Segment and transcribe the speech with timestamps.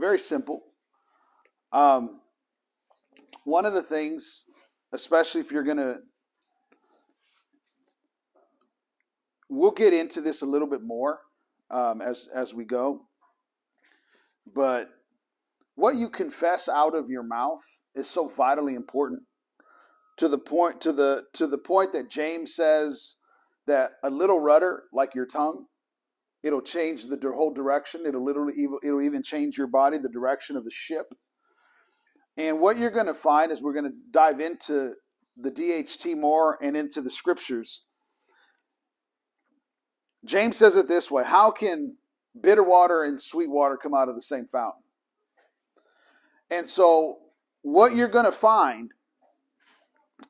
[0.00, 0.62] Very simple.
[1.72, 2.20] Um,
[3.44, 4.46] one of the things,
[4.92, 5.98] especially if you're going to,
[9.50, 11.20] we'll get into this a little bit more
[11.70, 13.02] um, as as we go.
[14.52, 14.88] But
[15.74, 17.62] what you confess out of your mouth
[17.94, 19.22] is so vitally important
[20.16, 23.16] to the point to the to the point that James says
[23.66, 25.66] that a little rudder like your tongue
[26.42, 28.06] it'll change the whole direction.
[28.06, 31.14] It'll literally it'll even change your body the direction of the ship.
[32.36, 34.94] And what you're going to find is we're going to dive into
[35.36, 37.84] the DHT more and into the scriptures.
[40.24, 41.96] James says it this way How can
[42.40, 44.82] bitter water and sweet water come out of the same fountain?
[46.50, 47.18] And so,
[47.62, 48.92] what you're going to find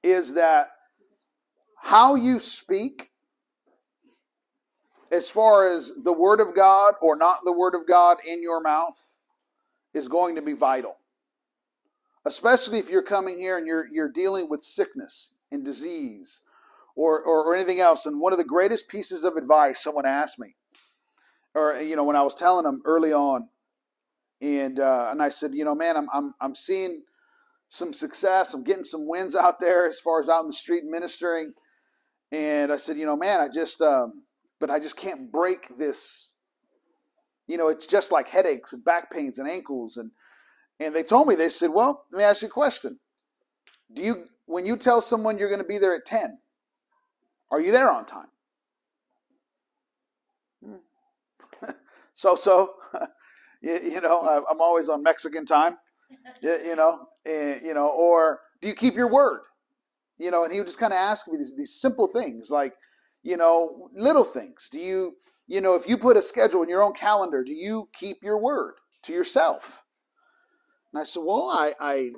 [0.03, 0.69] is that
[1.77, 3.10] how you speak,
[5.11, 8.61] as far as the Word of God or not the Word of God in your
[8.61, 8.99] mouth,
[9.93, 10.97] is going to be vital.
[12.25, 16.43] Especially if you're coming here and you're, you're dealing with sickness and disease
[16.95, 18.07] or, or, or anything else.
[18.07, 20.55] And one of the greatest pieces of advice someone asked me,
[21.55, 23.49] or you know, when I was telling them early on,
[24.41, 27.03] and uh, and I said, you know, man, I'm I'm I'm seeing
[27.69, 28.53] some success.
[28.53, 31.53] I'm getting some wins out there as far as out in the street ministering.
[32.33, 34.25] And I said, you know, man, I just, um,
[34.61, 36.33] but I just can't break this.
[37.49, 39.97] You know, it's just like headaches and back pains and ankles.
[39.97, 40.13] And
[40.81, 42.99] and they told me, they said, well, let me ask you a question.
[43.93, 46.39] Do you, when you tell someone you're going to be there at 10,
[47.51, 48.29] are you there on time?
[50.65, 50.75] Hmm.
[52.15, 52.75] so, so,
[53.63, 55.77] you, you, know, I'm always on Mexican time,
[56.43, 59.43] you, you know, and, you know, or do you keep your word?
[60.19, 62.73] You know, and he would just kind of ask me these, these simple things like,
[63.23, 64.69] you know, little things.
[64.71, 67.89] Do you, you know, if you put a schedule in your own calendar, do you
[67.93, 68.75] keep your word
[69.05, 69.83] to yourself?
[70.93, 72.11] And I said, well, I, I,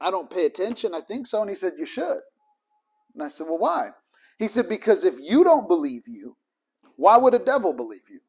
[0.00, 0.94] I don't pay attention.
[0.94, 1.40] I think so.
[1.40, 2.20] And he said, you should.
[3.14, 3.90] And I said, well, why?
[4.40, 6.34] He said, Because if you don't believe you,
[6.96, 8.20] why would a devil believe you?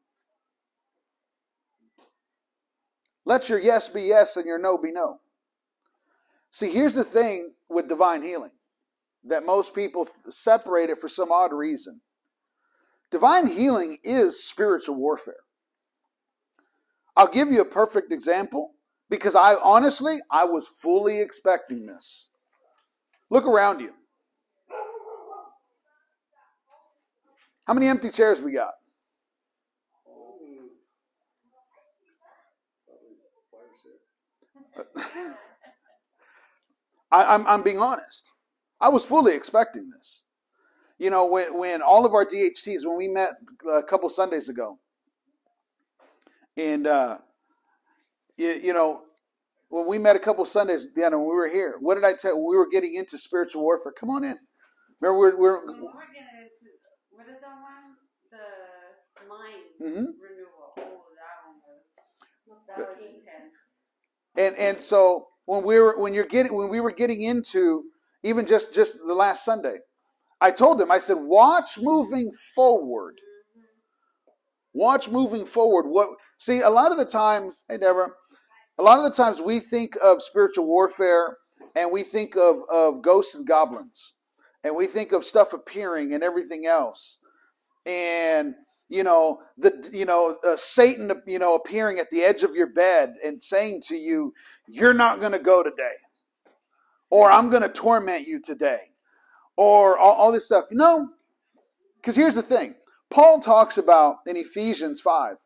[3.24, 5.20] Let your yes be yes and your no be no.
[6.50, 8.50] See, here's the thing with divine healing
[9.24, 12.00] that most people separate it for some odd reason.
[13.10, 15.36] Divine healing is spiritual warfare.
[17.16, 18.72] I'll give you a perfect example
[19.10, 22.30] because I honestly, I was fully expecting this.
[23.30, 23.92] Look around you.
[27.66, 28.72] How many empty chairs we got?
[37.12, 38.32] I, am I'm, I'm being honest.
[38.82, 40.22] I was fully expecting this.
[40.98, 43.34] You know, when, when all of our DHTs, when we met
[43.68, 44.78] a couple Sundays ago,
[46.56, 47.18] and, uh,
[48.36, 49.02] you, you know,
[49.70, 52.36] when we met a couple Sundays, then when we were here, what did I tell?
[52.36, 53.92] We were getting into spiritual warfare.
[53.92, 54.38] Come on in.
[55.00, 56.32] Remember, we're, we're, we're getting
[57.22, 57.94] what is that one?
[58.32, 60.10] The mind mm-hmm.
[60.20, 60.72] renewal.
[60.76, 61.60] Oh, that one
[62.48, 63.54] was, that was intense.
[64.36, 67.84] And and so when we were when you're getting when we were getting into
[68.22, 69.76] even just just the last Sunday,
[70.40, 73.16] I told them I said watch moving forward.
[74.74, 75.86] Watch moving forward.
[75.86, 78.10] What see a lot of the times, hey Deborah,
[78.78, 81.36] a lot of the times we think of spiritual warfare
[81.76, 84.14] and we think of, of ghosts and goblins
[84.64, 87.18] and we think of stuff appearing and everything else
[87.86, 88.54] and
[88.88, 92.68] you know the you know uh, satan you know appearing at the edge of your
[92.68, 94.32] bed and saying to you
[94.68, 95.94] you're not going to go today
[97.12, 98.80] or i'm going to torment you today
[99.56, 101.08] or all, all this stuff you know
[101.96, 102.74] because here's the thing
[103.10, 105.36] paul talks about in ephesians 5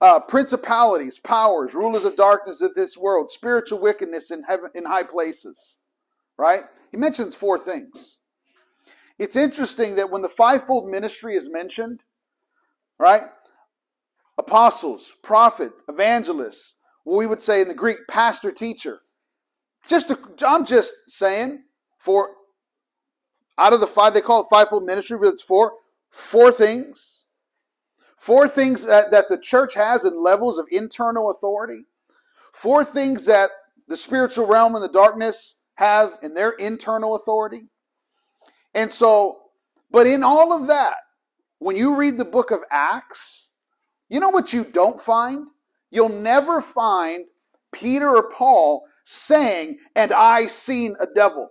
[0.00, 5.04] uh, principalities powers rulers of darkness of this world spiritual wickedness in heaven in high
[5.04, 5.78] places
[6.36, 8.18] right he mentions four things
[9.18, 12.02] it's interesting that when the fivefold ministry is mentioned,
[12.98, 13.24] right?
[14.38, 19.00] Apostles, prophet, evangelists, we would say in the Greek, pastor, teacher.
[19.88, 21.62] Just i I'm just saying,
[21.96, 22.30] for
[23.56, 25.72] out of the five, they call it fivefold ministry, but it's four,
[26.10, 27.24] four things.
[28.16, 31.86] Four things that, that the church has in levels of internal authority.
[32.52, 33.50] Four things that
[33.88, 37.68] the spiritual realm and the darkness have in their internal authority.
[38.74, 39.38] And so,
[39.90, 40.96] but in all of that,
[41.58, 43.48] when you read the book of Acts,
[44.08, 45.48] you know what you don't find?
[45.90, 47.24] You'll never find
[47.72, 51.48] Peter or Paul saying, and I seen a devil.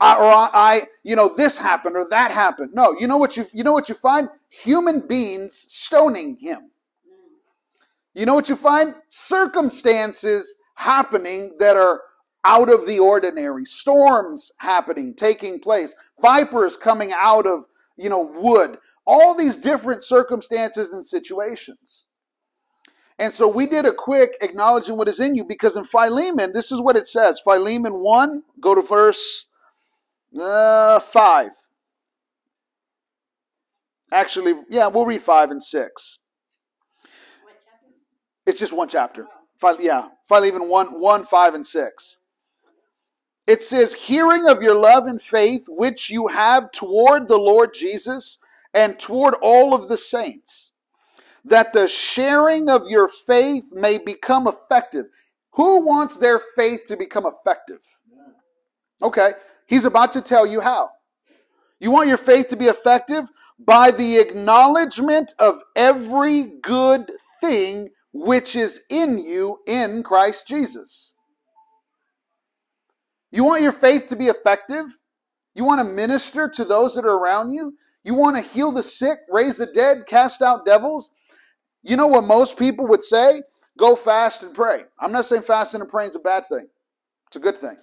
[0.00, 2.70] I, or I, I, you know, this happened or that happened.
[2.72, 4.30] No, you know what you, you know what you find?
[4.48, 6.58] Human beings stoning him.
[6.58, 7.40] Mm.
[8.14, 8.94] You know what you find?
[9.08, 12.00] Circumstances happening that are
[12.44, 17.66] out of the ordinary, storms happening, taking place, vipers coming out of,
[17.98, 22.06] you know, wood, all these different circumstances and situations.
[23.22, 26.72] And so we did a quick acknowledging what is in you because in Philemon, this
[26.72, 27.38] is what it says.
[27.38, 29.46] Philemon 1, go to verse
[30.36, 31.50] uh, 5.
[34.10, 36.18] Actually, yeah, we'll read 5 and 6.
[38.44, 39.28] It's just one chapter.
[39.78, 42.16] Yeah, Philemon 1, 1, 5, and 6.
[43.46, 48.38] It says, Hearing of your love and faith which you have toward the Lord Jesus
[48.74, 50.71] and toward all of the saints,
[51.44, 55.06] that the sharing of your faith may become effective.
[55.54, 57.80] Who wants their faith to become effective?
[59.02, 59.32] Okay,
[59.66, 60.90] he's about to tell you how.
[61.80, 63.28] You want your faith to be effective?
[63.58, 67.10] By the acknowledgement of every good
[67.40, 71.14] thing which is in you in Christ Jesus.
[73.30, 74.84] You want your faith to be effective?
[75.54, 77.76] You want to minister to those that are around you?
[78.04, 81.10] You want to heal the sick, raise the dead, cast out devils?
[81.82, 83.42] You know what most people would say?
[83.78, 84.84] Go fast and pray.
[84.98, 86.68] I'm not saying fasting and praying is a bad thing,
[87.26, 87.76] it's a good thing.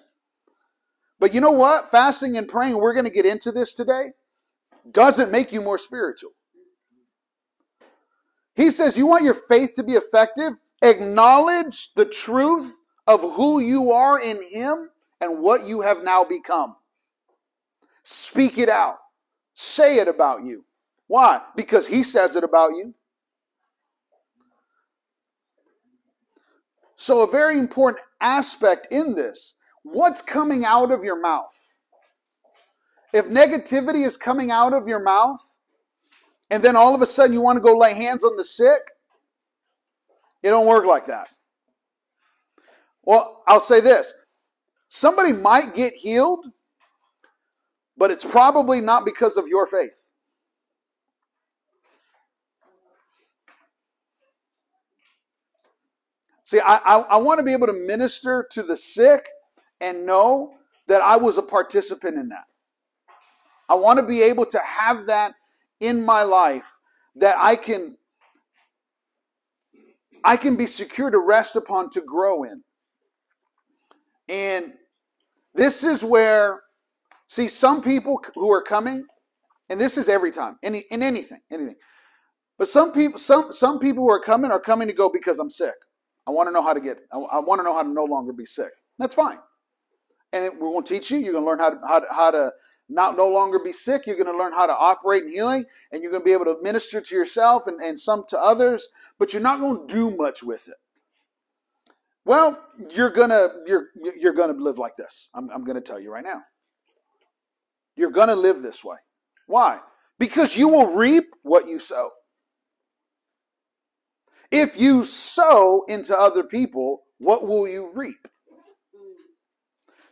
[1.19, 1.91] But you know what?
[1.91, 4.13] Fasting and praying, we're going to get into this today,
[4.91, 6.31] doesn't make you more spiritual.
[8.55, 10.53] He says, You want your faith to be effective?
[10.81, 12.75] Acknowledge the truth
[13.07, 16.75] of who you are in Him and what you have now become.
[18.03, 18.97] Speak it out.
[19.53, 20.63] Say it about you.
[21.07, 21.41] Why?
[21.55, 22.93] Because He says it about you.
[27.01, 31.55] So, a very important aspect in this what's coming out of your mouth?
[33.13, 35.39] If negativity is coming out of your mouth,
[36.49, 38.81] and then all of a sudden you want to go lay hands on the sick,
[40.43, 41.29] it don't work like that.
[43.03, 44.13] Well, I'll say this
[44.89, 46.47] somebody might get healed,
[47.95, 49.98] but it's probably not because of your faith.
[56.49, 59.29] See, I, I, I, want to be able to minister to the sick
[59.81, 60.55] and know
[60.87, 62.45] that I was a participant in that.
[63.69, 65.35] I want to be able to have that
[65.79, 66.65] in my life
[67.17, 67.95] that I can
[70.23, 72.63] I can be secure to rest upon to grow in.
[74.27, 74.73] And
[75.53, 76.61] this is where
[77.27, 79.05] see some people who are coming
[79.69, 81.75] and this is every time any in anything anything
[82.57, 85.49] but some people some some people who are coming are coming to go because i'm
[85.49, 85.75] sick
[86.29, 88.31] i want to know how to get i, want to know how to no longer
[88.31, 89.39] be sick that's fine
[90.31, 92.31] and we're going to teach you you're going to learn how to how to, how
[92.31, 92.51] to
[92.91, 94.07] not no longer be sick.
[94.07, 96.45] You're going to learn how to operate in healing, and you're going to be able
[96.45, 98.89] to minister to yourself and, and some to others,
[99.19, 100.73] but you're not going to do much with it.
[102.25, 105.29] Well, you're gonna you're you're gonna live like this.
[105.33, 106.43] I'm, I'm gonna tell you right now.
[107.95, 108.97] You're gonna live this way.
[109.47, 109.79] Why?
[110.19, 112.11] Because you will reap what you sow.
[114.51, 118.27] If you sow into other people, what will you reap?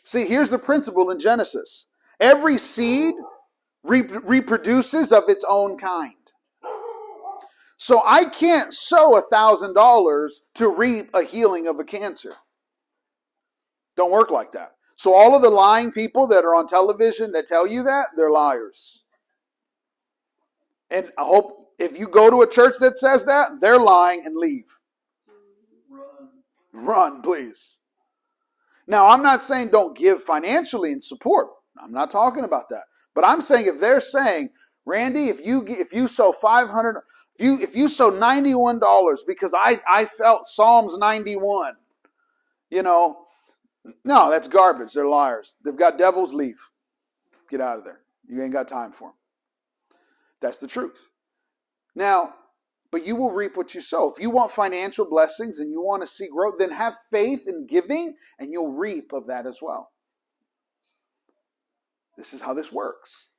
[0.04, 1.88] See, here's the principle in Genesis
[2.20, 3.14] Every seed
[3.84, 6.14] reproduces of its own kind.
[7.78, 12.34] So I can't sow a thousand dollars to reap a healing of a cancer.
[13.96, 14.72] Don't work like that.
[14.96, 18.32] So all of the lying people that are on television that tell you that, they're
[18.32, 19.04] liars.
[20.90, 24.36] And I hope if you go to a church that says that, they're lying and
[24.36, 24.80] leave.
[25.90, 26.30] Run.
[26.74, 27.80] Run, please.
[28.88, 31.50] Now, I'm not saying don't give financially and support.
[31.82, 32.84] I'm not talking about that.
[33.14, 34.50] But I'm saying if they're saying,
[34.86, 37.02] Randy, if you if you sow 500
[37.36, 41.74] if you if you sow $91 because I I felt Psalms 91,
[42.70, 43.26] you know,
[44.04, 44.94] no, that's garbage.
[44.94, 45.58] They're liars.
[45.64, 46.60] They've got devils, leave.
[47.50, 48.02] Get out of there.
[48.28, 49.18] You ain't got time for them.
[50.42, 51.10] That's the truth.
[51.98, 52.36] Now,
[52.92, 54.14] but you will reap what you sow.
[54.14, 57.66] If you want financial blessings and you want to see growth, then have faith in
[57.66, 59.90] giving and you'll reap of that as well.
[62.16, 63.30] This is how this works.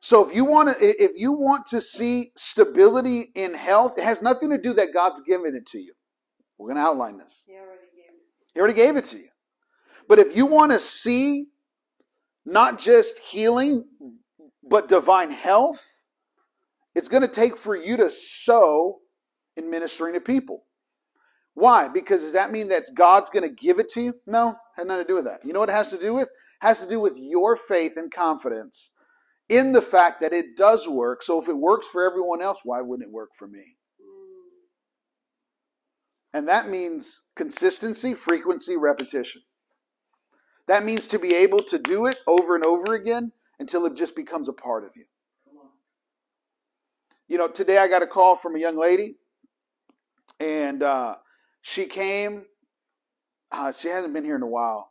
[0.00, 4.20] So if you want to if you want to see stability in health, it has
[4.20, 5.94] nothing to do that God's given it to you.
[6.58, 7.46] We're going to outline this.
[7.48, 8.46] He already gave it to you.
[8.52, 9.28] He already gave it to you.
[10.06, 11.46] But if you want to see
[12.44, 13.86] not just healing
[14.62, 15.93] but divine health,
[16.94, 18.98] it's going to take for you to sow
[19.56, 20.64] in ministering to people.
[21.54, 21.88] Why?
[21.88, 24.14] Because does that mean that God's going to give it to you?
[24.26, 25.44] No, has nothing to do with that.
[25.44, 26.28] You know what it has to do with?
[26.28, 28.90] It has to do with your faith and confidence
[29.48, 31.22] in the fact that it does work.
[31.22, 33.76] So if it works for everyone else, why wouldn't it work for me?
[36.32, 39.42] And that means consistency, frequency, repetition.
[40.66, 44.16] That means to be able to do it over and over again until it just
[44.16, 45.04] becomes a part of you.
[47.28, 49.16] You know, today I got a call from a young lady,
[50.40, 51.16] and uh,
[51.62, 52.44] she came.
[53.50, 54.90] Uh, she hasn't been here in a while.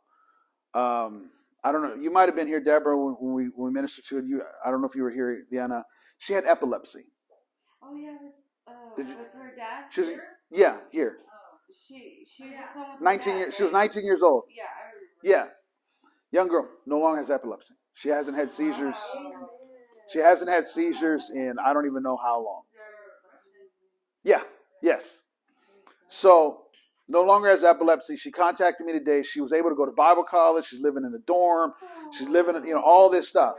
[0.74, 1.30] Um,
[1.62, 1.94] I don't know.
[1.94, 4.42] You might have been here, Deborah, when, when we when we ministered to you.
[4.64, 5.84] I don't know if you were here, Diana.
[6.18, 7.04] She had epilepsy.
[7.82, 8.32] Oh yeah, with,
[8.66, 9.84] uh, Did you- with her dad.
[9.90, 10.24] She was here?
[10.50, 11.18] yeah here.
[11.22, 13.54] Oh, she she would come 19 years.
[13.56, 14.44] She was 19 years old.
[14.54, 15.50] Yeah, I remember.
[16.32, 16.68] Yeah, young girl.
[16.86, 17.74] No longer has epilepsy.
[17.94, 18.96] She hasn't had seizures.
[19.14, 19.48] Wow.
[20.08, 22.62] She hasn't had seizures in I don't even know how long.
[24.22, 24.42] Yeah.
[24.82, 25.22] Yes.
[26.08, 26.62] So
[27.08, 28.16] no longer has epilepsy.
[28.16, 29.22] She contacted me today.
[29.22, 30.66] She was able to go to Bible college.
[30.66, 31.72] She's living in a dorm.
[32.12, 33.56] She's living, you know, all this stuff.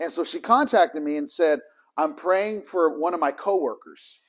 [0.00, 1.60] And so she contacted me and said,
[1.96, 4.20] I'm praying for one of my coworkers.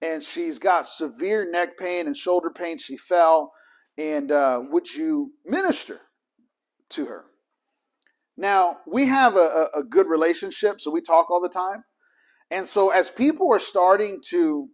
[0.00, 2.78] And she's got severe neck pain and shoulder pain.
[2.78, 3.52] She fell.
[3.98, 6.00] And uh, would you minister
[6.90, 7.24] to her?
[8.36, 11.84] Now, we have a, a, good relationship, so we talk all the time.
[12.50, 14.68] And so as people are starting to,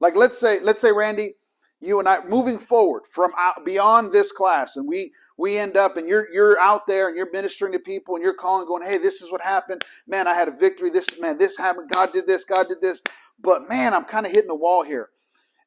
[0.00, 1.34] like, let's say, let's say, Randy,
[1.80, 5.96] you and I moving forward from out beyond this class, and we we end up
[5.96, 8.98] and you're you're out there and you're ministering to people and you're calling, going, hey,
[8.98, 9.84] this is what happened.
[10.06, 10.90] Man, I had a victory.
[10.90, 11.90] This man, this happened.
[11.90, 12.44] God did this.
[12.44, 13.02] God did this.
[13.40, 15.10] But man, I'm kind of hitting a wall here.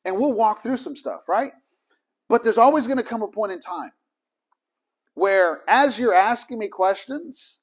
[0.05, 1.51] And we'll walk through some stuff, right?
[2.29, 3.91] But there's always going to come a point in time
[5.17, 7.57] where, as you're asking me questions,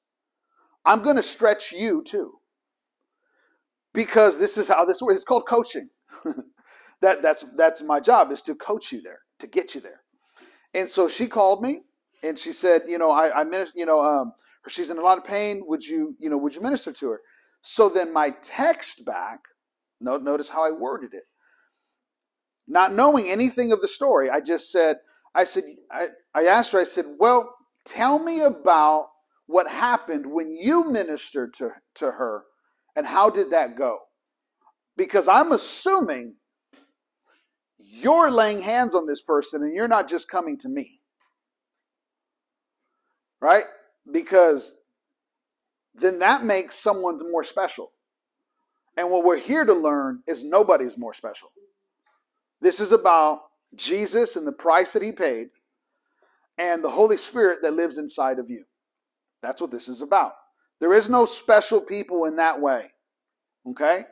[0.83, 2.33] I'm going to stretch you too.
[3.93, 5.15] Because this is how this works.
[5.15, 5.87] It's called coaching.
[7.01, 10.01] that that's that's my job is to coach you there, to get you there.
[10.73, 11.83] And so she called me
[12.23, 14.33] and she said, you know, I, I minister, you know, um,
[14.67, 15.63] she's in a lot of pain.
[15.65, 17.21] Would you, you know, would you minister to her?
[17.61, 19.39] So then my text back,
[20.01, 21.23] notice how I worded it.
[22.67, 24.97] Not knowing anything of the story, I just said,
[25.35, 29.09] I said, I, I asked her, I said, well, tell me about
[29.47, 32.45] what happened when you ministered to, to her
[32.95, 33.99] and how did that go?
[34.95, 36.35] Because I'm assuming
[37.77, 41.01] you're laying hands on this person and you're not just coming to me.
[43.41, 43.65] Right?
[44.09, 44.79] Because
[45.93, 47.91] then that makes someone more special.
[48.97, 51.49] And what we're here to learn is nobody's more special.
[52.61, 53.41] This is about
[53.75, 55.49] Jesus and the price that he paid
[56.57, 58.63] and the Holy Spirit that lives inside of you.
[59.41, 60.33] That's what this is about.
[60.79, 62.91] There is no special people in that way.
[63.67, 64.05] Okay?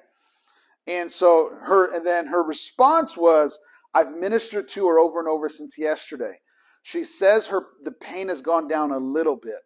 [0.87, 3.59] And so her and then her response was,
[3.93, 6.39] I've ministered to her over and over since yesterday.
[6.81, 9.59] She says her the pain has gone down a little bit,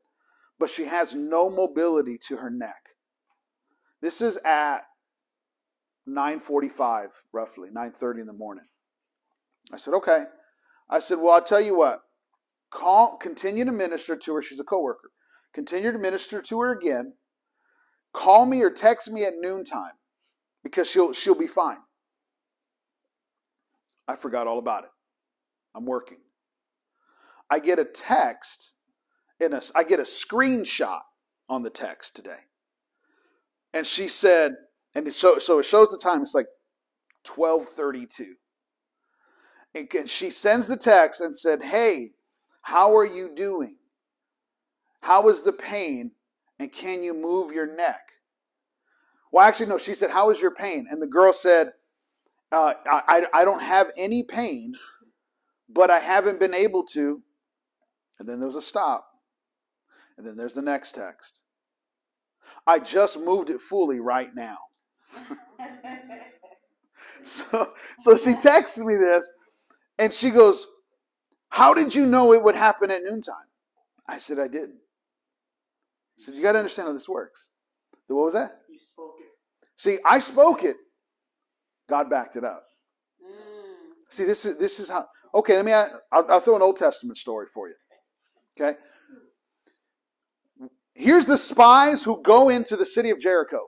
[0.59, 2.89] but she has no mobility to her neck.
[4.01, 4.81] This is at
[6.07, 8.65] 9:45 roughly, 9:30 in the morning.
[9.71, 10.25] I said, "Okay."
[10.89, 12.01] I said, "Well, I'll tell you what.
[12.69, 14.41] Call continue to minister to her.
[14.41, 15.11] She's a coworker.
[15.53, 17.13] Continue to minister to her again.
[18.13, 19.93] Call me or text me at noontime
[20.63, 21.79] because she'll she'll be fine."
[24.07, 24.89] I forgot all about it.
[25.75, 26.19] I'm working.
[27.49, 28.71] I get a text
[29.39, 31.01] in a I get a screenshot
[31.49, 32.39] on the text today.
[33.73, 34.55] And she said,
[34.95, 36.47] and it so so it shows the time, it's like
[37.35, 38.35] 1232.
[39.75, 42.11] And she sends the text and said, Hey,
[42.61, 43.77] how are you doing?
[45.01, 46.11] How is the pain?
[46.59, 48.01] And can you move your neck?
[49.31, 50.87] Well, actually, no, she said, How is your pain?
[50.89, 51.73] And the girl said,
[52.51, 54.73] uh, I, I don't have any pain,
[55.69, 57.21] but I haven't been able to.
[58.19, 59.05] And then there's a stop.
[60.17, 61.41] And then there's the next text.
[62.65, 64.57] I just moved it fully right now.
[67.23, 69.29] so, so she texts me this
[69.97, 70.67] and she goes,
[71.49, 73.35] How did you know it would happen at noontime?
[74.07, 74.69] I said, I did.
[74.69, 77.49] I said, You got to understand how this works.
[78.07, 78.61] What was that?
[78.69, 79.27] You spoke it.
[79.75, 80.77] See, I spoke it.
[81.89, 82.65] God backed it up.
[83.21, 84.09] Mm.
[84.09, 85.05] See, this is this is how.
[85.33, 85.73] Okay, let me.
[85.73, 87.75] I'll, I'll throw an Old Testament story for you.
[88.59, 88.77] Okay.
[90.93, 93.67] Here's the spies who go into the city of Jericho.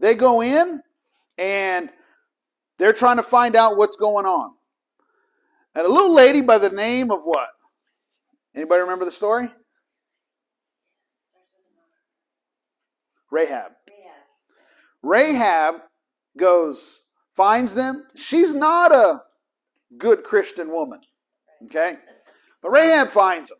[0.00, 0.82] They go in
[1.38, 1.90] and
[2.78, 4.52] they're trying to find out what's going on.
[5.74, 7.48] And a little lady by the name of what?
[8.54, 9.50] Anybody remember the story?
[13.30, 13.72] Rahab.
[15.02, 15.76] Rahab
[16.36, 17.02] goes,
[17.32, 18.04] finds them.
[18.14, 19.22] She's not a
[19.98, 21.00] good Christian woman.
[21.64, 21.96] Okay?
[22.62, 23.58] But Rahab finds them,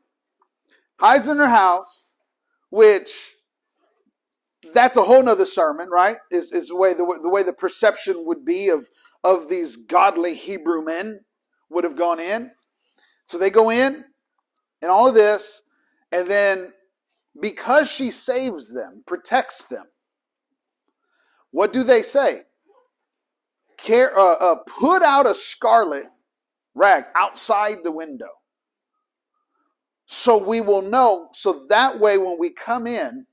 [0.99, 2.12] hides in her house,
[2.71, 3.35] which
[4.73, 6.16] that's a whole nother sermon, right?
[6.30, 8.88] Is is the way the, the way the perception would be of
[9.25, 11.21] of these godly Hebrew men
[11.71, 12.50] would have gone in.
[13.25, 14.04] So they go in
[14.83, 15.62] and all of this,
[16.12, 16.73] and then
[17.40, 19.87] because she saves them, protects them,
[21.50, 22.43] what do they say?
[23.78, 26.07] Care, uh, uh, put out a scarlet
[26.75, 28.31] rag outside the window.
[30.07, 33.26] So we will know, so that way when we come in,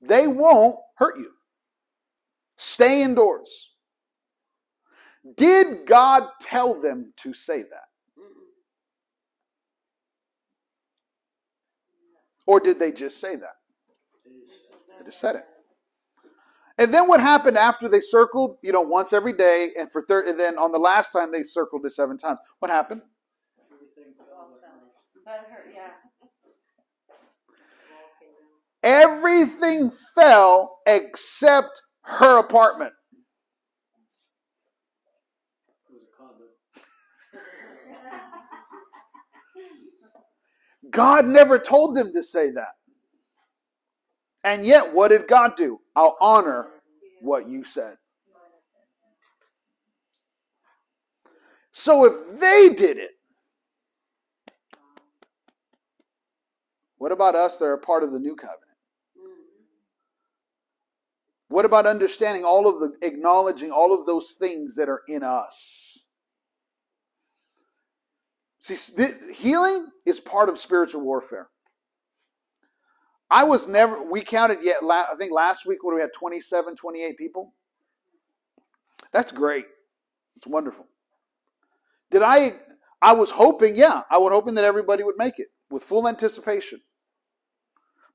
[0.00, 1.30] they won't hurt you.
[2.56, 3.72] Stay indoors.
[5.34, 7.88] Did God tell them to say that?
[12.46, 13.56] Or did they just say that?
[14.98, 15.44] They just said it.
[16.78, 20.28] And then what happened after they circled, you know, once every day, and for third,
[20.28, 22.38] and then on the last time they circled it seven times.
[22.58, 23.02] What happened?
[28.82, 32.92] Everything fell except her apartment.
[40.90, 42.74] God never told them to say that.
[44.44, 45.80] And yet, what did God do?
[45.94, 46.68] I'll honor
[47.20, 47.96] what you said.
[51.72, 53.10] So if they did it,
[56.98, 58.62] what about us that are part of the new covenant?
[61.48, 65.85] What about understanding all of the, acknowledging all of those things that are in us?
[68.66, 71.48] See, healing is part of spiritual warfare.
[73.30, 77.16] I was never, we counted yet, I think last week when we had 27, 28
[77.16, 77.54] people.
[79.12, 79.66] That's great.
[80.36, 80.88] It's wonderful.
[82.10, 82.50] Did I,
[83.00, 86.80] I was hoping, yeah, I was hoping that everybody would make it with full anticipation.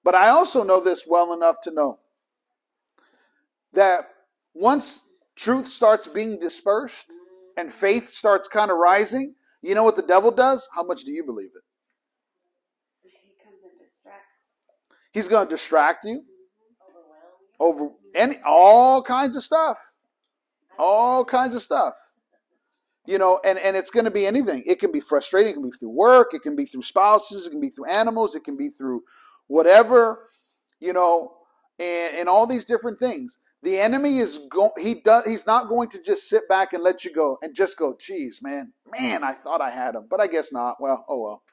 [0.03, 1.99] But I also know this well enough to know
[3.71, 4.09] that
[4.53, 5.05] once
[5.37, 7.05] truth starts being dispersed
[7.55, 10.67] and faith starts kind of rising, you know what the devil does?
[10.73, 11.63] How much do you believe it?
[13.03, 13.11] He
[13.43, 14.37] comes and distracts.
[15.11, 16.15] He's going to distract mm-hmm.
[16.15, 16.25] you.
[17.59, 19.77] Over any all kinds of stuff.
[20.79, 21.93] All kinds of stuff.
[23.05, 24.63] You know, and, and it's going to be anything.
[24.65, 25.51] It can be frustrating.
[25.51, 26.33] It can be through work.
[26.33, 27.45] It can be through spouses.
[27.45, 28.35] It can be through animals.
[28.35, 29.03] It can be through
[29.47, 30.29] whatever,
[30.79, 31.33] you know,
[31.77, 33.37] and, and all these different things.
[33.63, 37.05] The enemy is go- he does he's not going to just sit back and let
[37.05, 40.27] you go and just go, geez, man, man, I thought I had him, but I
[40.27, 40.77] guess not.
[40.79, 41.43] Well, oh well.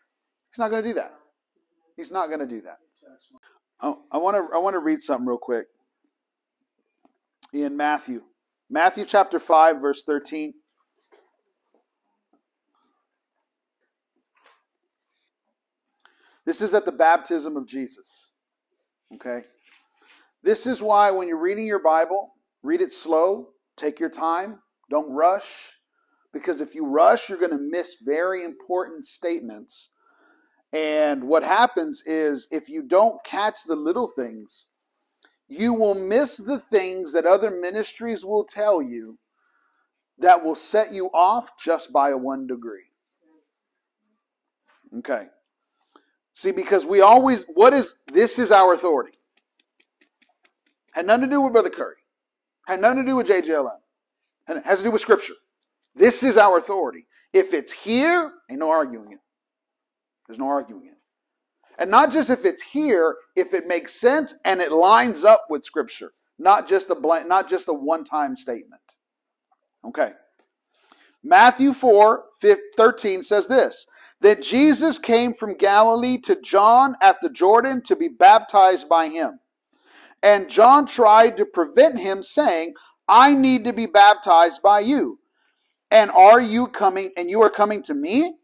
[0.51, 1.15] He's not going to do that.
[1.97, 2.79] He's not going to do that.
[3.81, 5.67] Oh, I want to I want to read something real quick.
[7.53, 8.23] In Matthew,
[8.69, 10.55] Matthew chapter five, verse thirteen.
[16.45, 18.31] This is at the baptism of Jesus.
[19.15, 19.45] Okay.
[20.43, 25.11] This is why when you're reading your Bible, read it slow, take your time, don't
[25.13, 25.78] rush,
[26.33, 29.91] because if you rush, you're going to miss very important statements.
[30.73, 34.69] And what happens is if you don't catch the little things,
[35.49, 39.19] you will miss the things that other ministries will tell you
[40.19, 42.91] that will set you off just by one degree.
[44.99, 45.29] Okay.
[46.33, 49.19] See, because we always, what is, this is our authority.
[50.93, 51.97] Had nothing to do with Brother Curry.
[52.67, 53.79] Had nothing to do with JGLM.
[54.47, 55.35] And it has to do with Scripture.
[55.95, 57.07] This is our authority.
[57.33, 59.19] If it's here, ain't no arguing it.
[60.27, 60.95] There's no arguing it.
[61.79, 65.65] And not just if it's here, if it makes sense and it lines up with
[65.65, 68.83] Scripture, not just a blank, not just a one-time statement.
[69.87, 70.13] Okay.
[71.23, 72.25] Matthew 4,
[72.77, 73.87] 13 says this
[74.21, 79.39] that Jesus came from Galilee to John at the Jordan to be baptized by him.
[80.25, 82.75] And John tried to prevent him, saying,
[83.07, 85.21] I need to be baptized by you.
[85.91, 88.37] And are you coming, and you are coming to me?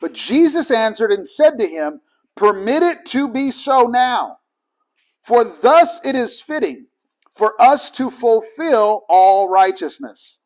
[0.00, 2.00] But Jesus answered and said to him,
[2.36, 4.38] Permit it to be so now.
[5.22, 6.86] For thus it is fitting
[7.34, 10.40] for us to fulfill all righteousness.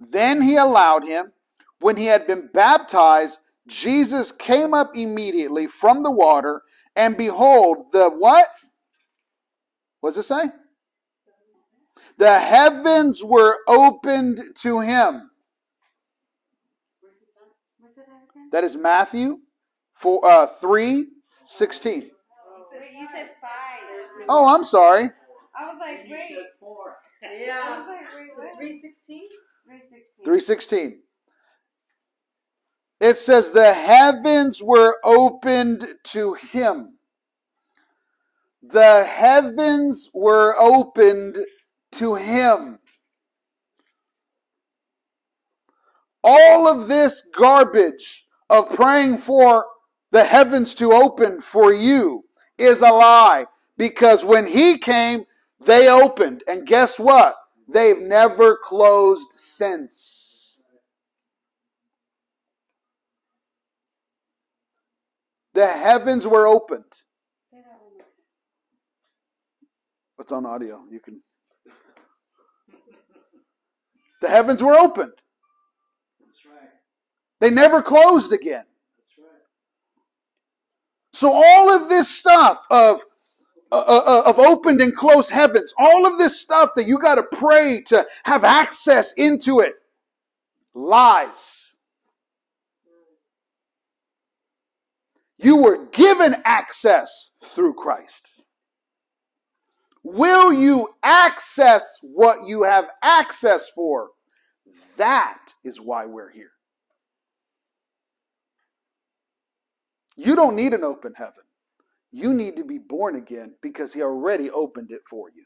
[0.00, 1.32] Then he allowed him.
[1.80, 6.62] When he had been baptized, Jesus came up immediately from the water,
[6.96, 8.48] and behold, the what?
[10.00, 10.50] What does it say?
[12.18, 15.30] The heavens were opened to him.
[18.52, 19.38] That is Matthew
[19.94, 21.06] 4, uh, 3
[21.44, 22.02] 16.
[22.02, 24.26] You said five.
[24.28, 25.10] Oh, I'm sorry.
[25.58, 26.38] I was like, wait.
[27.24, 27.80] I Yeah.
[27.80, 28.56] was like, wait, what?
[28.56, 29.28] Three sixteen?
[30.24, 30.24] 316.
[30.24, 31.02] 316.
[33.00, 36.98] It says, The heavens were opened to him.
[38.62, 41.36] the heavens were opened
[41.92, 42.78] to him.
[46.22, 49.64] All of this garbage of praying for
[50.10, 52.22] the heavens to open for you
[52.58, 53.46] is a lie
[53.78, 55.24] because when he came,
[55.64, 56.44] they opened.
[56.46, 57.34] And guess what?
[57.66, 60.62] They've never closed since.
[65.54, 66.84] The heavens were opened.
[70.18, 70.84] It's on audio.
[70.90, 71.22] You can.
[74.20, 75.21] The heavens were opened.
[77.42, 78.62] They never closed again.
[81.12, 83.02] So all of this stuff of
[83.72, 87.24] uh, uh, of opened and closed heavens, all of this stuff that you got to
[87.24, 89.74] pray to have access into it,
[90.72, 91.74] lies.
[95.38, 98.30] You were given access through Christ.
[100.04, 104.10] Will you access what you have access for?
[104.96, 106.52] That is why we're here.
[110.16, 111.44] You don't need an open heaven.
[112.10, 115.44] You need to be born again because He already opened it for you.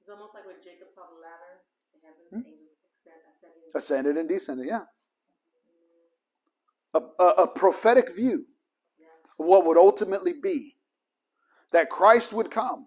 [0.00, 2.40] It's almost like when Jacob saw the ladder to heaven, Hmm?
[2.40, 3.74] the angels ascend.
[3.74, 4.82] Ascended and descended, yeah.
[6.94, 8.44] A, a, a prophetic view
[9.40, 10.76] of what would ultimately be
[11.72, 12.86] that Christ would come.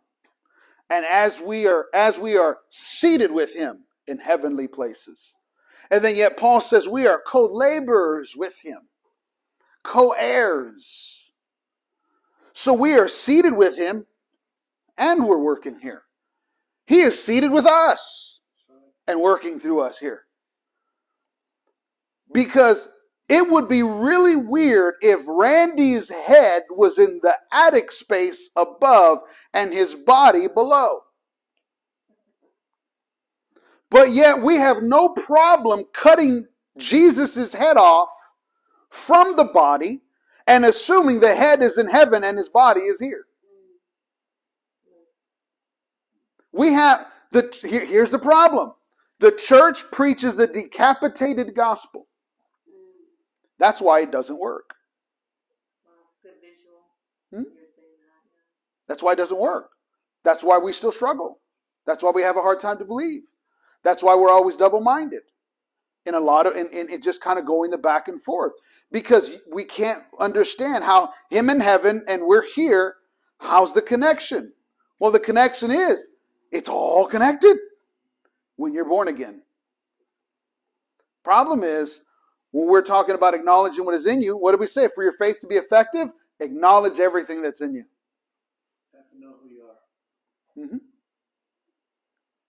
[0.89, 5.35] And as we are as we are seated with him in heavenly places.
[5.89, 8.89] And then yet Paul says we are co-laborers with him,
[9.83, 11.31] co-heirs.
[12.53, 14.05] So we are seated with him
[14.97, 16.03] and we're working here.
[16.85, 18.39] He is seated with us
[19.07, 20.23] and working through us here.
[22.33, 22.89] Because
[23.29, 29.19] it would be really weird if Randy's head was in the attic space above
[29.53, 31.01] and his body below.
[33.89, 36.47] But yet we have no problem cutting
[36.77, 38.09] Jesus' head off
[38.89, 40.01] from the body
[40.45, 43.25] and assuming the head is in heaven and his body is here.
[46.51, 48.73] We have the here- here's the problem.
[49.19, 52.07] The church preaches a decapitated gospel.
[53.59, 54.75] That's why it doesn't work.
[57.31, 57.43] Hmm?
[58.87, 59.71] That's why it doesn't work.
[60.23, 61.41] That's why we still struggle.
[61.85, 63.23] That's why we have a hard time to believe.
[63.83, 65.21] That's why we're always double minded
[66.05, 68.53] in a lot of, in, in, in just kind of going the back and forth
[68.91, 72.95] because we can't understand how him in heaven and we're here.
[73.39, 74.53] How's the connection?
[74.99, 76.09] Well, the connection is
[76.51, 77.57] it's all connected
[78.55, 79.41] when you're born again.
[81.23, 82.03] Problem is,
[82.51, 84.87] when we're talking about acknowledging what is in you, what do we say?
[84.95, 86.07] For your faith to be effective,
[86.39, 87.83] acknowledge everything that's in you.
[88.95, 90.67] Have to know who you are.
[90.77, 90.79] Mhm.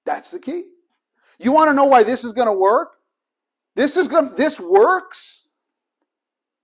[0.04, 0.64] That's the key.
[1.38, 2.94] You want to know why this is going to work?
[3.76, 5.46] This is going this works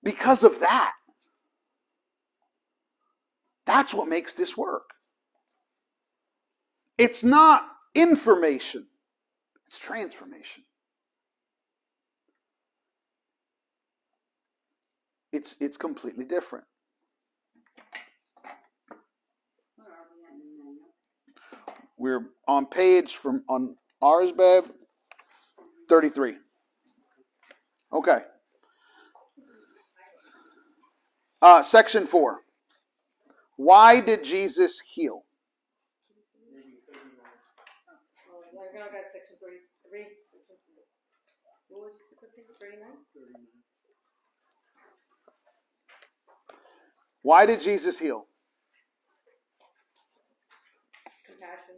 [0.02, 0.92] because of that.
[3.66, 4.90] That's what makes this work.
[6.98, 8.86] It's not information.
[9.66, 10.64] It's transformation.
[15.32, 16.64] It's it's completely different.
[21.96, 24.64] We're on page from on ours, babe.
[25.88, 26.36] 33.
[27.92, 28.18] Okay.
[31.40, 32.40] Uh, section 4.
[33.56, 35.24] Why did Jesus heal?
[36.52, 37.02] Maybe 39.
[38.28, 40.84] Oh, we're gonna go to section three, three, section three.
[41.68, 42.98] What was your secret page, thirty-nine?
[43.14, 43.46] 39.
[47.22, 48.26] Why did Jesus heal?
[51.24, 51.76] Compassion.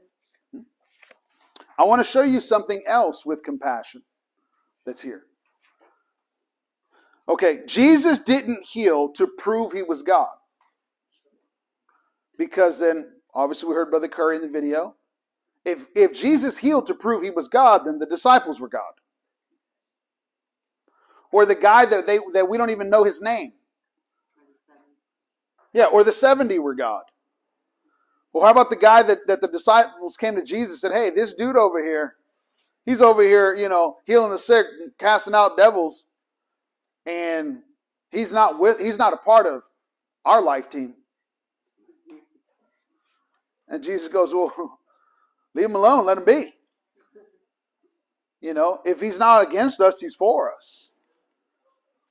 [1.79, 4.03] I want to show you something else with compassion
[4.85, 5.25] that's here.
[7.29, 10.35] Okay, Jesus didn't heal to prove he was God.
[12.39, 14.95] Because then, obviously, we heard Brother Curry in the video.
[15.65, 18.93] If, if Jesus healed to prove he was God, then the disciples were God.
[21.33, 23.53] Or the guy that, they, that we don't even know his name.
[25.73, 27.03] Yeah, or the 70 were God.
[28.37, 31.09] Well, how about the guy that, that the disciples came to Jesus and said, Hey,
[31.09, 32.17] this dude over here,
[32.85, 34.67] he's over here, you know, healing the sick,
[34.99, 36.05] casting out devils,
[37.07, 37.63] and
[38.11, 39.63] he's not with he's not a part of
[40.27, 40.97] our life team.
[43.69, 44.81] And Jesus goes, Well,
[45.55, 46.53] leave him alone, let him be.
[48.43, 50.93] You know, if he's not against us, he's for us.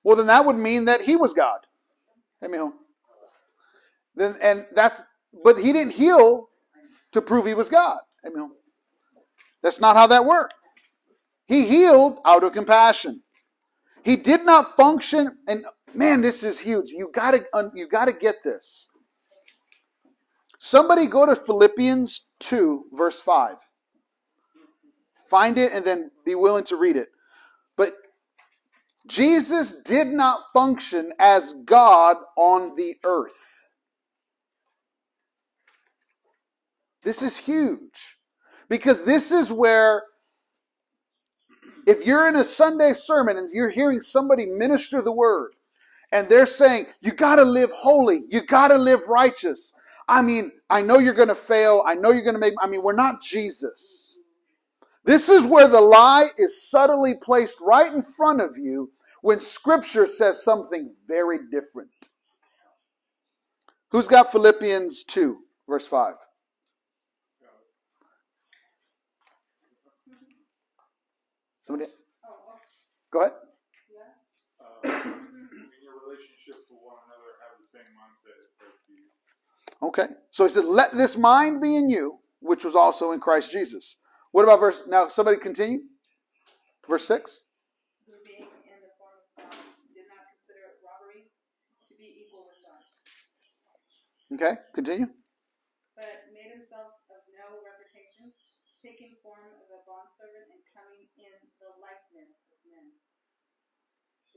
[0.04, 1.60] Well, then that would mean that he was God.
[2.42, 2.74] Let me home.
[4.16, 5.04] Then and that's
[5.44, 6.50] but he didn't heal
[7.12, 8.00] to prove he was God.
[8.24, 8.54] Let me home.
[9.62, 10.54] That's not how that worked.
[11.48, 13.22] He healed out of compassion.
[14.04, 16.90] He did not function and man, this is huge.
[16.90, 18.90] You got to you got to get this.
[20.60, 23.58] Somebody go to Philippians 2 verse 5.
[25.28, 27.10] Find it and then be willing to read it.
[27.78, 27.96] But
[29.08, 33.65] Jesus did not function as God on the earth.
[37.06, 38.18] This is huge
[38.68, 40.04] because this is where,
[41.86, 45.54] if you're in a Sunday sermon and you're hearing somebody minister the word
[46.12, 49.74] and they're saying, you got to live holy, you got to live righteous.
[50.08, 51.84] I mean, I know you're going to fail.
[51.88, 54.20] I know you're going to make, I mean, we're not Jesus.
[55.04, 58.92] This is where the lie is subtly placed right in front of you
[59.22, 62.10] when scripture says something very different.
[63.90, 65.38] Who's got Philippians 2,
[65.70, 66.16] verse 5?
[71.66, 71.90] Somebody?
[73.10, 73.34] Go ahead.
[74.62, 78.86] Uh, in your relationship with one another, have the same mindset as Christ
[79.82, 80.14] Okay.
[80.30, 83.98] So he said, Let this mind be in you, which was also in Christ Jesus.
[84.30, 84.86] What about verse?
[84.86, 85.82] Now, somebody continue.
[86.88, 87.50] Verse 6.
[88.06, 89.58] Who being in the form of God
[89.90, 91.26] did not consider it robbery
[91.90, 92.86] to be equal with God,
[94.38, 94.62] Okay.
[94.78, 95.10] Continue.
[95.98, 98.30] but made himself of no reputation,
[98.78, 101.34] taking form of a bondservant and coming in
[101.66, 102.94] the likeness of men.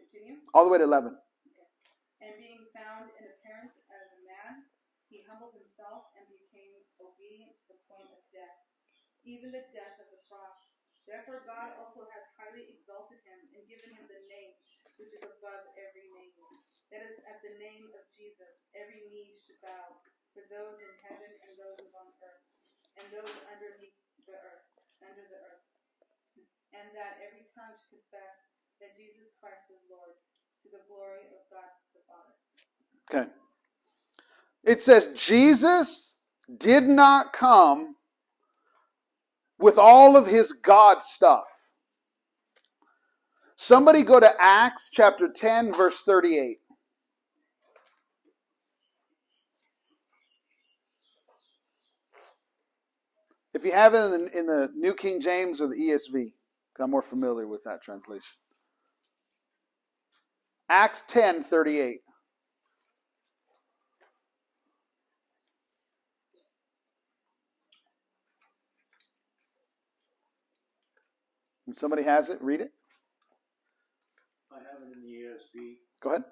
[0.09, 0.40] Continue.
[0.57, 1.12] All the way to 11.
[2.25, 4.64] And being found in appearance as a man,
[5.12, 8.57] he humbled himself and became obedient to the point of death,
[9.29, 10.57] even the death of the cross.
[11.05, 14.57] Therefore God also has highly exalted him and given him the name
[14.97, 16.33] which is above every name.
[16.88, 20.01] That is, at the name of Jesus, every knee should bow,
[20.33, 22.49] for those in heaven and those on earth,
[22.97, 24.73] and those underneath the earth,
[25.05, 25.68] under the earth.
[26.73, 28.47] And that every tongue should confess
[28.81, 30.14] that Jesus Christ is Lord,
[30.62, 33.25] to the glory of God the Father.
[33.25, 33.33] Okay.
[34.64, 36.14] It says Jesus
[36.59, 37.97] did not come
[39.59, 41.47] with all of his God stuff.
[43.57, 46.59] Somebody go to Acts chapter 10, verse 38.
[53.55, 56.33] If you have it in the, in the New King James or the ESV,
[56.79, 58.37] I'm more familiar with that translation.
[60.68, 62.00] Acts 10, 38.
[71.64, 72.72] When somebody has it, read it.
[74.52, 75.76] I have it in the ESV.
[76.00, 76.24] Go ahead.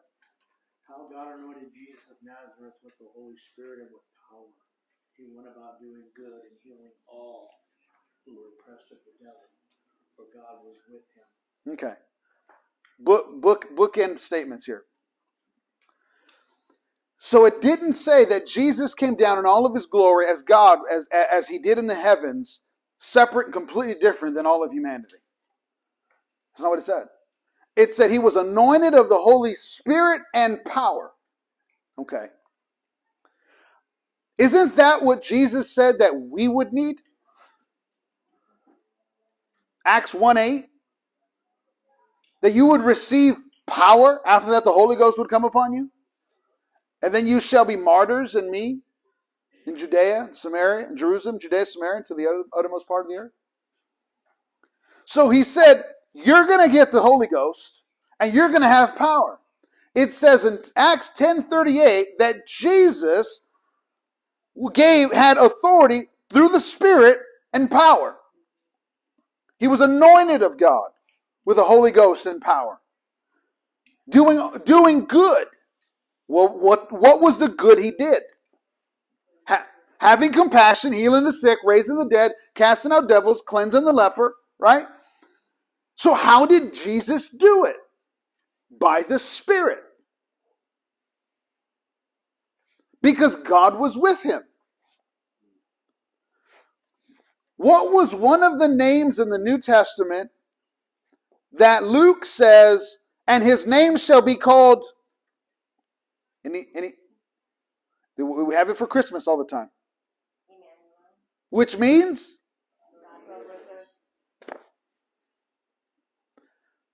[0.88, 4.48] How God anointed Jesus of Nazareth with the Holy Spirit and with power.
[5.16, 7.48] He went about doing good and healing all
[8.24, 9.48] who were oppressed of the devil,
[10.16, 11.28] for God was with him.
[11.72, 11.96] Okay.
[12.98, 14.84] Book book bookend statements here.
[17.18, 20.80] So it didn't say that Jesus came down in all of his glory as God,
[20.90, 22.62] as, as he did in the heavens,
[22.98, 25.16] separate and completely different than all of humanity.
[26.52, 27.06] That's not what it said.
[27.74, 31.12] It said he was anointed of the Holy Spirit and power.
[31.98, 32.26] Okay.
[34.38, 37.00] Isn't that what Jesus said that we would need?
[39.84, 40.66] Acts 1 8.
[42.42, 44.20] That you would receive power.
[44.26, 45.90] After that, the Holy Ghost would come upon you.
[47.02, 48.80] And then you shall be martyrs in me
[49.66, 53.32] in Judea and Samaria, and Jerusalem, Judea, Samaria, to the uttermost part of the earth.
[55.04, 57.82] So he said, You're going to get the Holy Ghost
[58.20, 59.38] and you're going to have power.
[59.94, 63.42] It says in Acts 10:38 that Jesus
[64.72, 67.18] gave had authority through the Spirit
[67.52, 68.16] and power.
[69.58, 70.90] He was anointed of God
[71.46, 72.80] with the Holy Ghost and power.
[74.10, 75.48] Doing, doing good.
[76.28, 78.22] Well, what, what was the good he did?
[79.48, 79.66] Ha-
[80.00, 84.86] having compassion, healing the sick, raising the dead, casting out devils, cleansing the leper, right?
[85.96, 87.76] So, how did Jesus do it?
[88.80, 89.80] By the Spirit.
[93.02, 94.42] Because God was with him.
[97.56, 100.30] What was one of the names in the New Testament
[101.52, 104.84] that Luke says, and his name shall be called?
[106.44, 106.92] Any, any,
[108.18, 109.70] we have it for Christmas all the time.
[111.50, 112.38] Which means?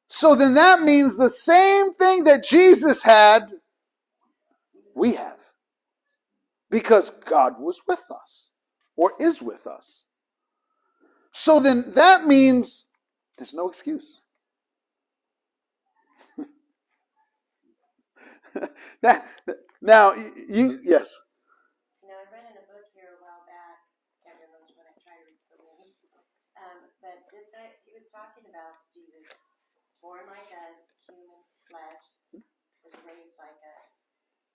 [0.06, 3.50] So then that means the same thing that Jesus had
[4.94, 5.38] We have.
[6.70, 8.50] Because God was with us
[8.96, 10.06] or is with us.
[11.32, 12.86] So then that means
[13.36, 14.21] there's no excuse.
[19.04, 19.18] now,
[19.82, 21.18] now, you, yes.
[22.02, 23.82] You know, I read in a book here a while back.
[26.54, 29.26] Um, but this guy, he was talking about Jesus,
[29.98, 30.78] born like us,
[31.10, 32.04] human flesh,
[32.86, 33.90] was raised like us.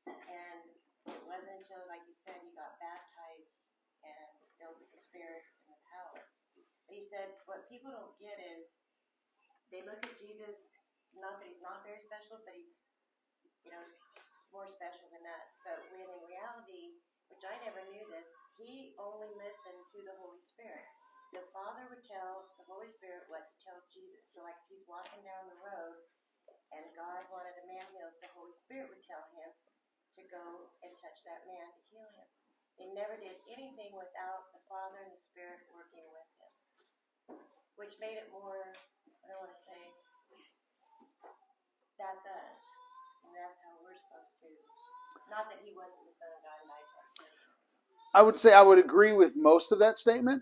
[0.07, 0.63] And
[1.11, 3.67] it wasn't until, like you said, he got baptized
[4.07, 6.23] and filled with the Spirit and the power.
[6.87, 8.71] But he said, what people don't get is
[9.75, 10.71] they look at Jesus,
[11.11, 12.87] not that he's not very special, but he's,
[13.67, 13.83] you know,
[14.57, 15.61] more special than us.
[15.61, 16.97] But when in reality,
[17.29, 20.89] which I never knew this, he only listened to the Holy Spirit.
[21.29, 24.33] The Father would tell the Holy Spirit what to tell Jesus.
[24.33, 26.01] So, like, if he's walking down the road
[26.73, 29.49] and God wanted a man healed, the Holy Spirit would tell him
[30.17, 32.29] to go and touch that man to heal him.
[32.81, 36.51] They never did anything without the Father and the Spirit working with him,
[37.77, 39.81] which made it more, I don't want to say,
[41.99, 42.76] that's us.
[43.37, 44.49] That's how we're supposed to.
[45.29, 47.29] Not that he wasn't the Son of God and I can't.
[48.13, 50.41] I would say I would agree with most of that statement.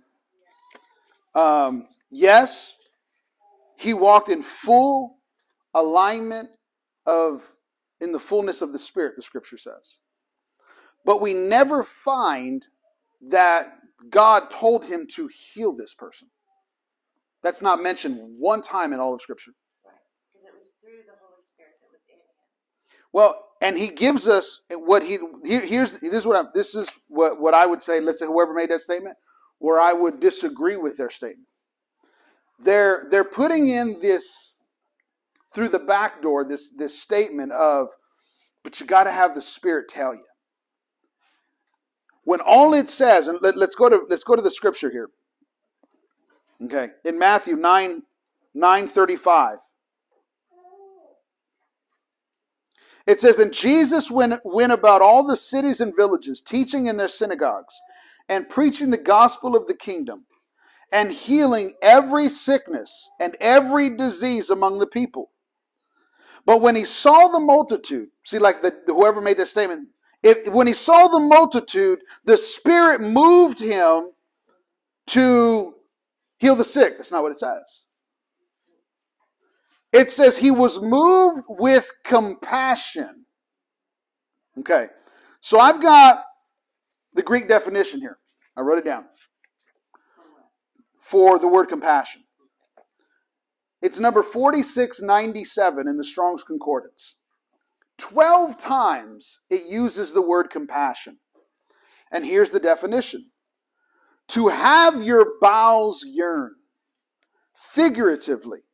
[1.35, 2.77] Um, yes,
[3.77, 5.17] he walked in full
[5.73, 6.49] alignment
[7.05, 7.55] of,
[7.99, 9.99] in the fullness of the Spirit, the scripture says.
[11.03, 12.65] But we never find
[13.29, 13.77] that
[14.09, 16.29] God told him to heal this person.
[17.43, 19.51] That's not mentioned one time in all of scripture.
[19.83, 23.04] Because it was through the Holy Spirit that was in him.
[23.15, 26.89] Well, and he gives us what he here, here's this is what I'm, this is
[27.07, 28.01] what what I would say.
[28.01, 29.15] Let's say whoever made that statement,
[29.59, 31.47] where I would disagree with their statement.
[32.59, 34.57] They're they're putting in this
[35.53, 37.87] through the back door this this statement of,
[38.65, 40.25] but you got to have the Spirit tell you.
[42.25, 45.07] When all it says, and let, let's go to let's go to the scripture here.
[46.65, 48.03] Okay, in Matthew nine
[48.53, 49.59] nine thirty five.
[53.07, 57.07] It says, Then Jesus went, went about all the cities and villages, teaching in their
[57.07, 57.79] synagogues,
[58.29, 60.25] and preaching the gospel of the kingdom,
[60.91, 65.31] and healing every sickness and every disease among the people.
[66.45, 69.89] But when he saw the multitude, see, like the, whoever made this statement,
[70.23, 74.11] if, when he saw the multitude, the Spirit moved him
[75.07, 75.75] to
[76.37, 76.97] heal the sick.
[76.97, 77.84] That's not what it says.
[79.95, 83.25] It says he was moved with compassion.
[84.59, 84.89] Okay,
[85.39, 86.25] so I've got
[87.13, 88.17] the Greek definition here.
[88.57, 89.05] I wrote it down
[90.99, 92.23] for the word compassion.
[93.81, 97.17] It's number 4697 in the Strong's Concordance.
[97.97, 101.19] 12 times it uses the word compassion.
[102.11, 103.31] And here's the definition
[104.27, 106.55] to have your bowels yearn,
[107.53, 108.65] figuratively,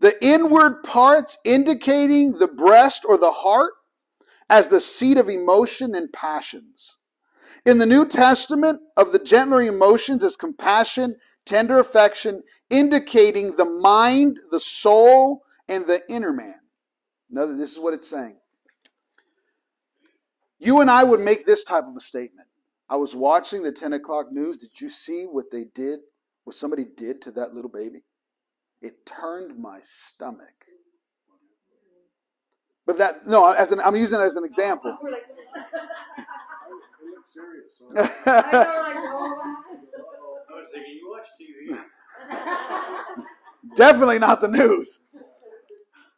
[0.00, 3.72] the inward parts indicating the breast or the heart
[4.48, 6.98] as the seat of emotion and passions.
[7.66, 14.38] In the New Testament, of the gentler emotions as compassion, tender affection, indicating the mind,
[14.50, 16.60] the soul, and the inner man.
[17.30, 18.38] Now, this is what it's saying.
[20.58, 22.48] You and I would make this type of a statement.
[22.88, 24.58] I was watching the 10 o'clock news.
[24.58, 26.00] Did you see what they did,
[26.44, 28.02] what somebody did to that little baby?
[28.82, 30.48] It turned my stomach.
[32.86, 34.96] But that, no, as an, I'm using it as an example.
[35.02, 35.26] We're like,
[37.02, 37.78] It looks serious.
[37.78, 37.86] So.
[38.30, 39.56] I know, we're like,
[40.50, 41.78] I was thinking, you watch TV.
[42.30, 43.04] wow.
[43.76, 45.04] Definitely not the news.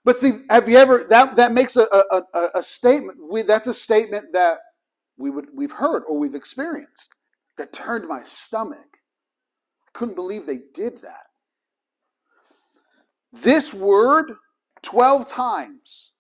[0.04, 3.18] But see, have you ever that that makes a a, a, a statement?
[3.30, 4.58] We, that's a statement that
[5.18, 7.10] we would we've heard or we've experienced
[7.58, 8.98] that turned my stomach.
[9.86, 11.26] I couldn't believe they did that.
[13.32, 14.32] This word
[14.82, 16.12] 12 times.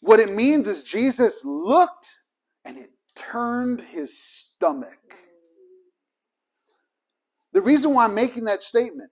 [0.00, 2.20] What it means is Jesus looked
[2.64, 5.16] and it turned his stomach.
[7.52, 9.10] The reason why I'm making that statement,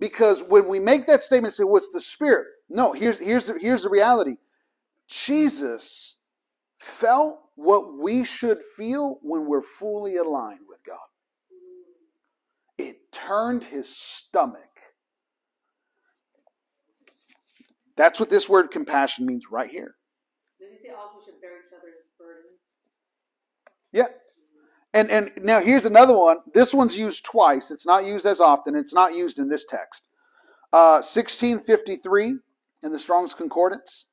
[0.00, 3.84] because when we make that statement, say, "What's the Spirit?" No, here's here's the, here's
[3.84, 4.36] the reality.
[5.06, 6.16] Jesus
[6.76, 11.06] felt what we should feel when we're fully aligned with God.
[12.76, 14.73] It turned his stomach.
[17.96, 19.94] That's what this word compassion means right here.
[20.60, 22.72] Does he say also should bear each other's burdens?
[23.92, 24.08] Yeah.
[24.92, 26.38] And and now here's another one.
[26.52, 27.70] This one's used twice.
[27.70, 28.76] It's not used as often.
[28.76, 30.08] It's not used in this text.
[30.72, 32.34] Uh, 1653
[32.82, 34.06] in the Strong's Concordance.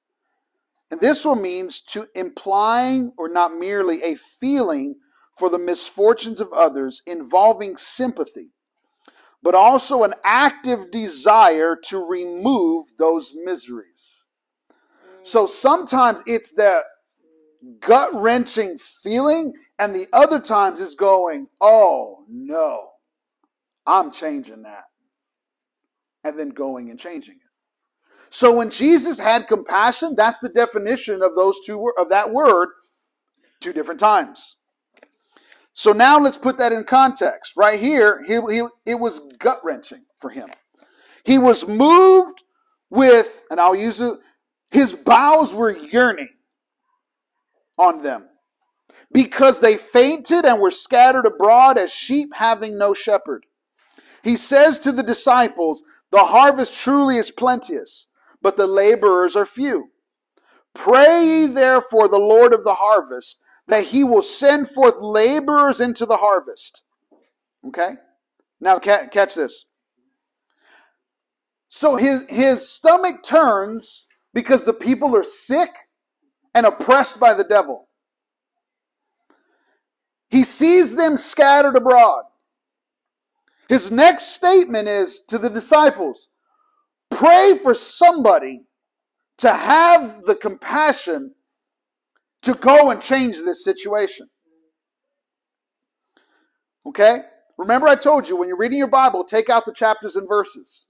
[0.92, 4.96] And this one means to implying or not merely a feeling
[5.38, 8.52] for the misfortunes of others involving sympathy,
[9.44, 14.26] but also an active desire to remove those miseries.
[15.24, 15.50] So mm.
[15.50, 16.84] sometimes it's that
[17.80, 22.90] gut wrenching feeling, and the other times it's going, oh no,
[23.86, 24.84] I'm changing that.
[26.24, 27.42] And then going and changing it.
[28.30, 32.70] So when Jesus had compassion, that's the definition of those two of that word
[33.60, 34.58] two different times.
[35.74, 37.54] So now let's put that in context.
[37.56, 40.50] Right here, he, he, it was gut wrenching for him.
[41.24, 42.44] He was moved
[42.90, 44.20] with, and I'll use it,
[44.72, 46.30] his bowels were yearning
[47.78, 48.28] on them
[49.14, 53.46] because they fainted and were scattered abroad as sheep having no shepherd.
[54.24, 58.08] He says to the disciples, The harvest truly is plenteous,
[58.42, 59.90] but the laborers are few.
[60.74, 63.40] Pray ye therefore the Lord of the harvest
[63.72, 66.84] that he will send forth laborers into the harvest.
[67.66, 67.94] Okay?
[68.60, 69.66] Now catch this.
[71.70, 75.70] So his, his stomach turns because the people are sick
[76.54, 77.88] and oppressed by the devil.
[80.30, 82.26] He sees them scattered abroad.
[83.70, 86.28] His next statement is to the disciples
[87.10, 88.64] pray for somebody
[89.38, 91.36] to have the compassion
[92.42, 94.28] to go and change this situation.
[96.86, 97.22] Okay?
[97.58, 100.88] Remember, I told you when you're reading your Bible, take out the chapters and verses.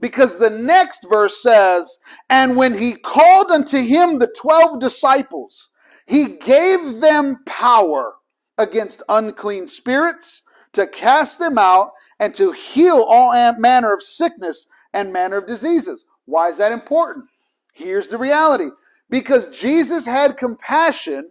[0.00, 1.98] Because the next verse says,
[2.28, 5.68] And when he called unto him the twelve disciples,
[6.06, 8.14] he gave them power
[8.58, 10.42] against unclean spirits
[10.72, 16.06] to cast them out and to heal all manner of sickness and manner of diseases.
[16.26, 17.26] Why is that important?
[17.72, 18.70] Here's the reality
[19.08, 21.30] because Jesus had compassion,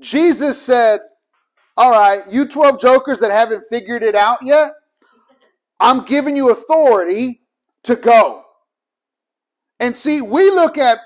[0.00, 1.00] Jesus said,
[1.76, 4.72] All right, you 12 jokers that haven't figured it out yet,
[5.80, 7.42] I'm giving you authority
[7.84, 8.44] to go.
[9.80, 10.98] And see, we look at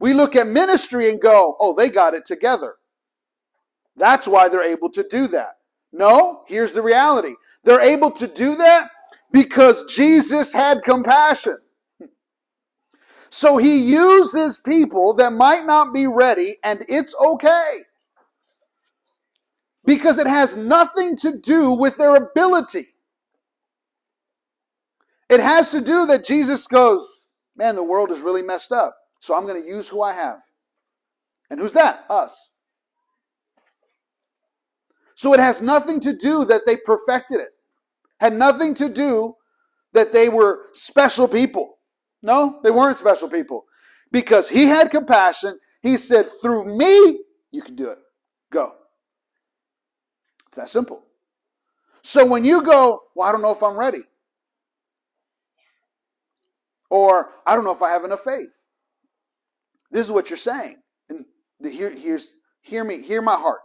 [0.00, 2.74] we look at ministry and go, "Oh, they got it together."
[3.94, 5.58] That's why they're able to do that.
[5.92, 7.34] No, here's the reality.
[7.62, 8.90] They're able to do that
[9.30, 11.58] because Jesus had compassion.
[13.32, 17.78] So he uses people that might not be ready, and it's okay.
[19.86, 22.88] Because it has nothing to do with their ability.
[25.30, 27.24] It has to do that Jesus goes,
[27.56, 28.98] Man, the world is really messed up.
[29.18, 30.42] So I'm going to use who I have.
[31.48, 32.04] And who's that?
[32.10, 32.56] Us.
[35.14, 37.52] So it has nothing to do that they perfected it.
[38.20, 39.36] Had nothing to do
[39.94, 41.78] that they were special people.
[42.22, 43.64] No, they weren't special people.
[44.10, 45.58] Because he had compassion.
[45.80, 47.20] He said, through me,
[47.50, 47.98] you can do it.
[48.50, 48.74] Go.
[50.46, 51.02] It's that simple.
[52.02, 54.04] So when you go, well, I don't know if I'm ready.
[56.90, 58.66] Or I don't know if I have enough faith.
[59.90, 60.76] This is what you're saying.
[61.08, 61.24] And
[61.60, 63.60] the, here, here's, hear me, hear my heart.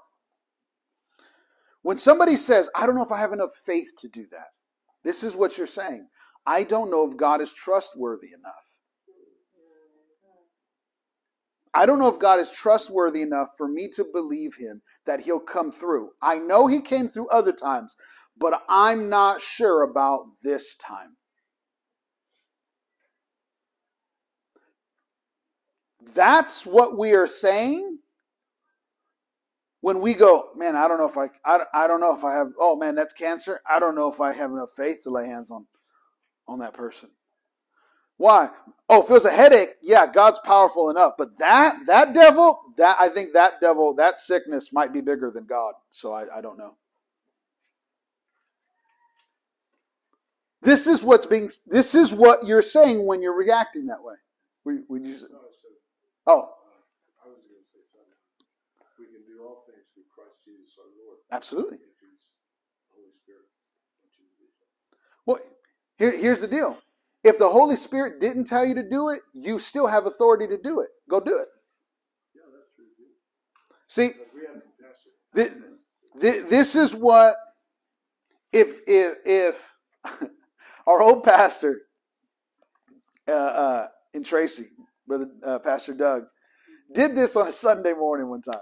[1.81, 4.47] When somebody says, I don't know if I have enough faith to do that,
[5.03, 6.07] this is what you're saying.
[6.47, 8.79] I don't know if God is trustworthy enough.
[11.73, 15.39] I don't know if God is trustworthy enough for me to believe him that he'll
[15.39, 16.11] come through.
[16.21, 17.95] I know he came through other times,
[18.37, 21.17] but I'm not sure about this time.
[26.15, 27.99] That's what we are saying
[29.81, 32.33] when we go, man, I don't know if I, I, I don't know if I
[32.33, 33.59] have, oh man, that's cancer.
[33.69, 35.67] I don't know if I have enough faith to lay hands on
[36.47, 37.09] on that person.
[38.17, 38.49] Why?
[38.89, 41.13] Oh, if it was a headache, yeah, God's powerful enough.
[41.17, 45.45] But that that devil, that I think that devil, that sickness might be bigger than
[45.45, 45.73] God.
[45.91, 46.75] So I, I don't know.
[50.61, 51.49] This is what's being.
[51.67, 54.15] This is what you're saying when you're reacting that way.
[54.65, 55.31] We we use it.
[56.25, 56.31] Oh.
[56.31, 56.45] Uh,
[57.23, 58.17] I was going to say something.
[58.97, 61.19] We can do all things through Christ Jesus our Lord.
[61.31, 61.77] Absolutely.
[61.77, 62.27] If He's
[62.95, 63.45] Holy Spirit.
[65.25, 65.39] Well,
[65.97, 66.77] here, here's the deal.
[67.23, 70.57] If the Holy Spirit didn't tell you to do it, you still have authority to
[70.57, 70.89] do it.
[71.09, 71.47] Go do it.
[72.35, 72.41] Yeah,
[72.75, 72.85] true.
[73.87, 75.13] See, But we have compassion.
[75.35, 77.35] thi- thi- this is what
[78.53, 79.77] if if if
[80.87, 81.81] our old pastor
[83.27, 84.67] uh, uh, in Tracy,
[85.07, 86.25] brother uh, Pastor Doug,
[86.93, 88.59] did this on a Sunday morning one time,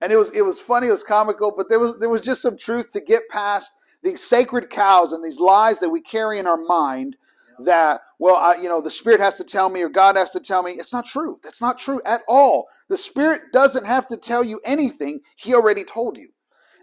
[0.00, 2.42] and it was it was funny, it was comical, but there was there was just
[2.42, 3.72] some truth to get past
[4.02, 7.16] these sacred cows and these lies that we carry in our mind
[7.60, 10.40] that well I, you know the spirit has to tell me or god has to
[10.40, 10.72] tell me.
[10.72, 11.38] It's not true.
[11.42, 12.66] That's not true at all.
[12.88, 15.20] The spirit doesn't have to tell you anything.
[15.36, 16.28] He already told you.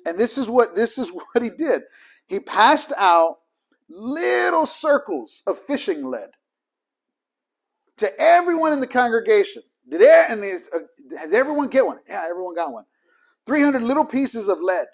[0.05, 1.83] And this is what this is what he did.
[2.27, 3.37] He passed out
[3.89, 6.29] little circles of fishing lead
[7.97, 9.63] to everyone in the congregation.
[9.89, 11.99] Did, there, and uh, did everyone get one?
[12.07, 12.85] Yeah everyone got one.
[13.45, 14.85] 300 little pieces of lead.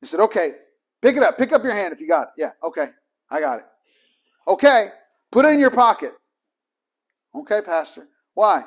[0.00, 0.54] He said okay
[1.02, 2.88] pick it up pick up your hand if you got it yeah okay
[3.30, 3.66] i got it
[4.46, 4.88] Okay,
[5.30, 6.12] put it in your pocket.
[7.34, 8.08] Okay, Pastor.
[8.34, 8.64] Why?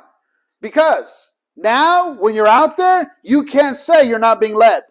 [0.62, 4.84] Because now when you're out there, you can't say you're not being led.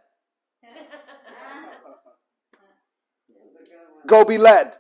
[4.07, 4.75] Go be led.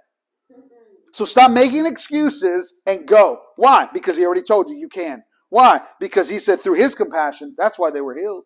[1.12, 3.40] So stop making excuses and go.
[3.56, 3.88] Why?
[3.92, 5.22] Because he already told you you can.
[5.48, 5.80] Why?
[6.00, 8.44] Because he said through his compassion, that's why they were healed.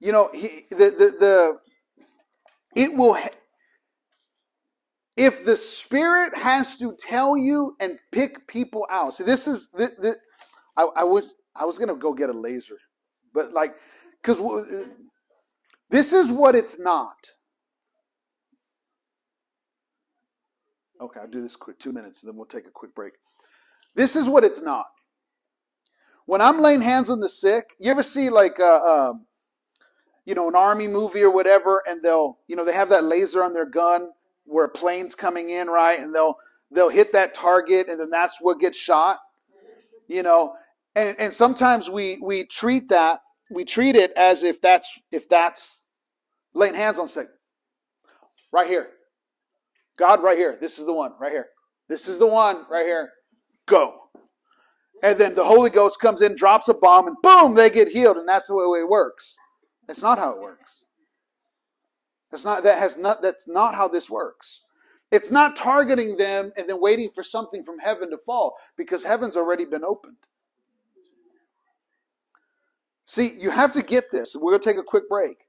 [0.00, 1.58] You know, he the the, the
[2.76, 3.18] it will
[5.16, 9.14] if the spirit has to tell you and pick people out.
[9.14, 10.16] See this is the, this,
[10.76, 12.78] I, I was i was gonna go get a laser
[13.34, 13.74] but like
[14.22, 14.40] because
[15.90, 17.16] this is what it's not.
[21.00, 23.14] Okay i'll do this quick two minutes and then we'll take a quick break.
[23.96, 24.86] This is what it's not.
[26.26, 29.26] When i'm laying hands on the sick you ever see like uh, um,
[30.28, 33.42] you know an army movie or whatever and they'll you know they have that laser
[33.42, 34.10] on their gun
[34.48, 36.00] where a plane's coming in, right?
[36.00, 36.36] And they'll
[36.70, 39.18] they'll hit that target, and then that's what gets shot.
[40.08, 40.54] You know,
[40.94, 43.20] and and sometimes we we treat that
[43.50, 45.84] we treat it as if that's if that's
[46.54, 47.28] laying hands on sick.
[48.50, 48.88] Right here,
[49.98, 50.56] God, right here.
[50.60, 51.48] This is the one, right here.
[51.88, 53.10] This is the one, right here.
[53.66, 53.94] Go.
[55.02, 58.16] And then the Holy Ghost comes in, drops a bomb, and boom, they get healed,
[58.16, 59.36] and that's the way it works.
[59.88, 60.84] That's not how it works.
[62.30, 64.62] That's not that has not that's not how this works.
[65.10, 69.36] It's not targeting them and then waiting for something from heaven to fall because heaven's
[69.36, 70.18] already been opened.
[73.06, 74.36] See, you have to get this.
[74.36, 75.48] We're going to take a quick break.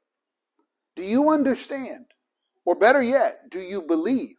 [0.95, 2.05] Do you understand?
[2.63, 4.37] Or better yet, do you believe?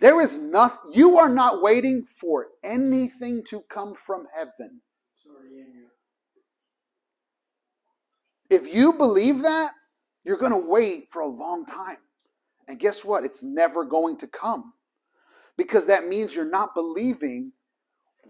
[0.00, 4.82] There is nothing, you are not waiting for anything to come from heaven.
[8.50, 9.72] If you believe that,
[10.24, 11.96] you're going to wait for a long time.
[12.68, 13.24] And guess what?
[13.24, 14.72] It's never going to come.
[15.56, 17.52] Because that means you're not believing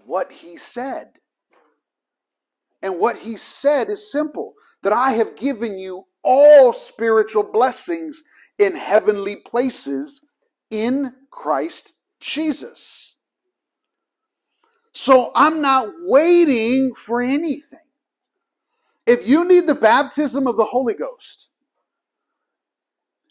[0.05, 1.09] what he said.
[2.83, 8.23] And what he said is simple that I have given you all spiritual blessings
[8.59, 10.25] in heavenly places
[10.71, 13.17] in Christ Jesus.
[14.93, 17.79] So I'm not waiting for anything.
[19.07, 21.49] If you need the baptism of the Holy Ghost,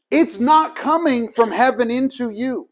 [0.09, 2.69] it's not coming from heaven into you.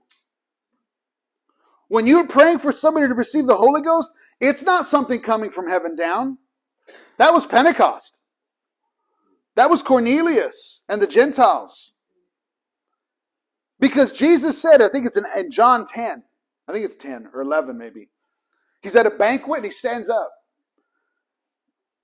[1.90, 5.68] When you're praying for somebody to receive the Holy Ghost, it's not something coming from
[5.68, 6.38] heaven down.
[7.18, 8.22] That was Pentecost.
[9.56, 11.92] That was Cornelius and the Gentiles.
[13.80, 16.24] Because Jesus said, I think it's in, John 10,
[16.68, 18.10] I think it's 10 or 11 maybe.
[18.82, 20.32] He's at a banquet and he stands up.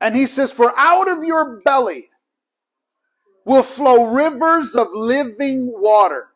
[0.02, 2.10] And he says, For out of your belly
[3.46, 6.28] will flow rivers of living water.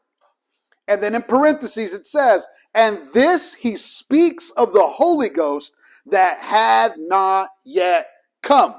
[0.87, 5.75] And then in parentheses it says, and this he speaks of the Holy Ghost
[6.07, 8.07] that had not yet
[8.41, 8.75] come.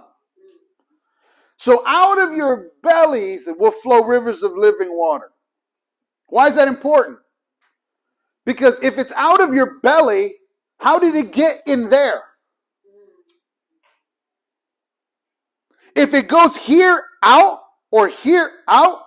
[1.56, 5.30] So out of your bellies will flow rivers of living water.
[6.28, 7.18] Why is that important?
[8.44, 10.34] Because if it's out of your belly,
[10.78, 12.22] how did it get in there?
[15.94, 17.60] If it goes here out,
[17.94, 19.02] or here out,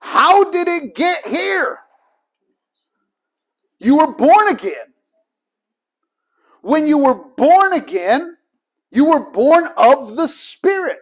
[0.00, 1.78] how did it get here?
[3.78, 4.92] You were born again.
[6.62, 8.36] When you were born again,
[8.90, 10.98] you were born of the Spirit.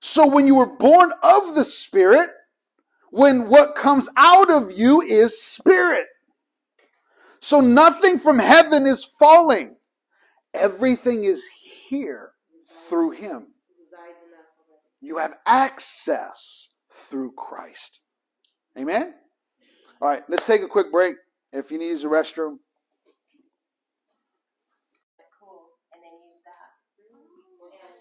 [0.00, 2.30] So when you were born of the Spirit,
[3.10, 6.06] when what comes out of you is Spirit.
[7.40, 9.74] So nothing from heaven is falling.
[10.54, 11.44] Everything is
[11.88, 12.32] here
[12.62, 13.48] through Him.
[15.00, 18.00] You have access through Christ.
[18.78, 19.14] Amen?
[20.00, 21.16] All right, let's take a quick break.
[21.52, 22.58] If you need to use the restroom,
[25.40, 26.68] Cool, and then use that.
[27.08, 27.94] And,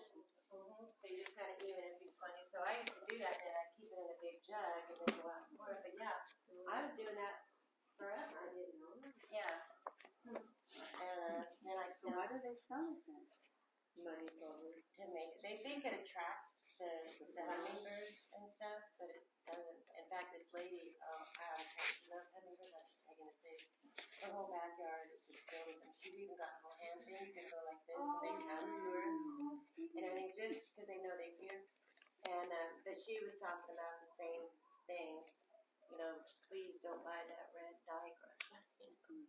[0.61, 1.61] mhm, so you just kind of
[13.01, 13.40] even if you
[13.99, 15.35] money to make.
[15.43, 16.89] They think it attracts the
[17.37, 19.81] the hummingbirds and stuff, but it doesn't.
[19.97, 21.61] In fact, this lady, uh, I
[22.09, 22.73] love hummingbirds.
[23.05, 23.53] I'm gonna say
[24.25, 25.93] her whole backyard is just filled with them.
[26.01, 29.05] She's even got little hand things that go like this, and they come to her,
[29.05, 31.57] and I mean, just because they know they hear.
[32.21, 34.45] And uh, but she was talking about the same
[34.85, 35.25] thing.
[35.89, 36.13] You know,
[36.47, 38.37] please don't buy that red diagram.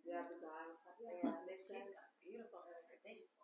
[0.07, 0.97] yeah, the diagram.
[1.03, 3.03] Yeah, she's got beautiful hummingbirds.
[3.03, 3.35] They just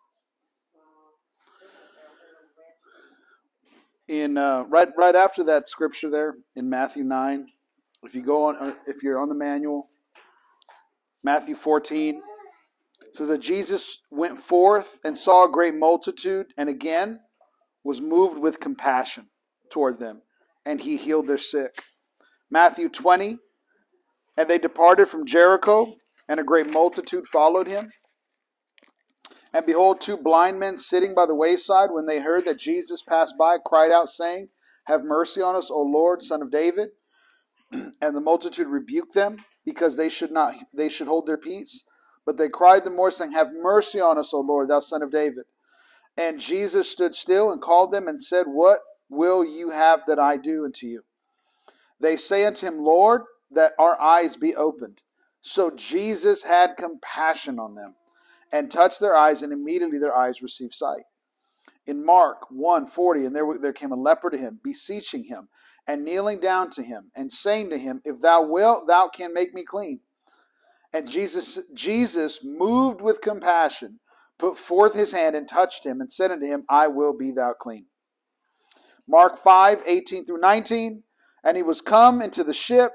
[4.09, 7.47] in uh, right right after that scripture there in Matthew nine.
[8.03, 9.91] If you go on, uh, if you're on the manual,
[11.22, 12.22] Matthew fourteen
[13.12, 17.20] says that Jesus went forth and saw a great multitude, and again
[17.85, 19.29] was moved with compassion
[19.70, 20.22] toward them,
[20.64, 21.83] and he healed their sick.
[22.51, 23.39] Matthew twenty,
[24.37, 25.95] and they departed from Jericho,
[26.29, 27.91] and a great multitude followed him.
[29.53, 33.36] And behold, two blind men sitting by the wayside, when they heard that Jesus passed
[33.38, 34.49] by, cried out, saying,
[34.84, 36.90] Have mercy on us, O Lord, son of David.
[37.72, 41.84] And the multitude rebuked them, because they should not they should hold their peace.
[42.24, 45.11] But they cried the more, saying, Have mercy on us, O Lord, thou son of
[45.11, 45.44] David.
[46.16, 50.36] And Jesus stood still and called them and said, What will you have that I
[50.36, 51.05] do unto you?
[52.01, 55.03] They say unto him, Lord, that our eyes be opened.
[55.40, 57.94] So Jesus had compassion on them
[58.53, 61.05] and touched their eyes, and immediately their eyes received sight.
[61.86, 65.49] In Mark 1 40, and there, there came a leper to him, beseeching him,
[65.86, 69.55] and kneeling down to him, and saying to him, If thou wilt, thou can make
[69.55, 70.01] me clean.
[70.92, 74.01] And Jesus, Jesus, moved with compassion,
[74.38, 77.55] put forth his hand and touched him, and said unto him, I will be thou
[77.55, 77.86] clean.
[79.07, 81.03] Mark 5 18 through 19,
[81.44, 82.92] and he was come into the ship,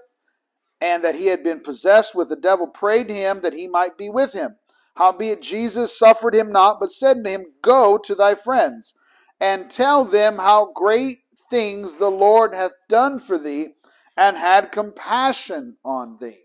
[0.79, 4.09] and that he had been possessed with the devil, prayed him that he might be
[4.09, 4.55] with him.
[4.95, 8.93] Howbeit Jesus suffered him not, but said to him, Go to thy friends,
[9.39, 11.19] and tell them how great
[11.49, 13.69] things the Lord hath done for thee,
[14.15, 16.43] and had compassion on thee.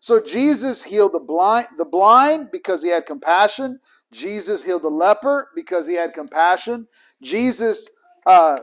[0.00, 3.78] So Jesus healed the blind, the blind because he had compassion.
[4.10, 6.88] Jesus healed the leper because he had compassion.
[7.22, 7.88] Jesus
[8.26, 8.58] uh,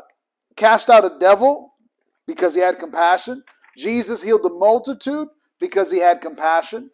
[0.58, 1.74] cast out a devil
[2.28, 3.42] because he had compassion.
[3.78, 5.30] Jesus healed the multitude
[5.60, 6.92] because he had compassion.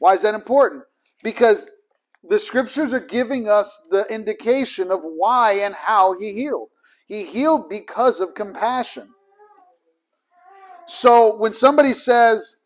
[0.00, 0.84] Why is that important?
[1.22, 1.68] Because
[2.28, 6.68] the scriptures are giving us the indication of why and how he healed.
[7.06, 9.08] He healed because of compassion.
[10.86, 12.56] So when somebody says,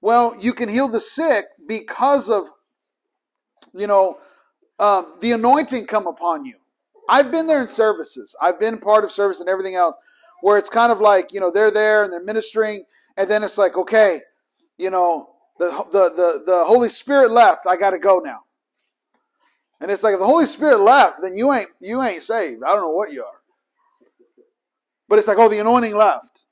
[0.00, 2.48] well, you can heal the sick because of,
[3.74, 4.18] you know,
[4.78, 6.54] um, the anointing come upon you.
[7.08, 8.34] I've been there in services.
[8.40, 9.96] I've been part of service and everything else
[10.42, 12.84] where it's kind of like, you know, they're there and they're ministering,
[13.16, 14.20] and then it's like, okay,
[14.76, 17.66] you know, the, the, the, the Holy Spirit left.
[17.66, 18.40] I got to go now.
[19.80, 22.62] And it's like if the Holy Spirit left, then you ain't you ain't saved.
[22.64, 23.40] I don't know what you are.
[25.08, 26.46] But it's like, oh, the anointing left.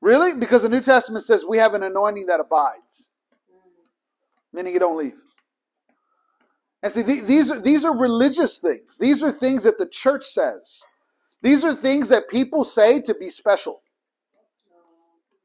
[0.00, 0.34] Really?
[0.34, 3.08] Because the New Testament says we have an anointing that abides,
[4.52, 5.20] meaning you don't leave.
[6.82, 8.98] And see, these are these are religious things.
[8.98, 10.84] These are things that the church says.
[11.42, 13.82] These are things that people say to be special,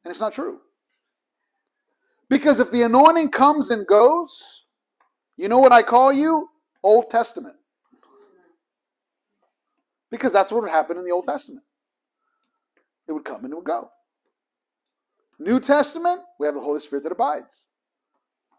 [0.04, 0.60] and it's not true.
[2.32, 4.64] Because if the anointing comes and goes,
[5.36, 6.48] you know what I call you?
[6.82, 7.58] Old Testament.
[10.10, 11.66] Because that's what would happen in the Old Testament.
[13.10, 13.92] It would come and it would go.
[15.40, 17.68] New Testament, we have the Holy Spirit that abides.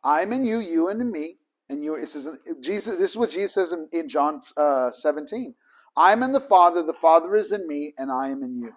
[0.05, 1.37] I'm in you, you and in me,
[1.71, 1.95] and you.
[1.95, 2.29] It says
[2.61, 2.97] Jesus.
[2.97, 5.55] This is what Jesus says in, in John uh, 17.
[5.97, 8.75] I'm in the Father, the Father is in me, and I am in you.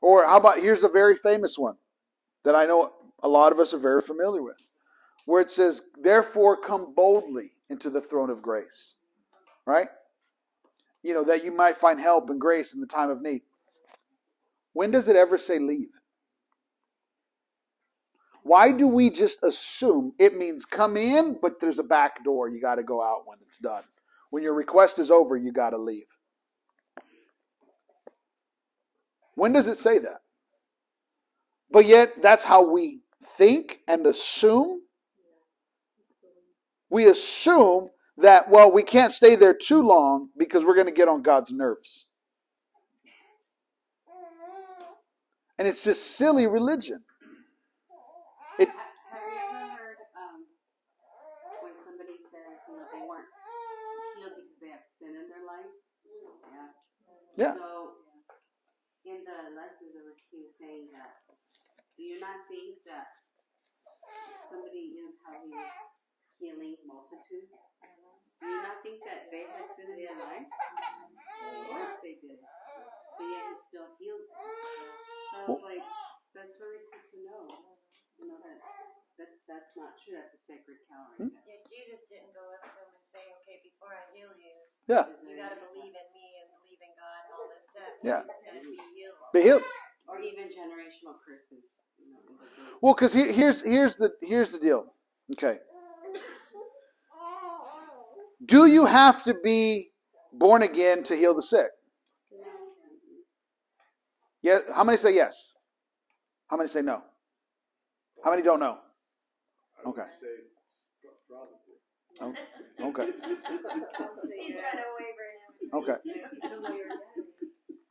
[0.00, 1.76] Or how about here's a very famous one
[2.44, 2.92] that I know
[3.22, 4.70] a lot of us are very familiar with,
[5.26, 8.96] where it says, "Therefore, come boldly into the throne of grace."
[9.66, 9.88] Right?
[11.02, 13.42] You know that you might find help and grace in the time of need.
[14.72, 16.00] When does it ever say leave?
[18.42, 22.60] Why do we just assume it means come in, but there's a back door you
[22.60, 23.84] got to go out when it's done?
[24.30, 26.17] When your request is over, you got to leave.
[29.38, 30.22] When does it say that?
[31.70, 33.02] But yet, that's how we
[33.36, 34.80] think and assume.
[36.90, 41.06] We assume that, well, we can't stay there too long because we're going to get
[41.06, 42.06] on God's nerves.
[45.56, 47.04] And it's just silly religion.
[48.58, 50.46] It, Have you ever heard um,
[51.62, 53.26] when somebody says, you know, they weren't
[54.18, 55.70] healed because they have sin in their life?
[57.36, 57.44] Yeah.
[57.44, 57.54] Yeah.
[57.54, 57.97] So
[59.08, 61.24] in the lesson, there was he was saying that.
[61.96, 63.08] Do you not think that
[64.52, 65.72] somebody, you know, how he was
[66.38, 67.50] healing multitudes?
[68.38, 70.46] Do you not think that they had sin in their life?
[70.46, 72.38] Of course they did.
[73.18, 74.46] But yet he still healed them.
[74.62, 74.84] So
[75.34, 75.82] I was like,
[76.36, 77.42] that's really good to know.
[78.18, 78.58] You know that
[79.18, 80.14] that's that's not true.
[80.14, 81.10] That's a sacred cow.
[81.10, 81.34] right there.
[81.34, 81.46] Hmm?
[81.50, 84.54] Yeah, Jesus didn't go up to him and say, okay, before I heal you,
[84.86, 85.06] Yeah.
[85.22, 86.27] you got to believe in me and
[88.02, 88.20] Yeah.
[88.22, 89.14] Said be healed.
[89.32, 89.62] Be healed.
[90.08, 91.64] Or even generational curses.
[91.98, 92.78] You know, in the group.
[92.80, 94.86] Well, because here's here's the here's the deal.
[95.32, 95.58] Okay.
[98.46, 99.90] Do you have to be
[100.32, 101.70] born again to heal the sick?
[104.42, 104.60] Yeah.
[104.74, 105.54] How many say yes?
[106.48, 107.02] How many say no?
[108.24, 108.78] How many don't know?
[109.84, 110.02] I Okay.
[110.20, 110.26] say
[111.02, 112.38] pro- probably.
[112.80, 113.06] Oh, okay.
[114.38, 115.96] He's trying to waver Okay.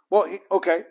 [0.10, 0.84] Well, okay.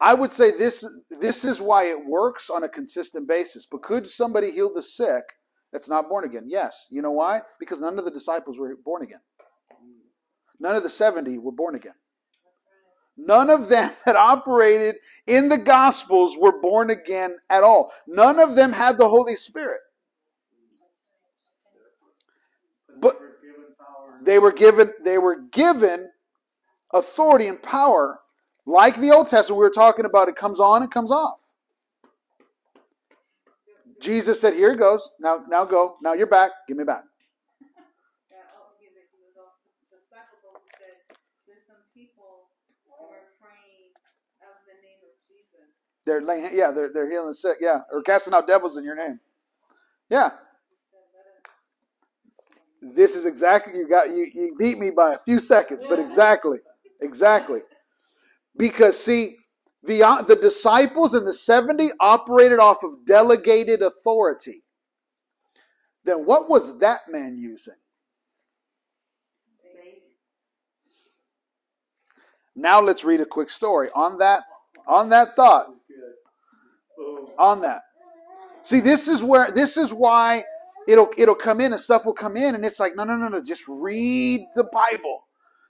[0.00, 0.88] I would say this
[1.20, 3.66] this is why it works on a consistent basis.
[3.66, 5.24] But could somebody heal the sick
[5.72, 6.44] that's not born again?
[6.46, 6.86] Yes.
[6.90, 7.42] You know why?
[7.58, 9.20] Because none of the disciples were born again.
[10.58, 11.94] None of the 70 were born again.
[13.16, 14.96] None of them that operated
[15.26, 17.92] in the Gospels were born again at all.
[18.06, 19.80] None of them had the Holy Spirit.
[23.00, 23.18] But-.
[24.22, 26.10] They were given they were given
[26.92, 28.20] authority and power
[28.66, 31.38] like the Old Testament we were talking about it comes on and comes off.
[34.00, 35.14] Jesus said, "Here it goes.
[35.20, 35.96] Now now go.
[36.02, 36.52] Now you're back.
[36.66, 37.04] Give me back."
[38.30, 38.38] Yeah,
[38.78, 41.16] he, he was also, the disciples also said,
[41.46, 42.48] there's some people
[42.88, 43.92] who are praying
[44.40, 45.68] of the name of Jesus.
[46.06, 48.96] They're laying yeah, they're they're healing the sick, yeah, or casting out devils in your
[48.96, 49.20] name.
[50.08, 50.30] Yeah.
[50.30, 55.18] He said, let us This is exactly you got you you beat me by a
[55.18, 56.58] few seconds, but exactly.
[57.02, 57.60] Exactly.
[58.56, 59.36] Because see,
[59.82, 64.62] the uh, the disciples and the 70 operated off of delegated authority.
[66.04, 67.74] Then what was that man using?
[72.56, 74.42] Now let's read a quick story on that
[74.86, 75.68] on that thought.
[77.38, 77.82] On that.
[78.62, 80.44] See, this is where this is why
[80.86, 83.28] it'll it'll come in and stuff will come in, and it's like, no, no, no,
[83.28, 85.26] no, just read the Bible.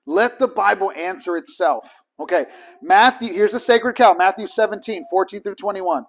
[0.06, 1.90] Let the Bible answer itself.
[2.18, 2.46] Okay,
[2.82, 6.04] Matthew, here's a sacred cow, Matthew 17, 14 through 21.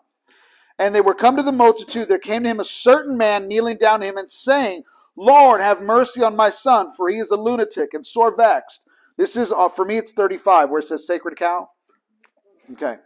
[0.77, 3.77] And they were come to the multitude, there came to him a certain man kneeling
[3.77, 4.83] down to him and saying,
[5.15, 8.87] Lord, have mercy on my son, for he is a lunatic and sore vexed.
[9.17, 11.69] This is, uh, for me, it's 35, where it says sacred cow.
[12.73, 12.97] Okay.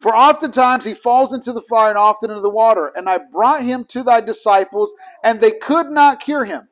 [0.00, 2.92] For oftentimes he falls into the fire and often into the water.
[2.94, 4.94] And I brought him to thy disciples,
[5.24, 6.68] and they could not cure him.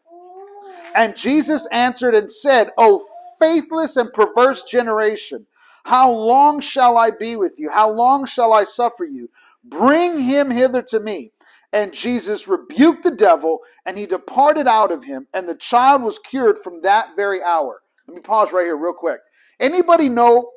[0.96, 3.04] And Jesus answered and said, O
[3.40, 5.46] faithless and perverse generation,
[5.84, 7.70] how long shall I be with you?
[7.70, 9.30] How long shall I suffer you?
[9.64, 11.32] Bring him hither to me.
[11.72, 16.18] And Jesus rebuked the devil, and he departed out of him, and the child was
[16.20, 17.82] cured from that very hour.
[18.08, 19.20] Let me pause right here, real quick.
[19.60, 20.50] Anybody know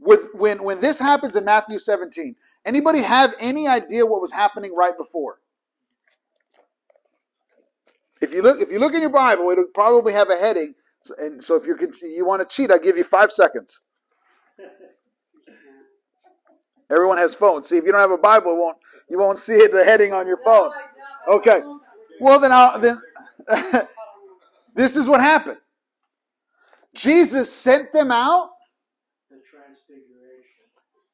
[0.00, 2.36] with when when this happens in Matthew 17?
[2.64, 5.38] Anybody have any idea what was happening right before?
[8.22, 10.74] If you look, if you look in your Bible, it'll probably have a heading.
[11.02, 13.82] So- And so, if you're you want to cheat, I'll give you five seconds.
[16.90, 17.68] Everyone has phones.
[17.68, 20.12] See, if you don't have a Bible, it won't you won't see it the heading
[20.12, 20.70] on your phone.
[21.28, 21.62] Okay.
[22.20, 23.00] Well, then I'll then.
[24.74, 25.58] this is what happened.
[26.94, 28.50] Jesus sent them out,
[29.30, 30.66] The transfiguration.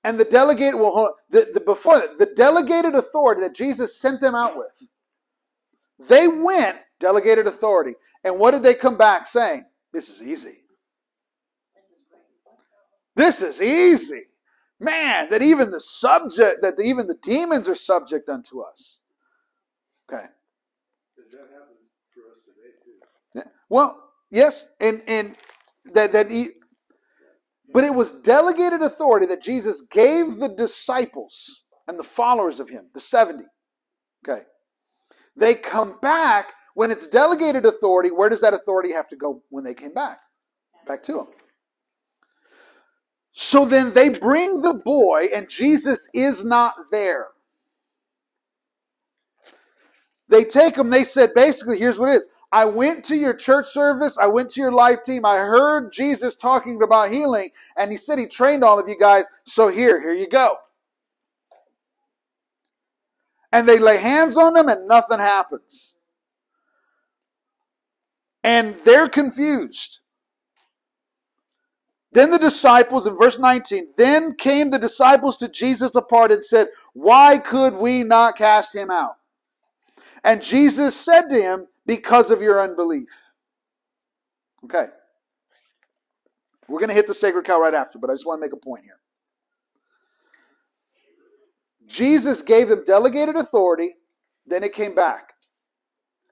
[0.04, 4.34] and the delegated well, hold the, the before the delegated authority that Jesus sent them
[4.34, 4.88] out with.
[6.08, 7.94] They went delegated authority,
[8.24, 9.64] and what did they come back saying?
[9.92, 10.62] This is easy.
[13.16, 14.22] This is easy.
[14.80, 19.00] Man, that even the subject, that even the demons are subject unto us.
[20.08, 20.24] Okay.
[21.16, 21.74] Does that happen
[22.14, 22.92] for us today too?
[23.34, 23.50] Yeah.
[23.68, 25.34] Well, yes, and and
[25.94, 26.46] that that he,
[27.72, 32.86] but it was delegated authority that Jesus gave the disciples and the followers of him,
[32.94, 33.44] the 70.
[34.26, 34.42] Okay.
[35.36, 39.64] They come back when it's delegated authority, where does that authority have to go when
[39.64, 40.20] they came back?
[40.86, 41.26] Back to him.
[43.32, 47.26] So then they bring the boy, and Jesus is not there.
[50.28, 52.30] They take him, they said, basically, here's what it is.
[52.52, 56.36] I went to your church service, I went to your life team, I heard Jesus
[56.36, 60.14] talking about healing, and he said he trained all of you guys, so here, here
[60.14, 60.58] you go.
[63.50, 65.96] And they lay hands on them, and nothing happens.
[68.44, 70.00] And they're confused.
[72.12, 76.68] Then the disciples, in verse 19, then came the disciples to Jesus apart and said,
[76.94, 79.16] Why could we not cast him out?
[80.24, 83.32] And Jesus said to him, Because of your unbelief.
[84.64, 84.86] Okay.
[86.66, 88.52] We're going to hit the sacred cow right after, but I just want to make
[88.52, 88.98] a point here.
[91.86, 93.94] Jesus gave them delegated authority,
[94.46, 95.32] then it came back.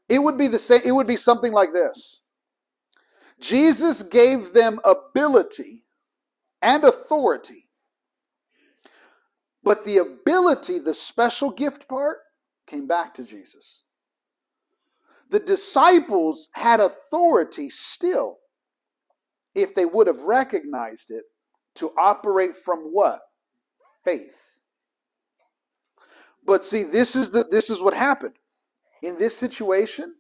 [0.09, 2.23] It would be the same, it would be something like this.
[3.41, 5.85] Jesus gave them ability
[6.63, 7.69] and authority.
[9.63, 12.19] But the ability, the special gift part,
[12.67, 13.83] came back to Jesus.
[15.31, 18.39] The disciples had authority still,
[19.55, 21.25] if they would have recognized it,
[21.77, 23.21] to operate from what?
[24.05, 24.61] Faith.
[26.45, 28.35] But see, this is the this is what happened.
[29.03, 30.15] In this situation,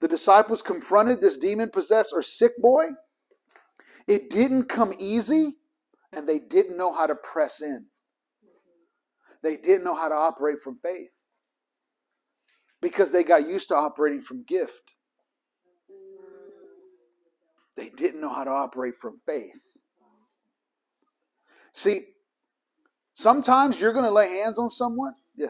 [0.00, 2.88] the disciples confronted this demon possessed or sick boy.
[4.08, 5.58] It didn't come easy,
[6.12, 7.86] and they didn't know how to press in.
[9.42, 11.24] They didn't know how to operate from faith
[12.80, 14.94] because they got used to operating from gift.
[17.76, 19.60] They didn't know how to operate from faith.
[21.72, 22.02] See,
[23.14, 25.14] sometimes you're going to lay hands on someone.
[25.36, 25.46] Yeah.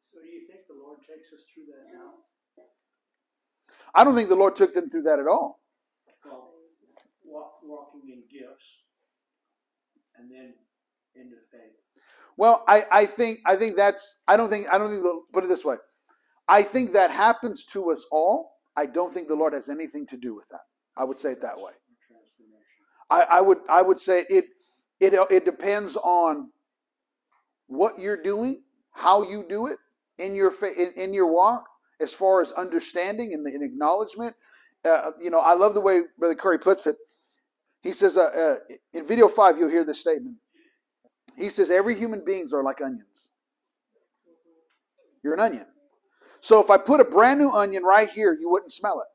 [0.00, 2.13] So do you think the Lord takes us through that now?
[3.94, 5.60] I don't think the Lord took them through that at all.
[6.24, 6.50] Well,
[7.24, 8.78] walk, walking in gifts
[10.16, 10.54] and then
[11.14, 11.72] into faith.
[12.36, 15.44] Well, I, I think I think that's I don't think I don't think the, put
[15.44, 15.76] it this way.
[16.48, 18.52] I think that happens to us all.
[18.76, 20.60] I don't think the Lord has anything to do with that.
[20.96, 21.72] I would say it that way.
[23.10, 24.46] I, I would I would say it
[25.00, 26.50] it it depends on
[27.66, 29.78] what you're doing, how you do it
[30.18, 31.64] in your in, in your walk,
[32.00, 34.34] as far as understanding and, and acknowledgement.
[34.84, 36.96] Uh, you know, I love the way Brother Curry puts it.
[37.82, 40.36] He says uh, uh, in video five, you'll hear this statement.
[41.36, 43.30] He says every human beings are like onions.
[45.22, 45.66] You're an onion.
[46.40, 49.08] So if I put a brand new onion right here, you wouldn't smell it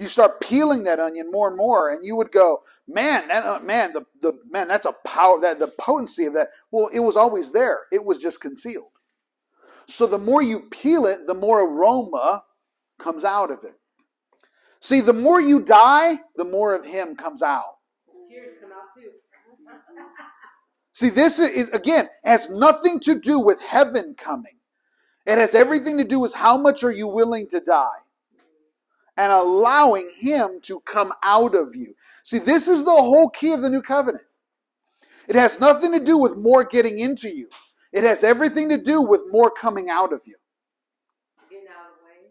[0.00, 3.60] you start peeling that onion more and more and you would go man that uh,
[3.60, 7.16] man the, the man that's a power that the potency of that well it was
[7.16, 8.90] always there it was just concealed
[9.90, 12.42] so the more you peel it the more aroma
[12.98, 13.74] comes out of it
[14.80, 17.76] see the more you die the more of him comes out
[18.28, 19.10] Tears come out too.
[20.92, 24.56] see this is again has nothing to do with heaven coming
[25.26, 28.00] it has everything to do with how much are you willing to die
[29.16, 31.94] and allowing Him to come out of you.
[32.24, 34.24] See, this is the whole key of the new covenant.
[35.28, 37.48] It has nothing to do with more getting into you,
[37.92, 40.36] it has everything to do with more coming out of you.
[41.48, 42.30] Getting out of the way.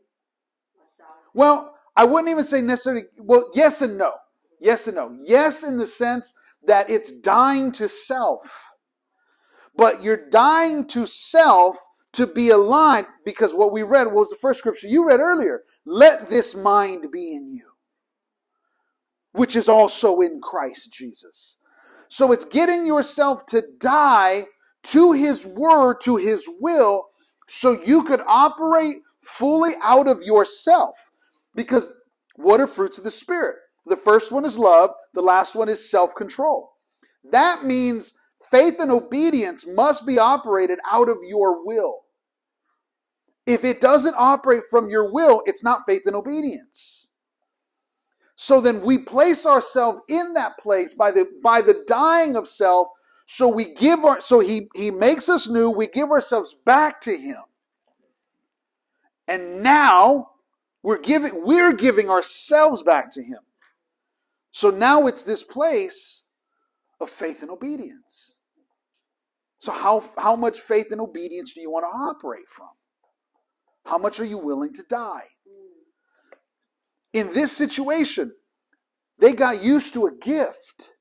[0.78, 1.18] Myself.
[1.34, 4.14] Well, I wouldn't even say necessarily, well, yes and no.
[4.60, 5.16] Yes and no.
[5.20, 6.36] Yes, in the sense
[6.66, 8.72] that it's dying to self.
[9.76, 11.78] But you're dying to self
[12.14, 15.64] to be aligned because what we read what was the first scripture you read earlier.
[15.86, 17.70] Let this mind be in you,
[19.32, 21.58] which is also in Christ Jesus.
[22.10, 24.46] So it's getting yourself to die
[24.84, 27.10] to his word, to his will,
[27.48, 30.96] so you could operate fully out of yourself.
[31.56, 31.94] Because
[32.36, 33.56] what are fruits of the Spirit?
[33.86, 36.72] The first one is love, the last one is self control.
[37.32, 38.14] That means
[38.50, 42.02] faith and obedience must be operated out of your will.
[43.46, 47.08] If it doesn't operate from your will, it's not faith and obedience.
[48.36, 52.88] So then we place ourselves in that place by the by the dying of self.
[53.32, 55.70] So we give our so he he makes us new.
[55.70, 57.38] We give ourselves back to him,
[59.28, 60.32] and now
[60.82, 63.38] we're giving we're giving ourselves back to him.
[64.50, 66.24] So now it's this place
[67.00, 68.36] of faith and obedience.
[69.60, 72.70] So how how much faith and obedience do you want to operate from?
[73.86, 75.28] How much are you willing to die?
[77.14, 78.32] In this situation,
[79.20, 80.96] they got used to a gift.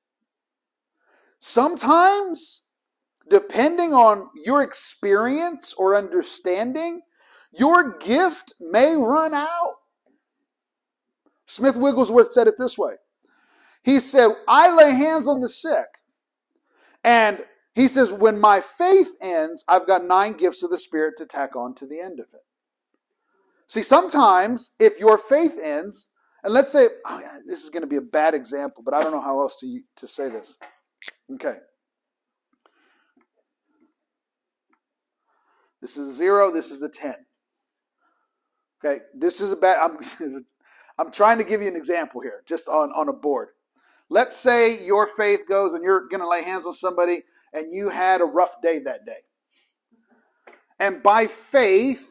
[1.38, 2.62] Sometimes,
[3.28, 7.02] depending on your experience or understanding,
[7.52, 9.74] your gift may run out.
[11.46, 12.94] Smith Wigglesworth said it this way
[13.82, 15.86] He said, I lay hands on the sick.
[17.04, 21.26] And he says, when my faith ends, I've got nine gifts of the Spirit to
[21.26, 22.42] tack on to the end of it.
[23.68, 26.10] See, sometimes if your faith ends,
[26.42, 29.12] and let's say, oh this is going to be a bad example, but I don't
[29.12, 30.56] know how else to, to say this.
[31.34, 31.58] Okay.
[35.80, 37.14] This is a zero, this is a 10.
[38.84, 39.98] Okay, this is a bad, I'm,
[40.98, 43.48] I'm trying to give you an example here, just on, on a board.
[44.08, 47.22] Let's say your faith goes and you're going to lay hands on somebody
[47.52, 49.20] and you had a rough day that day.
[50.80, 52.06] And by faith,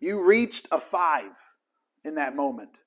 [0.00, 1.32] you reached a five
[2.04, 2.82] in that moment.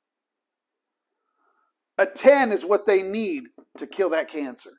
[1.97, 3.45] A 10 is what they need
[3.77, 4.71] to kill that cancer.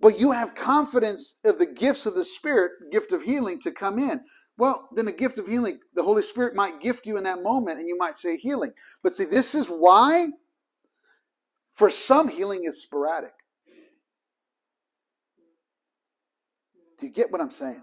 [0.00, 3.98] But you have confidence of the gifts of the Spirit, gift of healing, to come
[3.98, 4.20] in.
[4.58, 7.78] Well, then the gift of healing, the Holy Spirit might gift you in that moment
[7.78, 8.72] and you might say healing.
[9.02, 10.28] But see, this is why
[11.72, 13.32] for some healing is sporadic.
[16.98, 17.82] Do you get what I'm saying?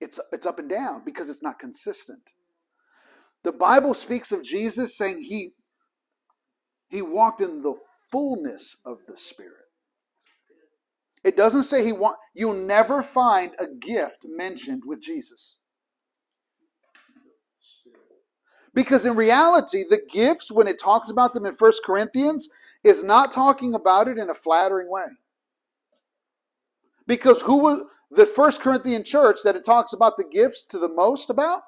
[0.00, 2.32] It's, it's up and down because it's not consistent.
[3.42, 5.52] The Bible speaks of Jesus saying he,
[6.90, 7.74] he walked in the
[8.10, 9.54] fullness of the Spirit.
[11.22, 15.58] It doesn't say he want you'll never find a gift mentioned with Jesus.
[18.72, 22.48] Because in reality, the gifts, when it talks about them in 1 Corinthians,
[22.84, 25.06] is not talking about it in a flattering way.
[27.06, 30.88] Because who was the first Corinthian church that it talks about the gifts to the
[30.88, 31.62] most about?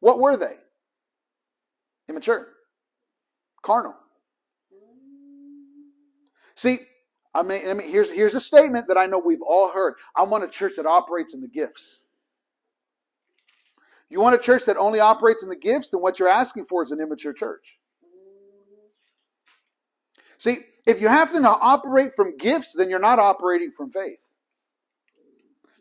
[0.00, 0.56] What were they?
[2.08, 2.48] Immature,
[3.62, 3.94] carnal.
[6.54, 6.78] See,
[7.34, 9.94] I mean, I mean, here's here's a statement that I know we've all heard.
[10.16, 12.02] I want a church that operates in the gifts.
[14.08, 16.82] You want a church that only operates in the gifts, then what you're asking for
[16.82, 17.78] is an immature church.
[20.36, 24.30] See, if you have to operate from gifts, then you're not operating from faith.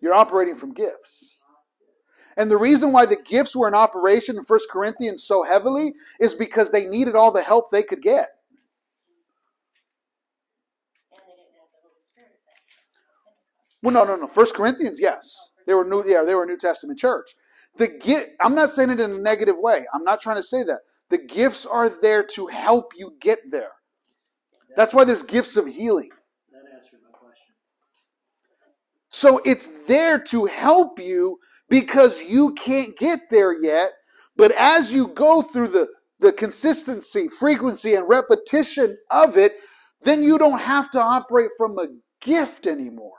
[0.02, 1.40] You're operating from gifts.
[2.38, 6.36] And the reason why the gifts were in operation in 1 Corinthians so heavily is
[6.36, 8.30] because they needed all the help they could get.
[13.82, 14.28] Well, no, no, no.
[14.28, 16.04] First Corinthians, yes, they were new.
[16.06, 17.32] Yeah, they were a New Testament church.
[17.78, 18.32] The gift.
[18.40, 19.86] I'm not saying it in a negative way.
[19.94, 20.80] I'm not trying to say that.
[21.10, 23.72] The gifts are there to help you get there.
[24.76, 26.10] That's why there's gifts of healing.
[26.52, 27.54] That answered my question.
[29.10, 33.92] So it's there to help you because you can't get there yet.
[34.36, 35.88] But as you go through the,
[36.20, 39.54] the consistency, frequency, and repetition of it,
[40.04, 41.88] then you don't have to operate from a
[42.22, 43.19] gift anymore.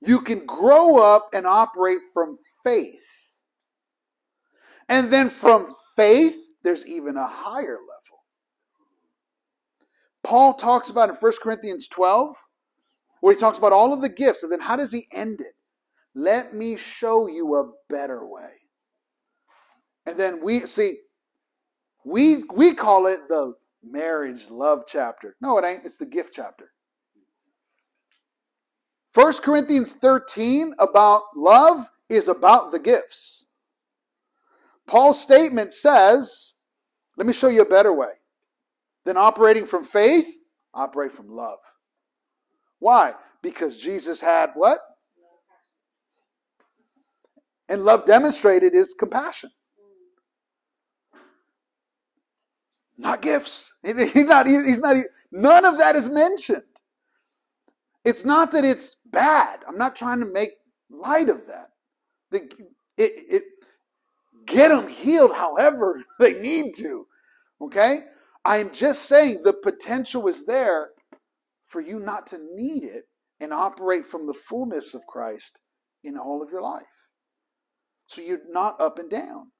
[0.00, 3.04] You can grow up and operate from faith.
[4.88, 8.24] And then from faith, there's even a higher level.
[10.24, 12.34] Paul talks about in 1 Corinthians 12,
[13.20, 15.54] where he talks about all of the gifts, and then how does he end it?
[16.14, 18.50] Let me show you a better way.
[20.06, 20.98] And then we see,
[22.04, 25.36] we we call it the marriage love chapter.
[25.40, 25.84] No, it ain't.
[25.84, 26.72] It's the gift chapter.
[29.14, 33.46] 1 Corinthians 13 about love is about the gifts.
[34.86, 36.54] Paul's statement says,
[37.16, 38.12] let me show you a better way.
[39.04, 40.40] Than operating from faith,
[40.74, 41.58] operate from love.
[42.78, 43.14] Why?
[43.42, 44.78] Because Jesus had what?
[47.68, 49.50] And love demonstrated is compassion.
[52.98, 53.74] Not gifts.
[53.84, 54.96] He's not, he's not,
[55.32, 56.62] none of that is mentioned.
[58.04, 59.60] It's not that it's bad.
[59.68, 60.50] I'm not trying to make
[60.90, 61.70] light of that.
[62.30, 62.42] The,
[62.96, 63.42] it, it,
[64.46, 67.06] get them healed however they need to.
[67.60, 68.04] Okay?
[68.44, 70.90] I am just saying the potential is there
[71.66, 73.04] for you not to need it
[73.38, 75.60] and operate from the fullness of Christ
[76.04, 77.08] in all of your life.
[78.06, 79.52] So you're not up and down.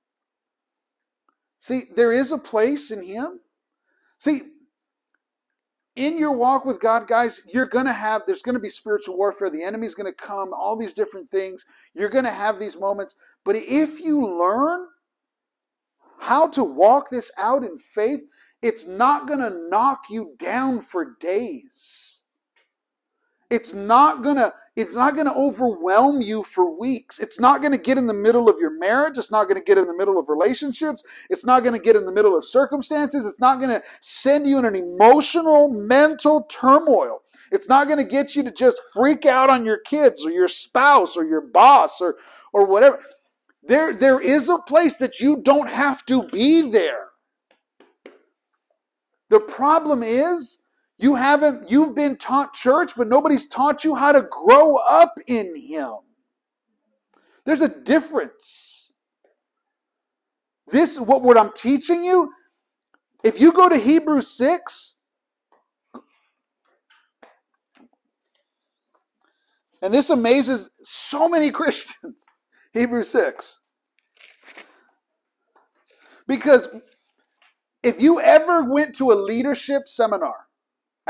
[1.59, 3.41] See, there is a place in Him.
[4.18, 4.41] See,
[6.01, 9.18] in your walk with God, guys, you're going to have, there's going to be spiritual
[9.18, 9.51] warfare.
[9.51, 11.66] The enemy's going to come, all these different things.
[11.92, 13.16] You're going to have these moments.
[13.44, 14.86] But if you learn
[16.18, 18.22] how to walk this out in faith,
[18.62, 22.20] it's not going to knock you down for days.
[23.51, 27.18] It's not gonna, it's not gonna overwhelm you for weeks.
[27.18, 29.18] It's not gonna get in the middle of your marriage.
[29.18, 31.03] It's not gonna get in the middle of relationships.
[31.28, 33.26] It's not gonna get in the middle of circumstances.
[33.26, 37.22] It's not gonna send you in an emotional, mental turmoil.
[37.51, 41.16] It's not gonna get you to just freak out on your kids or your spouse
[41.16, 42.18] or your boss or,
[42.53, 43.01] or whatever.
[43.64, 47.09] There, there is a place that you don't have to be there.
[49.28, 50.59] The problem is
[51.03, 55.57] you haven't, you've been taught church, but nobody's taught you how to grow up in
[55.57, 55.94] Him.
[57.44, 58.92] There's a difference.
[60.70, 62.32] This, what, what I'm teaching you,
[63.24, 64.96] if you go to Hebrews 6,
[69.82, 72.26] and this amazes so many Christians,
[72.72, 73.61] Hebrews 6.
[76.26, 76.68] Because
[77.82, 80.36] if you ever went to a leadership seminar,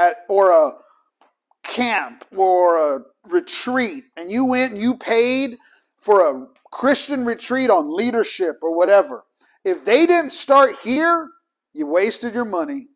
[0.01, 0.72] at or a
[1.62, 5.59] camp or a retreat and you went and you paid
[5.98, 9.24] for a Christian retreat on leadership or whatever,
[9.64, 11.30] if they didn't start here,
[11.74, 12.88] you wasted your money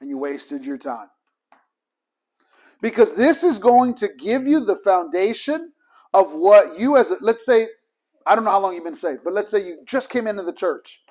[0.00, 1.08] and you wasted your time.
[2.80, 5.72] Because this is going to give you the foundation
[6.14, 7.68] of what you as a, let's say
[8.26, 10.42] I don't know how long you've been saved, but let's say you just came into
[10.42, 11.02] the church.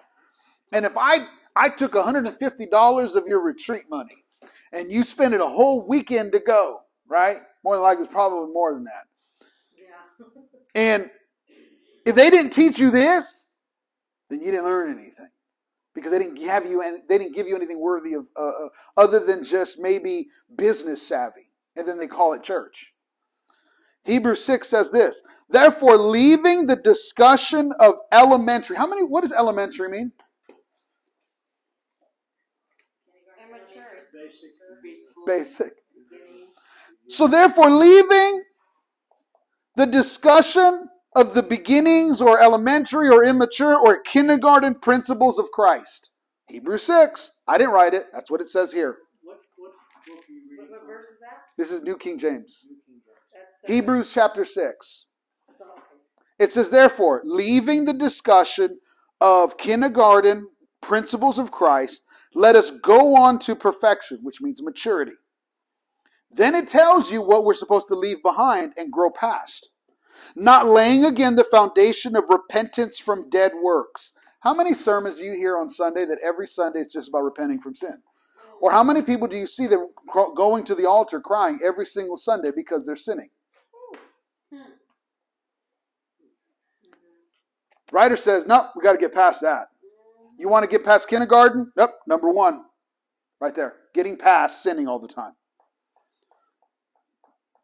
[0.74, 4.25] And if I I took $150 of your retreat money
[4.72, 7.38] and you spend it a whole weekend to go, right?
[7.64, 9.06] More than likely, it's probably more than that.
[9.78, 10.26] Yeah.
[10.76, 11.10] And
[12.06, 13.48] if they didn't teach you this,
[14.30, 15.30] then you didn't learn anything
[15.94, 18.70] because they didn't have you and they didn't give you anything worthy of uh, uh,
[18.98, 22.94] other than just maybe business savvy, and then they call it church.
[24.04, 25.24] Hebrews six says this.
[25.50, 28.76] Therefore, leaving the discussion of elementary.
[28.76, 29.04] How many?
[29.04, 30.12] What does elementary mean?
[33.48, 33.84] Immature.
[34.14, 34.52] Basic.
[34.86, 35.74] Preschool, Basic.
[37.08, 38.44] So therefore, leaving
[39.76, 46.12] the discussion of the beginnings or elementary or immature or kindergarten principles of Christ.
[46.48, 47.32] Hebrews 6.
[47.48, 48.06] I didn't write it.
[48.14, 48.98] That's what it says here.
[49.24, 49.40] What,
[51.22, 51.38] that?
[51.58, 52.68] This is New King James.
[53.66, 55.06] Hebrews chapter 6.
[56.38, 58.80] It says, therefore, leaving the discussion
[59.22, 60.50] of kindergarten
[60.82, 62.04] principles of Christ,
[62.36, 65.14] let us go on to perfection, which means maturity.
[66.30, 69.70] Then it tells you what we're supposed to leave behind and grow past.
[70.36, 74.12] Not laying again the foundation of repentance from dead works.
[74.42, 77.62] How many sermons do you hear on Sunday that every Sunday is just about repenting
[77.62, 78.02] from sin?
[78.60, 79.90] Or how many people do you see them
[80.36, 83.30] going to the altar crying every single Sunday because they're sinning?
[84.54, 84.72] Hmm.
[87.92, 89.70] Writer says, nope, we got to get past that.
[90.38, 91.72] You want to get past kindergarten?
[91.78, 92.64] Yep, number one,
[93.40, 93.76] right there.
[93.94, 95.34] Getting past sinning all the time.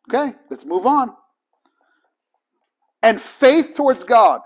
[0.10, 1.12] Okay, let's move on.
[3.04, 4.42] And faith towards God.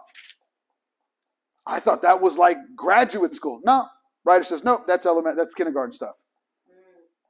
[1.65, 3.59] I thought that was like graduate school.
[3.65, 3.85] No,
[4.23, 6.15] writer says, nope, that's element, that's kindergarten stuff.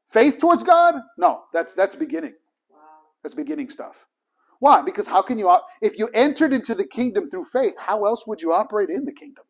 [0.10, 0.96] Faith towards God?
[1.18, 2.34] No, that's that's beginning.
[3.24, 4.06] That's beginning stuff.
[4.60, 4.82] Why?
[4.82, 8.42] Because how can you, if you entered into the kingdom through faith, how else would
[8.42, 9.46] you operate in the kingdom?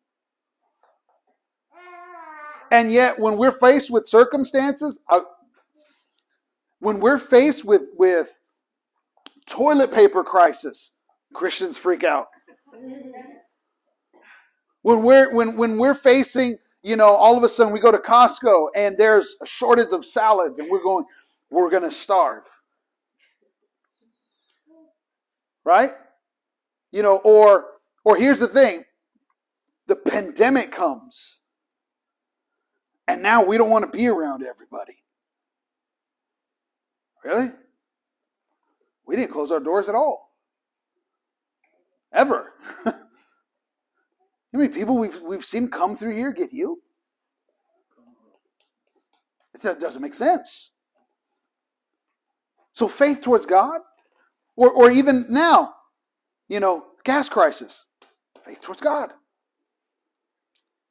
[2.70, 5.20] And yet, when we're faced with circumstances, uh,
[6.80, 8.32] when we're faced with with
[9.46, 10.92] toilet paper crisis,
[11.32, 12.28] Christians freak out.
[14.82, 17.98] When we're when when we're facing, you know, all of a sudden we go to
[17.98, 21.04] Costco and there's a shortage of salads, and we're going,
[21.50, 22.44] we're going to starve.
[25.64, 25.92] Right?
[26.92, 27.66] You know, or
[28.04, 28.84] or here's the thing,
[29.86, 31.40] the pandemic comes.
[33.08, 35.02] And now we don't want to be around everybody.
[37.24, 37.50] Really?
[39.06, 40.30] We didn't close our doors at all.
[42.12, 42.52] Ever.
[42.84, 42.94] How
[44.52, 46.78] many people we've, we've seen come through here get healed?
[49.62, 50.70] That doesn't make sense.
[52.72, 53.80] So faith towards God,
[54.54, 55.74] or, or even now,
[56.48, 57.84] you know, gas crisis,
[58.44, 59.12] faith towards God.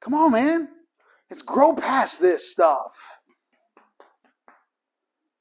[0.02, 0.68] Come on, man.
[1.30, 2.94] Let's grow past this stuff.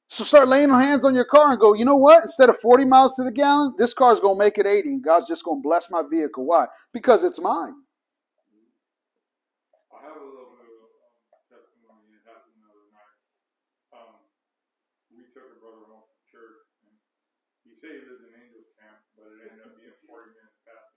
[0.07, 2.23] So start laying your hands on your car and go, you know what?
[2.23, 4.89] Instead of 40 miles to the gallon, this car's going to make it 80.
[4.89, 6.45] And God's just going to bless my vehicle.
[6.45, 6.67] Why?
[6.93, 7.75] Because it's mine.
[9.91, 13.17] I have a little bit of um, testimony that happened the other night.
[13.91, 14.15] Um,
[15.11, 16.95] we took a brother home from church, and
[17.67, 20.95] he said he lived in Angels Camp, but it ended up being 40 minutes past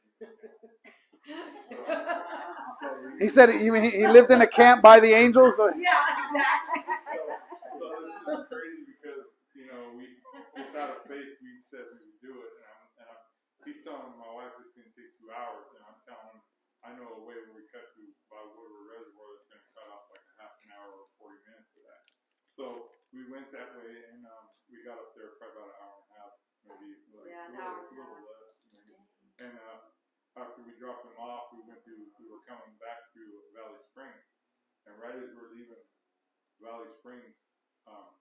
[3.20, 5.58] He said you mean he lived in a camp by the angels?
[5.58, 5.90] Or- Yeah,
[6.24, 6.82] exactly.
[7.12, 7.20] so,
[7.78, 9.24] so this is crazy because
[9.58, 10.06] you know we
[10.54, 13.22] just out of faith we said we would do it, and, I'm, and I'm,
[13.66, 16.40] he's telling my wife it's going to take two hours, and I'm telling him
[16.86, 19.88] I know a way where we cut through by Woodward Reservoir that's going to cut
[19.90, 22.02] off like a half an hour or 40 minutes of that.
[22.46, 22.64] So
[23.10, 26.06] we went that way, and um, we got up there probably about an hour and
[26.06, 26.32] a half,
[26.62, 26.88] maybe
[27.18, 28.54] like Yeah, a an hour little, and little less.
[28.70, 28.94] Maybe.
[29.42, 29.78] And uh,
[30.42, 32.08] after we dropped them off, we went through.
[32.18, 34.26] We were coming back through Valley Springs,
[34.86, 35.82] and right as we're leaving
[36.62, 37.34] Valley Springs,
[37.86, 38.14] um,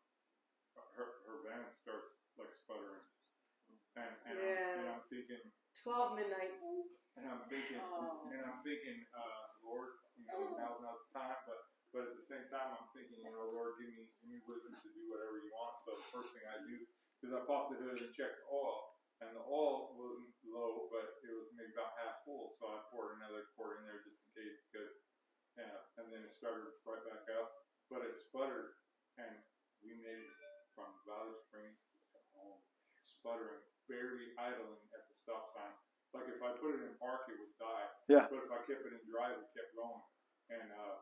[0.97, 3.05] her her van starts like sputtering,
[3.97, 5.41] and and, I'm, and I'm thinking,
[5.85, 6.53] 12 midnight.
[7.17, 8.29] and I'm thinking, Oh.
[8.29, 11.59] and I'm thinking, uh, Lord, you know, now's not the time, but
[11.95, 14.73] but at the same time, I'm thinking, you know, Lord, give me give me wisdom
[14.75, 15.77] to do whatever you want.
[15.85, 16.77] So the first thing I do
[17.25, 21.17] is I pop the hood and check the oil, and the oil wasn't low, but
[21.25, 22.53] it was maybe about half full.
[22.61, 24.93] So I poured another quart in there just in case, because,
[25.57, 28.77] yeah, and then it started right back up, but it sputtered,
[29.17, 29.33] and
[29.81, 30.33] we made it
[30.77, 31.81] from Valley Springs
[32.13, 32.61] to home,
[33.01, 35.73] sputtering, barely idling at the stop sign.
[36.13, 37.89] Like if I put it in park, it would die.
[38.07, 38.29] Yeah.
[38.29, 40.01] But if I kept it in drive, it kept going.
[40.53, 41.01] And uh,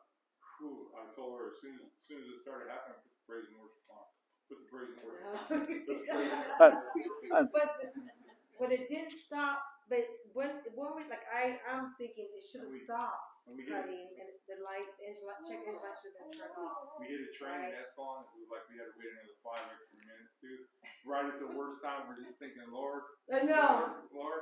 [0.58, 3.24] whew, I told her as soon as, as soon as it started happening, put the
[3.28, 3.60] praise and.
[3.60, 4.15] Put the praise and worship on.
[4.50, 6.74] Let's praise and
[7.34, 7.68] Uh, but,
[8.60, 9.60] but it didn't stop
[9.90, 10.02] but
[10.34, 14.10] when when we like I I'm thinking it should have We- stopped we hit- cutting
[14.18, 16.98] and the light the engine light check engine light should have been turned off.
[16.98, 17.78] We hit a train in Right.
[17.78, 18.26] Escalon.
[18.34, 20.66] It was like we had to wait another five or extra minutes, dude.
[21.06, 23.94] Right at the worst time, we're just thinking, Lord, I know.
[24.10, 24.42] Lord,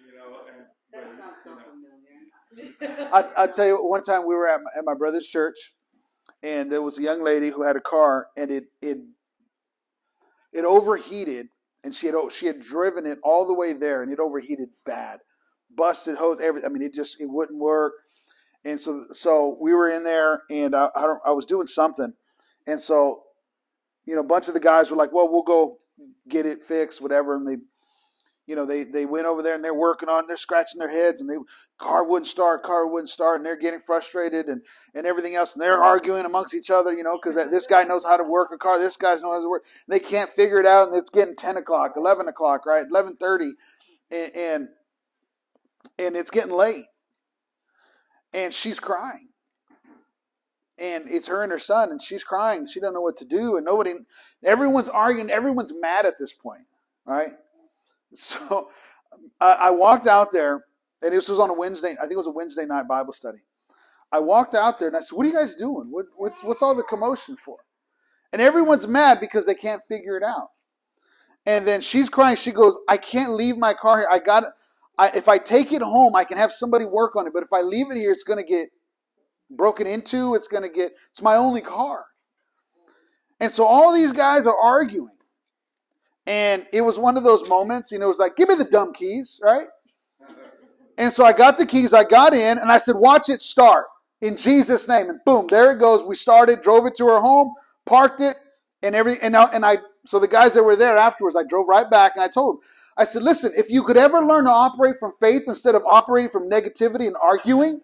[0.00, 3.12] you know, and but, That sounds so you know, familiar.
[3.12, 5.74] I I tell you, one time we were at my, at my brother's church,
[6.42, 8.96] and there was a young lady who had a car, and it it
[10.52, 11.48] it overheated,
[11.84, 15.20] and she had she had driven it all the way there, and it overheated bad,
[15.74, 16.68] busted hose, everything.
[16.68, 17.94] I mean, it just it wouldn't work,
[18.64, 22.12] and so so we were in there, and I I, don't, I was doing something,
[22.66, 23.24] and so
[24.04, 25.78] you know, a bunch of the guys were like, "Well, we'll go
[26.28, 27.58] get it fixed, whatever," and they.
[28.48, 31.20] You know, they, they went over there and they're working on, they're scratching their heads,
[31.20, 31.36] and they
[31.76, 34.62] car wouldn't start, car wouldn't start, and they're getting frustrated and,
[34.94, 38.06] and everything else, and they're arguing amongst each other, you know, because this guy knows
[38.06, 39.66] how to work a car, this guy knows how to work.
[39.86, 43.52] They can't figure it out, and it's getting ten o'clock, eleven o'clock, right, eleven thirty,
[44.10, 44.68] and, and
[45.98, 46.86] and it's getting late,
[48.32, 49.28] and she's crying,
[50.78, 53.56] and it's her and her son, and she's crying, she doesn't know what to do,
[53.56, 53.92] and nobody,
[54.42, 56.62] everyone's arguing, everyone's mad at this point,
[57.04, 57.34] right?
[58.14, 58.70] So
[59.40, 60.64] I, I walked out there,
[61.02, 61.92] and this was on a Wednesday.
[61.92, 63.38] I think it was a Wednesday night Bible study.
[64.10, 65.88] I walked out there and I said, "What are you guys doing?
[65.90, 67.58] What, what's what's all the commotion for?"
[68.32, 70.48] And everyone's mad because they can't figure it out.
[71.46, 72.36] And then she's crying.
[72.36, 74.08] She goes, "I can't leave my car here.
[74.10, 74.44] I got.
[74.98, 77.32] I, if I take it home, I can have somebody work on it.
[77.32, 78.70] But if I leave it here, it's going to get
[79.50, 80.34] broken into.
[80.34, 80.92] It's going to get.
[81.10, 82.06] It's my only car."
[83.40, 85.17] And so all these guys are arguing.
[86.28, 88.64] And it was one of those moments, you know, it was like, give me the
[88.64, 89.66] dumb keys, right?
[90.98, 93.86] And so I got the keys, I got in, and I said, watch it start
[94.20, 95.08] in Jesus' name.
[95.08, 96.02] And boom, there it goes.
[96.02, 97.54] We started, drove it to her home,
[97.86, 98.36] parked it,
[98.82, 99.22] and everything.
[99.22, 102.22] And, and I, so the guys that were there afterwards, I drove right back and
[102.22, 102.60] I told them,
[102.98, 106.28] I said, listen, if you could ever learn to operate from faith instead of operating
[106.28, 107.80] from negativity and arguing,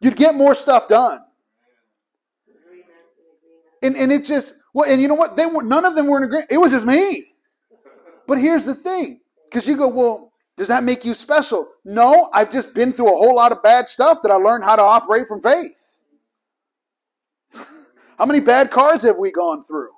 [0.00, 1.20] you'd get more stuff done.
[3.84, 5.36] And, and it just, well, and you know what?
[5.36, 6.50] They were, none of them were in agreement.
[6.50, 7.34] It was just me.
[8.26, 11.68] But here's the thing, because you go, well, does that make you special?
[11.84, 14.76] No, I've just been through a whole lot of bad stuff that I learned how
[14.76, 15.96] to operate from faith.
[18.18, 19.90] how many bad cars have we gone through?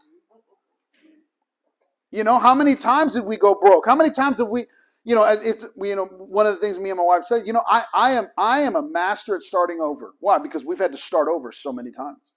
[2.11, 3.87] You know, how many times did we go broke?
[3.87, 4.67] How many times have we,
[5.05, 7.47] you know, it's we you know one of the things me and my wife said.
[7.47, 10.15] You know, I I am I am a master at starting over.
[10.21, 10.39] Why?
[10.39, 12.35] Because we've had to start over so many times.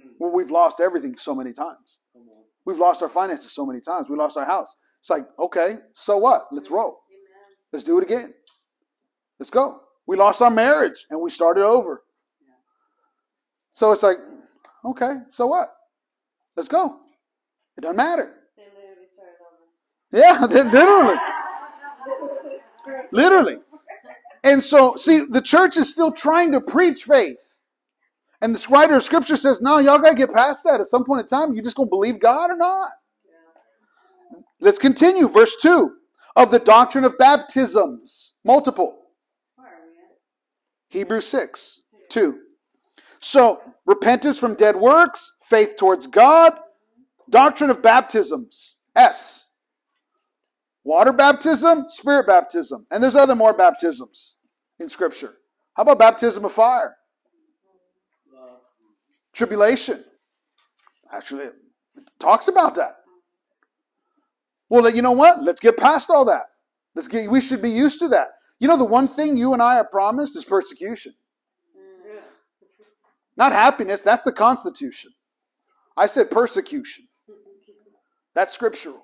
[0.00, 0.10] Hmm.
[0.18, 2.00] Well, we've lost everything so many times.
[2.64, 4.08] We've lost our finances so many times.
[4.10, 4.76] We lost our house.
[5.00, 6.46] It's like, okay, so what?
[6.52, 7.00] Let's roll.
[7.72, 8.34] Let's do it again.
[9.38, 9.80] Let's go.
[10.06, 12.02] We lost our marriage and we started over.
[13.72, 14.18] So it's like,
[14.84, 15.68] okay, so what?
[16.56, 16.98] Let's go.
[17.78, 18.34] It doesn't matter.
[20.12, 20.38] Yeah,
[20.72, 21.18] literally.
[23.12, 23.58] Literally.
[24.42, 27.58] And so, see, the church is still trying to preach faith.
[28.42, 30.80] And the writer of scripture says, no, y'all got to get past that.
[30.80, 32.90] At some point in time, you just going to believe God or not?
[34.60, 35.28] Let's continue.
[35.28, 35.92] Verse 2
[36.36, 38.96] of the doctrine of baptisms, multiple.
[40.88, 42.38] Hebrews 6 2.
[43.20, 46.58] So, repentance from dead works, faith towards God,
[47.28, 49.46] doctrine of baptisms, S.
[50.82, 52.86] Water baptism, spirit baptism.
[52.90, 54.38] And there's other more baptisms
[54.78, 55.34] in Scripture.
[55.74, 56.96] How about baptism of fire?
[59.32, 60.02] Tribulation.
[61.12, 61.54] Actually, it
[62.18, 62.99] talks about that.
[64.70, 65.42] Well, you know what?
[65.42, 66.44] Let's get past all that.
[66.94, 67.30] Let's get.
[67.30, 68.28] We should be used to that.
[68.60, 71.14] You know, the one thing you and I are promised is persecution.
[73.36, 75.12] Not happiness, that's the Constitution.
[75.96, 77.06] I said persecution.
[78.34, 79.02] That's scriptural.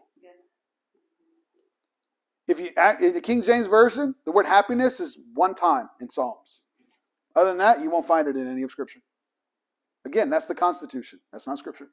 [2.46, 2.68] If you
[3.04, 6.60] in the King James Version, the word happiness is one time in Psalms.
[7.34, 9.00] Other than that, you won't find it in any of Scripture.
[10.04, 11.18] Again, that's the Constitution.
[11.32, 11.88] That's not Scripture.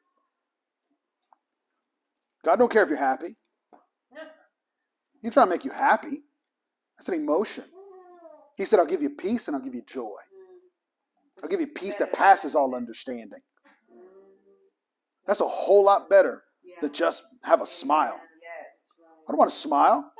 [2.45, 3.35] God don't care if you're happy.
[5.23, 6.21] He trying to make you happy.
[6.97, 7.63] That's an emotion.
[8.57, 10.17] He said, I'll give you peace and I'll give you joy.
[11.41, 13.39] I'll give you peace that passes all understanding.
[15.25, 16.43] That's a whole lot better
[16.81, 18.19] than just have a smile.
[19.27, 20.11] I don't want to smile.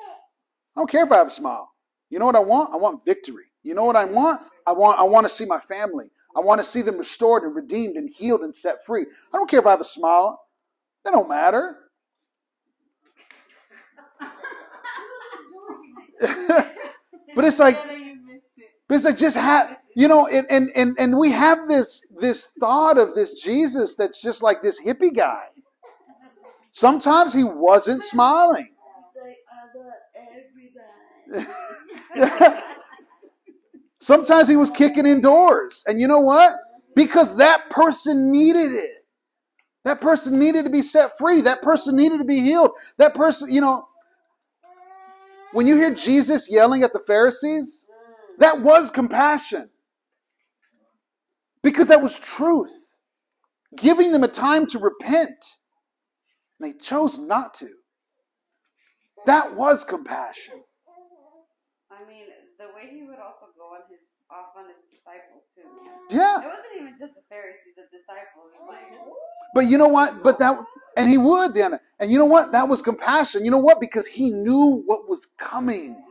[0.76, 1.70] I don't care if I have a smile.
[2.10, 2.74] You know what I want?
[2.74, 3.46] I want victory.
[3.64, 4.42] You know what I want?
[4.66, 6.10] I want I want to see my family.
[6.36, 9.06] I want to see them restored and redeemed and healed and set free.
[9.34, 10.40] I don't care if I have a smile.
[11.04, 11.83] That don't matter.
[17.36, 17.78] But it's like
[18.88, 22.48] but it's like just have you know, and, and and and we have this this
[22.60, 25.46] thought of this Jesus that's just like this hippie guy.
[26.72, 28.70] Sometimes he wasn't smiling.
[34.00, 35.84] Sometimes he was kicking indoors.
[35.88, 36.56] And you know what?
[36.96, 39.06] Because that person needed it.
[39.86, 41.42] That person needed to be set free.
[41.42, 42.72] That person needed to be healed.
[42.98, 43.88] That person, you know,
[45.54, 47.88] when you hear Jesus yelling at the Pharisees,
[48.40, 49.70] that was compassion.
[51.62, 52.76] Because that was truth.
[53.78, 55.46] Giving them a time to repent.
[56.60, 57.70] And they chose not to.
[59.26, 60.56] That was compassion.
[61.90, 62.26] I mean,
[62.60, 65.64] the way he would also go on his off on his disciples too.
[65.64, 65.94] Man.
[66.10, 66.42] Yeah.
[66.42, 68.52] It wasn't even just the Pharisees, the disciples.
[68.68, 68.82] Like,
[69.54, 70.24] But you know what?
[70.24, 70.58] But that,
[70.98, 71.80] and he would, Diana.
[71.99, 72.52] And you know what?
[72.52, 73.45] That was compassion.
[73.45, 73.80] You know what?
[73.82, 76.02] Because he knew what was coming.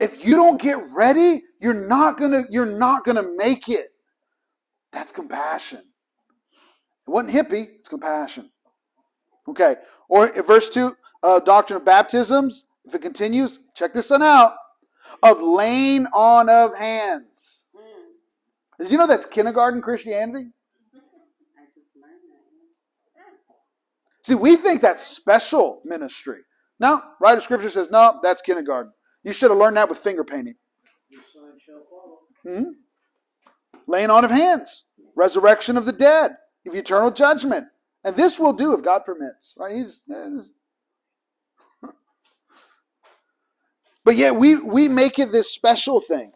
[0.00, 3.86] If you don't get ready, you're not gonna, you're not gonna make it.
[4.92, 5.78] That's compassion.
[7.06, 7.66] It wasn't hippie.
[7.78, 8.50] It's compassion.
[9.48, 9.76] Okay.
[10.08, 12.66] Or verse two, uh, doctrine of baptisms.
[12.84, 14.54] If it continues, check this one out.
[15.22, 17.66] Of laying on of hands.
[18.78, 20.48] Did you know that's kindergarten Christianity?
[21.56, 22.42] I just learned that.
[23.14, 23.22] yeah.
[24.24, 26.40] See, we think that's special ministry.
[26.80, 28.92] No, writer of scripture says, no, that's kindergarten.
[29.22, 30.54] You should have learned that with finger painting.
[31.10, 32.18] Your sign shall follow.
[32.64, 32.70] hmm
[33.86, 36.32] Laying on of hands, resurrection of the dead,
[36.66, 37.66] of eternal judgment.
[38.02, 39.54] And this will do if God permits.
[39.58, 39.76] Right?
[39.76, 40.02] He's,
[44.04, 46.32] but yet we, we make it this special thing.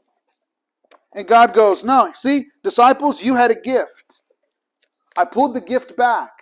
[1.15, 4.20] And God goes, No, see, disciples, you had a gift.
[5.16, 6.38] I pulled the gift back.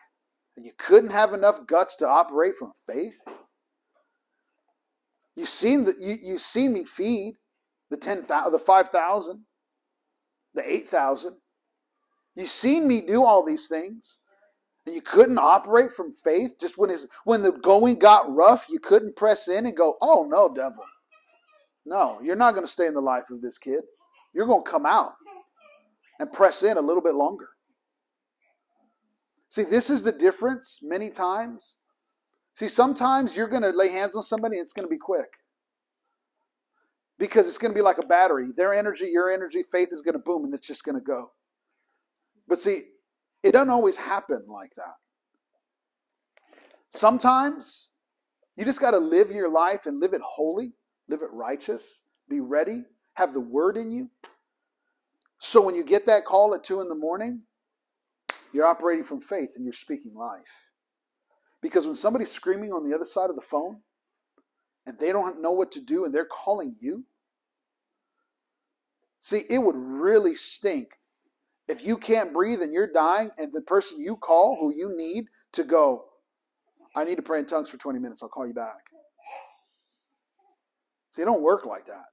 [0.57, 3.28] And you couldn't have enough guts to operate from faith?
[5.37, 7.35] You seen the, you, you seen me feed
[7.91, 9.45] the ten thousand, the five thousand,
[10.55, 11.37] the eight thousand.
[12.35, 14.19] You seen me do all these things,
[14.87, 16.59] and you couldn't operate from faith.
[16.59, 20.27] Just when his when the going got rough, you couldn't press in and go, "Oh
[20.28, 20.85] no, devil,
[21.85, 23.83] no, you're not going to stay in the life of this kid.
[24.33, 25.12] You're going to come out
[26.19, 27.51] and press in a little bit longer."
[29.57, 31.78] See, this is the difference many times.
[32.53, 35.33] See, sometimes you're going to lay hands on somebody and it's going to be quick.
[37.19, 38.53] Because it's going to be like a battery.
[38.55, 41.33] Their energy, your energy, faith is going to boom and it's just going to go.
[42.47, 42.83] But see,
[43.43, 44.97] it doesn't always happen like that.
[46.91, 47.93] Sometimes
[48.57, 50.74] you just got to live your life and live it holy,
[51.09, 52.85] live it righteous, be ready,
[53.15, 54.11] have the word in you.
[55.39, 57.41] So when you get that call at two in the morning,
[58.57, 60.70] you're operating from faith and you're speaking life.
[61.62, 63.81] Because when somebody's screaming on the other side of the phone
[64.87, 67.05] and they don't know what to do and they're calling you,
[69.20, 70.99] see, it would really stink
[71.69, 75.27] if you can't breathe and you're dying and the person you call who you need
[75.53, 76.07] to go,
[76.95, 78.87] I need to pray in tongues for 20 minutes, I'll call you back.
[81.11, 82.12] See, it don't work like that.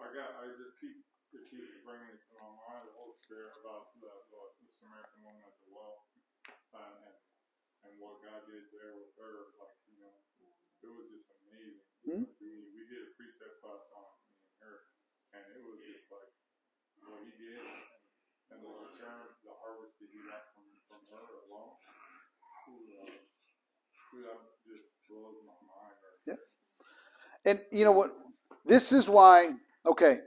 [0.00, 0.96] I got, I just keep,
[1.36, 5.22] it keeps bringing it to my mind, the Holy Spirit about the, the, the Samaritan
[5.22, 6.08] woman at the well,
[6.72, 7.16] uh, and,
[7.84, 10.14] and what God did there with her, like, you know,
[10.82, 11.95] it was just amazing.
[12.06, 12.22] Hmm?
[12.38, 14.78] We did a precept class on me and her,
[15.34, 16.30] and it was just like,
[17.02, 17.66] what he did,
[18.54, 21.74] and the return, the harvest that he got from, from her alone,
[22.62, 23.10] who, uh,
[24.22, 27.50] that just blows my mind right Yeah.
[27.50, 28.14] And you know what?
[28.64, 29.54] This is why,
[29.84, 30.20] okay,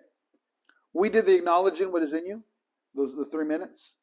[0.91, 2.43] we did the acknowledging what is in you,
[2.93, 3.95] those the three minutes.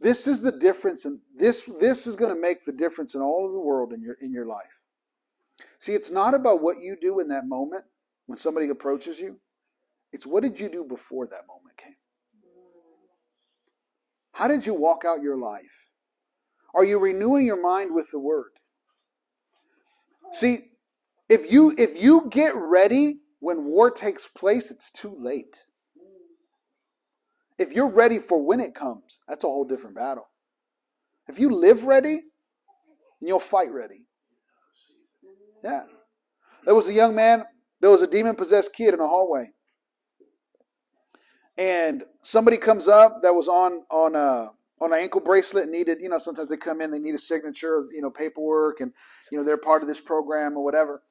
[0.00, 3.44] This is the difference, and this this is going to make the difference in all
[3.44, 4.84] of the world in your in your life.
[5.78, 7.84] See, it's not about what you do in that moment
[8.26, 9.38] when somebody approaches you.
[10.12, 11.94] It's what did you do before that moment came?
[14.32, 15.90] How did you walk out your life?
[16.74, 18.52] Are you renewing your mind with the word?
[20.32, 20.58] See,
[21.28, 25.64] if you if you get ready when war takes place, it's too late.
[27.58, 30.28] If you're ready for when it comes, that's a whole different battle.
[31.26, 32.22] If you live ready,
[33.20, 34.07] then you'll fight ready.
[35.62, 35.84] Yeah.
[36.64, 37.44] There was a young man,
[37.80, 39.50] there was a demon possessed kid in a hallway.
[41.56, 46.08] And somebody comes up that was on on a on an ankle bracelet needed, you
[46.08, 48.92] know, sometimes they come in, they need a signature, you know, paperwork and
[49.32, 51.02] you know, they're part of this program or whatever.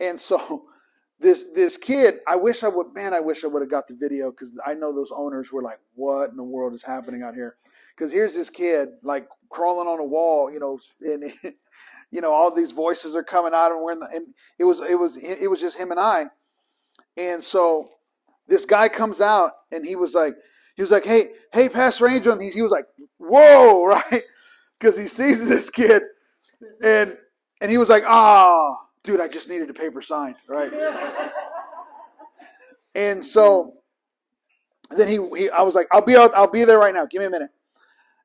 [0.00, 0.64] And so
[1.20, 3.94] this this kid, I wish I would man, I wish I would have got the
[3.94, 7.34] video because I know those owners were like, what in the world is happening out
[7.34, 7.56] here?
[7.94, 11.32] Because here's this kid like crawling on a wall, you know, and
[12.10, 14.26] you know all these voices are coming out and we're in, and
[14.58, 16.26] it was it was it was just him and I,
[17.16, 17.90] and so
[18.48, 20.34] this guy comes out and he was like
[20.76, 22.86] he was like hey hey Pastor Angel and he, he was like
[23.18, 24.22] whoa right
[24.78, 26.02] because he sees this kid
[26.82, 27.16] and
[27.60, 30.70] and he was like ah dude, I just needed a paper signed, right?
[32.94, 33.74] and so
[34.90, 37.06] then he, he I was like, I'll be out, I'll be there right now.
[37.06, 37.50] Give me a minute.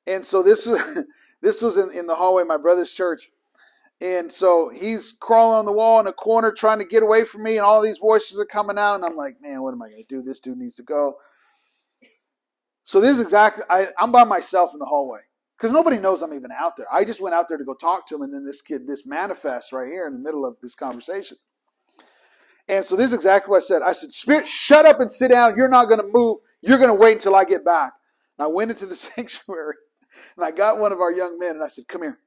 [0.07, 1.03] And so this is
[1.41, 3.29] this was in, in the hallway of my brother's church.
[3.99, 7.43] And so he's crawling on the wall in a corner trying to get away from
[7.43, 9.89] me, and all these voices are coming out, and I'm like, man, what am I
[9.89, 10.23] gonna do?
[10.23, 11.17] This dude needs to go.
[12.83, 15.19] So this is exactly I, I'm by myself in the hallway
[15.55, 16.87] because nobody knows I'm even out there.
[16.91, 19.05] I just went out there to go talk to him, and then this kid, this
[19.05, 21.37] manifests right here in the middle of this conversation.
[22.67, 23.81] And so this is exactly what I said.
[23.81, 25.57] I said, Spirit, shut up and sit down.
[25.57, 26.39] You're not going to move.
[26.61, 27.93] You're going to wait until I get back.
[28.37, 29.75] And I went into the sanctuary,
[30.35, 32.19] and I got one of our young men, and I said, Come here.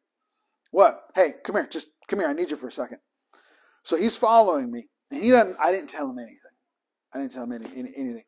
[0.71, 1.05] What?
[1.15, 1.67] Hey, come here.
[1.67, 2.29] Just come here.
[2.29, 2.99] I need you for a second.
[3.85, 5.57] So he's following me, and he doesn't.
[5.63, 6.41] I didn't tell him anything.
[7.15, 8.25] I didn't tell him any, any, anything.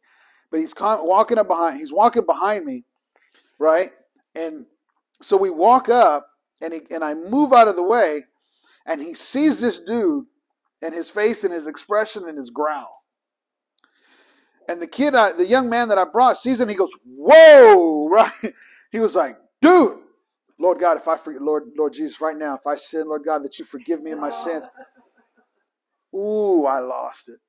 [0.51, 1.78] But he's con- walking up behind.
[1.78, 2.85] He's walking behind me,
[3.59, 3.91] right?
[4.35, 4.66] And
[5.20, 6.28] so we walk up,
[6.62, 8.24] and he, and I move out of the way,
[8.87, 10.27] and he sees this dude,
[10.83, 12.93] and his face, and his expression, and his growl.
[14.69, 18.09] And the kid, I, the young man that I brought, sees him, he goes, "Whoa!"
[18.16, 18.55] Right?
[18.93, 19.99] He was like, "Dude."
[20.59, 23.45] Lord God, if I forget, Lord, Lord Jesus, right now, if I sin, Lord God,
[23.45, 24.69] that you forgive me of my sins.
[26.15, 27.41] Ooh, I lost it.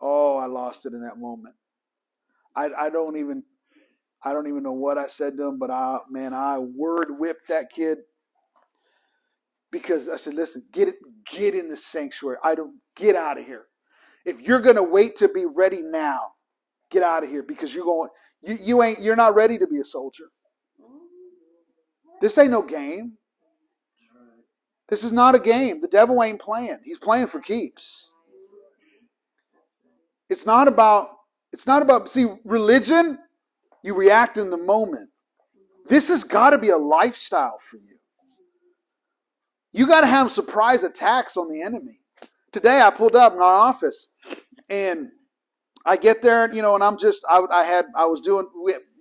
[0.00, 1.54] Oh, I lost it in that moment.
[2.56, 3.44] I, I don't even,
[4.24, 7.48] I don't even know what I said to him, but I, man, I word whipped
[7.48, 7.98] that kid
[9.72, 10.96] because I said, listen, get it,
[11.32, 12.38] get in the sanctuary.
[12.44, 13.66] I don't get out of here.
[14.26, 16.20] If you're gonna wait to be ready now,
[16.90, 18.10] get out of here because you're going,
[18.42, 20.26] you, you ain't, you're not ready to be a soldier.
[22.20, 23.12] This ain't no game.
[24.88, 25.80] This is not a game.
[25.80, 26.78] The devil ain't playing.
[26.84, 28.12] He's playing for keeps.
[30.28, 31.10] It's not about
[31.52, 33.18] it's not about see religion
[33.82, 35.10] you react in the moment.
[35.88, 37.96] This has got to be a lifestyle for you.
[39.72, 42.00] You got to have surprise attacks on the enemy.
[42.50, 44.08] Today I pulled up in our office
[44.68, 45.10] and
[45.84, 48.48] I get there, you know, and I'm just I, I had I was doing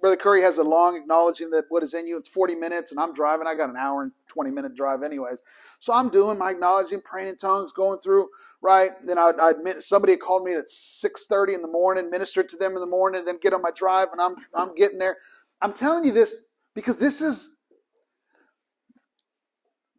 [0.05, 2.15] Brother Curry has a long acknowledging that what is in you.
[2.15, 3.47] It's 40 minutes, and I'm driving.
[3.47, 5.41] I got an hour and 20 minute drive, anyways.
[5.79, 8.27] So I'm doing my acknowledging, praying in tongues, going through.
[8.61, 12.55] Right then, I, I admit somebody called me at 6:30 in the morning, ministered to
[12.55, 15.17] them in the morning, then get on my drive, and I'm I'm getting there.
[15.59, 16.35] I'm telling you this
[16.75, 17.57] because this is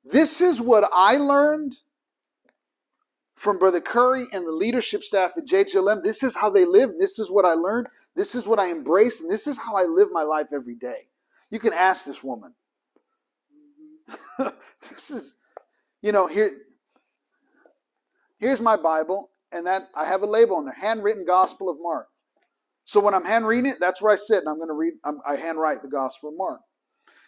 [0.04, 1.74] this is what I learned
[3.36, 6.02] from Brother Curry and the leadership staff at JGLM.
[6.02, 6.92] This is how they live.
[6.98, 7.86] This is what I learned.
[8.14, 9.20] This is what I embrace.
[9.20, 11.08] And this is how I live my life every day.
[11.50, 12.54] You can ask this woman.
[14.90, 15.34] this is,
[16.00, 16.56] you know, here.
[18.38, 22.08] Here's my Bible, and that I have a label on there, handwritten Gospel of Mark.
[22.84, 24.94] So when I'm hand reading it, that's where I sit, and I'm going to read.
[25.04, 26.60] I'm, I handwrite the Gospel of Mark.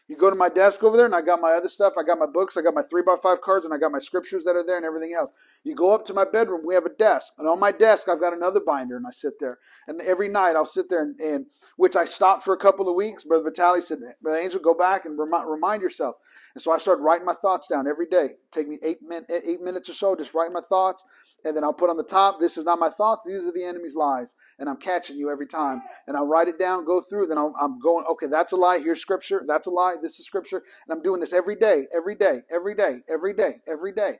[0.09, 1.93] You go to my desk over there, and I got my other stuff.
[1.99, 3.99] I got my books, I got my three by five cards, and I got my
[3.99, 5.33] scriptures that are there, and everything else.
[5.65, 6.63] You go up to my bedroom.
[6.65, 9.35] We have a desk, and on my desk, I've got another binder, and I sit
[9.39, 9.59] there.
[9.87, 12.97] And every night, I'll sit there, and, and which I stopped for a couple of
[12.97, 13.23] weeks.
[13.23, 16.17] Brother Vitali said, "Brother Angel, go back and remind, remind yourself."
[16.55, 18.37] And so I started writing my thoughts down every day.
[18.51, 21.05] Take me eight min, eight minutes or so, just write my thoughts,
[21.45, 23.65] and then I'll put on the top, this is not my thoughts, these are the
[23.65, 24.35] enemy's lies.
[24.59, 25.81] And I'm catching you every time.
[26.07, 28.79] And I'll write it down, go through, then i am going, okay, that's a lie,
[28.79, 30.59] here's scripture, that's a lie, this is scripture.
[30.59, 34.19] And I'm doing this every day, every day, every day, every day, every day.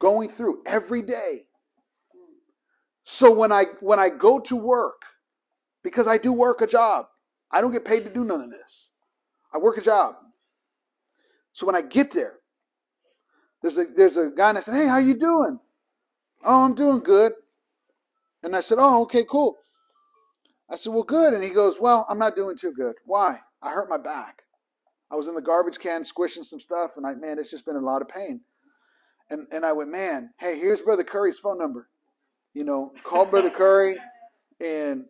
[0.00, 1.46] Going through every day.
[3.04, 5.02] So when I when I go to work,
[5.84, 7.06] because I do work a job,
[7.50, 8.90] I don't get paid to do none of this.
[9.54, 10.16] I work a job.
[11.52, 12.34] So when I get there,
[13.62, 15.60] there's a there's a guy and I said, Hey, how you doing?
[16.46, 17.32] Oh, I'm doing good.
[18.44, 19.56] And I said, Oh, okay, cool.
[20.70, 21.34] I said, Well, good.
[21.34, 22.94] And he goes, Well, I'm not doing too good.
[23.04, 23.40] Why?
[23.60, 24.42] I hurt my back.
[25.10, 27.76] I was in the garbage can squishing some stuff, and I, man, it's just been
[27.76, 28.40] a lot of pain.
[29.30, 31.88] And, and I went, Man, hey, here's Brother Curry's phone number.
[32.54, 33.96] You know, call Brother Curry.
[34.60, 35.04] And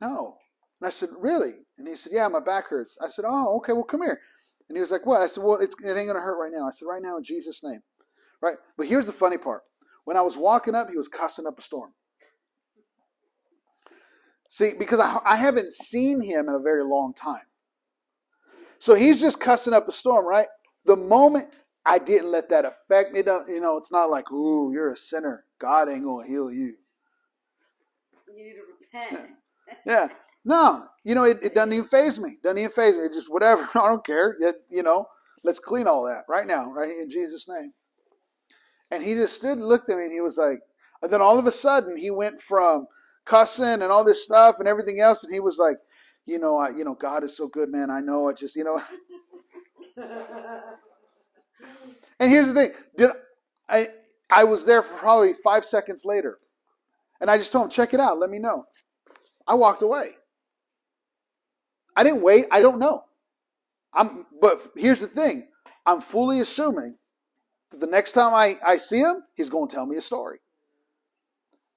[0.00, 0.36] no.
[0.80, 1.54] And I said, Really?
[1.78, 2.98] And he said, Yeah, my back hurts.
[3.00, 4.20] I said, Oh, okay, well, come here.
[4.68, 5.22] And he was like, What?
[5.22, 6.66] I said, Well, it ain't going to hurt right now.
[6.66, 7.80] I said, Right now, in Jesus' name.
[8.42, 8.56] Right?
[8.76, 9.62] But here's the funny part
[10.04, 11.92] when I was walking up, he was cussing up a storm.
[14.48, 17.46] See, because I, I haven't seen him in a very long time.
[18.78, 20.46] So he's just cussing up a storm, right?
[20.84, 21.48] The moment
[21.86, 25.44] I didn't let that affect me, you know, it's not like, ooh, you're a sinner.
[25.58, 26.74] God ain't going to heal you.
[28.28, 29.30] You need to repent.
[29.86, 30.08] Yeah.
[30.44, 32.38] No, you know, it, it doesn't even phase me.
[32.42, 33.04] Doesn't even phase me.
[33.04, 33.62] It just whatever.
[33.74, 34.36] I don't care.
[34.40, 35.06] It, you know,
[35.42, 37.72] let's clean all that right now, right in Jesus' name.
[38.94, 40.60] And he just stood and looked at me and he was like,
[41.02, 42.86] and then all of a sudden he went from
[43.24, 45.78] cussing and all this stuff and everything else, and he was like,
[46.26, 47.90] you know, I, you know, God is so good, man.
[47.90, 48.28] I know.
[48.28, 48.80] I just, you know.
[52.20, 53.10] and here's the thing: did
[53.68, 53.90] I?
[54.30, 56.38] I was there for probably five seconds later.
[57.20, 58.66] And I just told him, check it out, let me know.
[59.46, 60.12] I walked away.
[61.96, 63.04] I didn't wait, I don't know.
[63.92, 65.46] I'm but here's the thing.
[65.86, 66.96] I'm fully assuming
[67.80, 70.38] the next time I, I see him, he's going to tell me a story.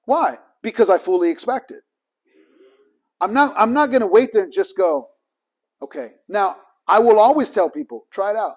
[0.04, 0.38] Why?
[0.62, 1.82] Because I fully expect it.
[3.20, 5.08] I'm not I'm not gonna wait there and just go,
[5.82, 6.12] okay.
[6.28, 6.56] Now
[6.86, 8.54] I will always tell people, try it out.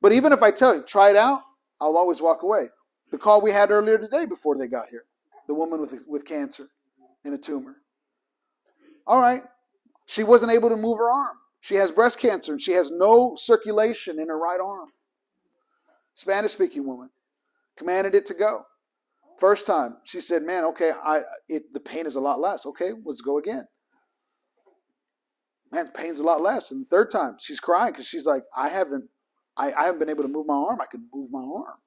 [0.00, 1.42] But even if I tell you, try it out,
[1.80, 2.68] I'll always walk away.
[3.10, 5.04] The call we had earlier today before they got here,
[5.48, 6.68] the woman with with cancer
[7.24, 7.76] and a tumor.
[9.06, 9.42] All right,
[10.06, 11.36] she wasn't able to move her arm.
[11.60, 14.90] She has breast cancer and she has no circulation in her right arm.
[16.18, 17.10] Spanish speaking woman
[17.76, 18.66] commanded it to go.
[19.38, 22.66] First time, she said, "Man, okay, I it, the pain is a lot less.
[22.66, 23.68] Okay, let's go again."
[25.70, 26.72] Man, the pain's a lot less.
[26.72, 29.08] And the third time, she's crying because she's like, "I haven't,
[29.56, 30.80] I, I haven't been able to move my arm.
[30.80, 31.78] I can move my arm."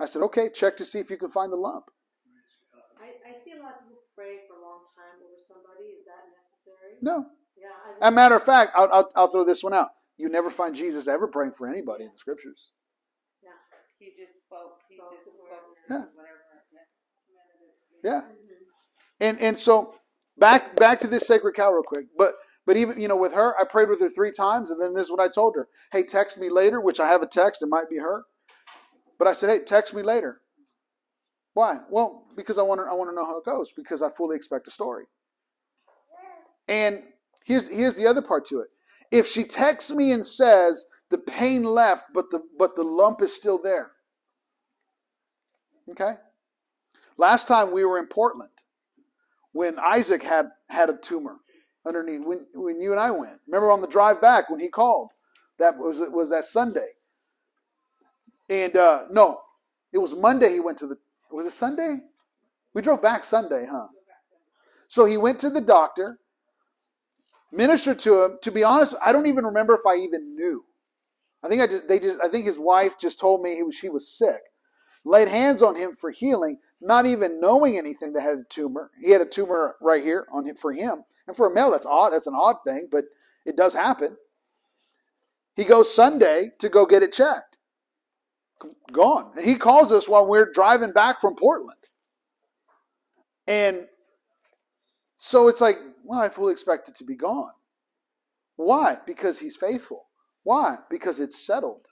[0.00, 1.90] I said, "Okay, check to see if you can find the lump."
[2.98, 6.00] I, I see a lot of people pray for a long time over somebody.
[6.00, 6.94] Is that necessary?
[7.02, 7.26] No.
[7.60, 7.66] Yeah.
[8.00, 9.90] As a matter of fact, I'll, I'll, I'll throw this one out.
[10.16, 12.72] You never find Jesus ever praying for anybody in the scriptures.
[14.02, 14.80] He just spoke.
[14.88, 15.48] He Spoke just spoke.
[15.88, 16.04] Yeah.
[16.14, 16.42] Whatever.
[18.02, 18.20] Yeah.
[18.22, 18.32] Mm-hmm.
[19.20, 19.94] And and so
[20.38, 22.06] back back to this sacred cow real quick.
[22.18, 22.34] But
[22.66, 25.04] but even you know with her, I prayed with her three times, and then this
[25.04, 25.68] is what I told her.
[25.92, 27.62] Hey, text me later, which I have a text.
[27.62, 28.24] It might be her,
[29.18, 30.40] but I said, hey, text me later.
[31.54, 31.78] Why?
[31.88, 34.36] Well, because I want to I want to know how it goes because I fully
[34.36, 35.04] expect a story.
[36.66, 37.02] And
[37.44, 38.68] here's here's the other part to it.
[39.12, 43.32] If she texts me and says the pain left, but the but the lump is
[43.34, 43.91] still there.
[45.92, 46.14] Okay?
[47.16, 48.50] Last time we were in Portland,
[49.52, 51.36] when Isaac had had a tumor
[51.86, 53.38] underneath, when when you and I went.
[53.46, 55.10] Remember on the drive back when he called?
[55.58, 56.88] That was was that Sunday.
[58.48, 59.40] And uh, no,
[59.92, 60.52] it was Monday.
[60.52, 60.96] He went to the.
[61.30, 61.98] Was it Sunday?
[62.74, 63.88] We drove back Sunday, huh?
[64.88, 66.18] So he went to the doctor,
[67.50, 68.38] ministered to him.
[68.42, 70.64] To be honest, I don't even remember if I even knew.
[71.42, 73.74] I think I just they just I think his wife just told me he was,
[73.74, 74.40] she was sick.
[75.04, 78.90] Laid hands on him for healing, not even knowing anything that had a tumor.
[79.00, 81.86] He had a tumor right here on him for him, and for a male, that's
[81.86, 82.12] odd.
[82.12, 83.06] That's an odd thing, but
[83.44, 84.16] it does happen.
[85.56, 87.58] He goes Sunday to go get it checked.
[88.92, 89.32] Gone.
[89.36, 91.78] And he calls us while we're driving back from Portland.
[93.46, 93.86] And
[95.16, 97.50] so it's like, well, I fully expect it to be gone.
[98.56, 98.98] Why?
[99.04, 100.06] Because he's faithful.
[100.44, 100.78] Why?
[100.88, 101.88] Because it's settled.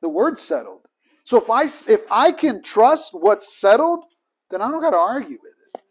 [0.00, 0.88] The word's settled.
[1.24, 4.04] So if I if I can trust what's settled,
[4.50, 5.82] then I don't got to argue with it.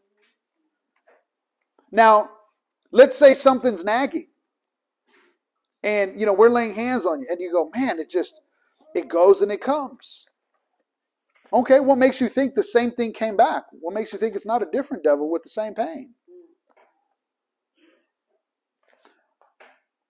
[1.92, 2.30] Now,
[2.92, 4.28] let's say something's nagging.
[5.82, 8.42] And you know, we're laying hands on you and you go, "Man, it just
[8.96, 10.26] it goes and it comes."
[11.52, 13.66] Okay, what makes you think the same thing came back?
[13.72, 16.14] What makes you think it's not a different devil with the same pain?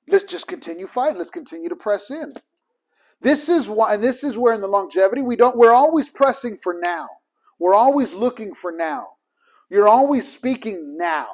[0.07, 1.17] Let's just continue fighting.
[1.17, 2.33] Let's continue to press in.
[3.23, 5.57] This is why, and this is where in the longevity we don't.
[5.57, 7.07] We're always pressing for now.
[7.57, 9.07] We're always looking for now.
[9.69, 11.27] You're always speaking now.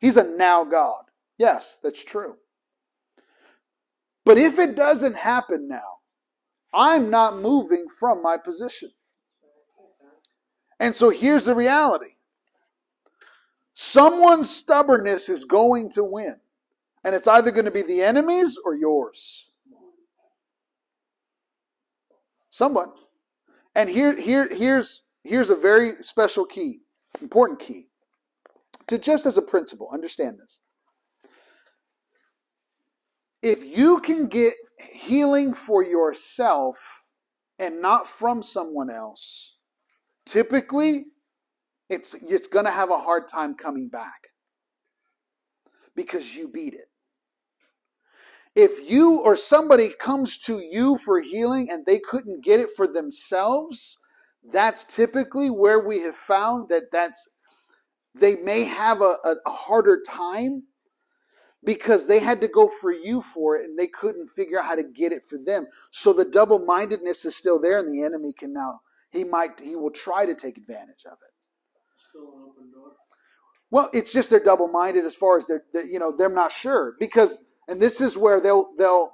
[0.00, 1.04] He's a now God.
[1.38, 2.36] Yes, that's true.
[4.24, 5.98] But if it doesn't happen now,
[6.72, 8.90] I'm not moving from my position.
[10.78, 12.14] And so here's the reality
[13.74, 16.36] someone's stubbornness is going to win.
[17.04, 19.48] And it's either going to be the enemy's or yours.
[22.52, 22.90] Someone.
[23.74, 26.80] And here, here, here's, here's a very special key,
[27.22, 27.86] important key.
[28.88, 30.60] To just as a principle, understand this.
[33.42, 34.52] If you can get
[34.92, 37.04] healing for yourself
[37.58, 39.56] and not from someone else,
[40.26, 41.06] typically
[41.88, 44.28] it's, it's going to have a hard time coming back
[45.96, 46.91] because you beat it.
[48.54, 52.86] If you or somebody comes to you for healing and they couldn't get it for
[52.86, 53.98] themselves,
[54.52, 57.28] that's typically where we have found that that's
[58.14, 60.64] they may have a, a, harder time
[61.64, 64.74] because they had to go for you for it and they couldn't figure out how
[64.74, 65.66] to get it for them.
[65.90, 68.80] So the double mindedness is still there and the enemy can now
[69.12, 71.32] he might he will try to take advantage of it.
[72.10, 72.92] Still an open door.
[73.70, 76.50] Well, it's just they're double minded as far as they're, they, you know they're not
[76.50, 79.12] sure because and this is where they'll they'll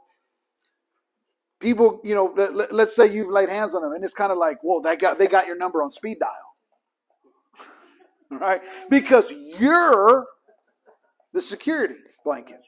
[1.60, 4.38] people you know let, let's say you've laid hands on them and it's kind of
[4.38, 6.56] like whoa they got they got your number on speed dial
[8.40, 10.26] right because you're
[11.32, 11.94] the security
[12.24, 12.60] blanket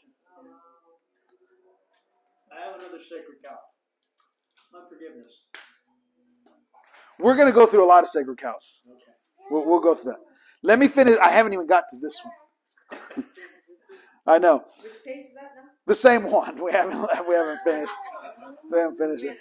[2.52, 3.56] I have another sacred cow.
[4.78, 5.44] Unforgiveness.
[7.18, 8.82] We're going to go through a lot of sacred cows.
[8.86, 9.12] Okay.
[9.50, 10.20] We'll, we'll go through that.
[10.62, 11.16] Let me finish.
[11.22, 13.24] I haven't even got to this one.
[14.26, 15.69] I know Which page is that now?
[15.90, 16.56] The same one.
[16.64, 17.94] We haven't we haven't finished.
[18.70, 19.38] We haven't finished it.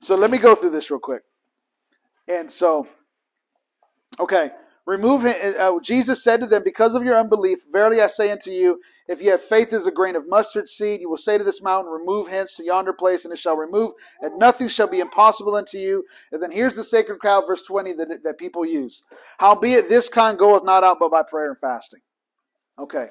[0.00, 1.22] So let me go through this real quick.
[2.26, 2.88] And so,
[4.18, 4.52] okay,
[4.86, 5.58] remove it.
[5.58, 9.20] Uh, Jesus said to them, "Because of your unbelief, verily I say unto you, if
[9.20, 11.92] you have faith as a grain of mustard seed, you will say to this mountain,
[11.92, 13.92] Remove hence to yonder place, and it shall remove,
[14.22, 16.02] and nothing shall be impossible unto you.
[16.32, 19.02] And then here's the sacred cow, verse 20, that, that people use.
[19.38, 22.00] Howbeit this kind goeth not out but by prayer and fasting.
[22.78, 23.10] Okay.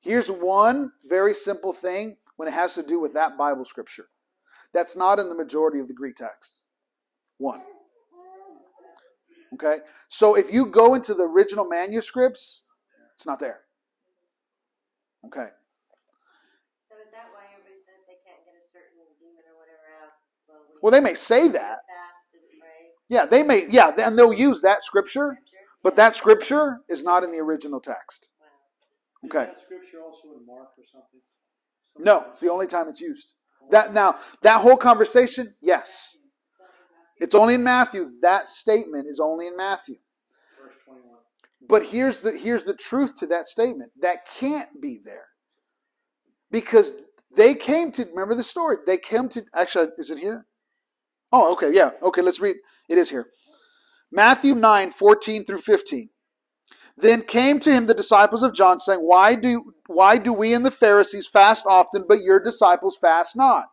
[0.00, 4.06] Here's one very simple thing when it has to do with that Bible scripture.
[4.72, 6.62] That's not in the majority of the Greek text.
[7.38, 7.60] One.
[9.54, 9.78] Okay?
[10.08, 12.62] So if you go into the original manuscripts,
[13.14, 13.60] it's not there.
[15.26, 15.48] Okay.
[16.88, 20.12] So is that why everybody says they can't get a certain demon or whatever out?
[20.48, 21.78] Well, we Well, they may say that.
[21.86, 22.92] Fast and pray.
[23.08, 25.38] Yeah, they may, yeah, and they'll use that Scripture.
[25.82, 28.28] but that scripture is not in the original text.
[29.26, 29.42] Okay.
[29.42, 31.20] Is that scripture also in Mark or something?
[31.98, 33.34] No, it's the only time it's used.
[33.62, 33.66] Oh.
[33.70, 36.16] That now, that whole conversation, yes.
[37.18, 38.10] It's only in Matthew.
[38.22, 39.96] That statement is only in Matthew.
[40.62, 41.08] Verse 21.
[41.68, 43.90] But here's the here's the truth to that statement.
[44.00, 45.26] That can't be there.
[46.50, 46.92] Because
[47.34, 48.76] they came to remember the story.
[48.86, 50.46] They came to actually is it here?
[51.32, 51.90] Oh, okay, yeah.
[52.02, 52.56] Okay, let's read.
[52.88, 53.26] It is here.
[54.12, 56.08] Matthew 9, 14 through 15.
[56.98, 60.64] Then came to him the disciples of John, saying, Why do why do we and
[60.64, 63.66] the Pharisees fast often, but your disciples fast not?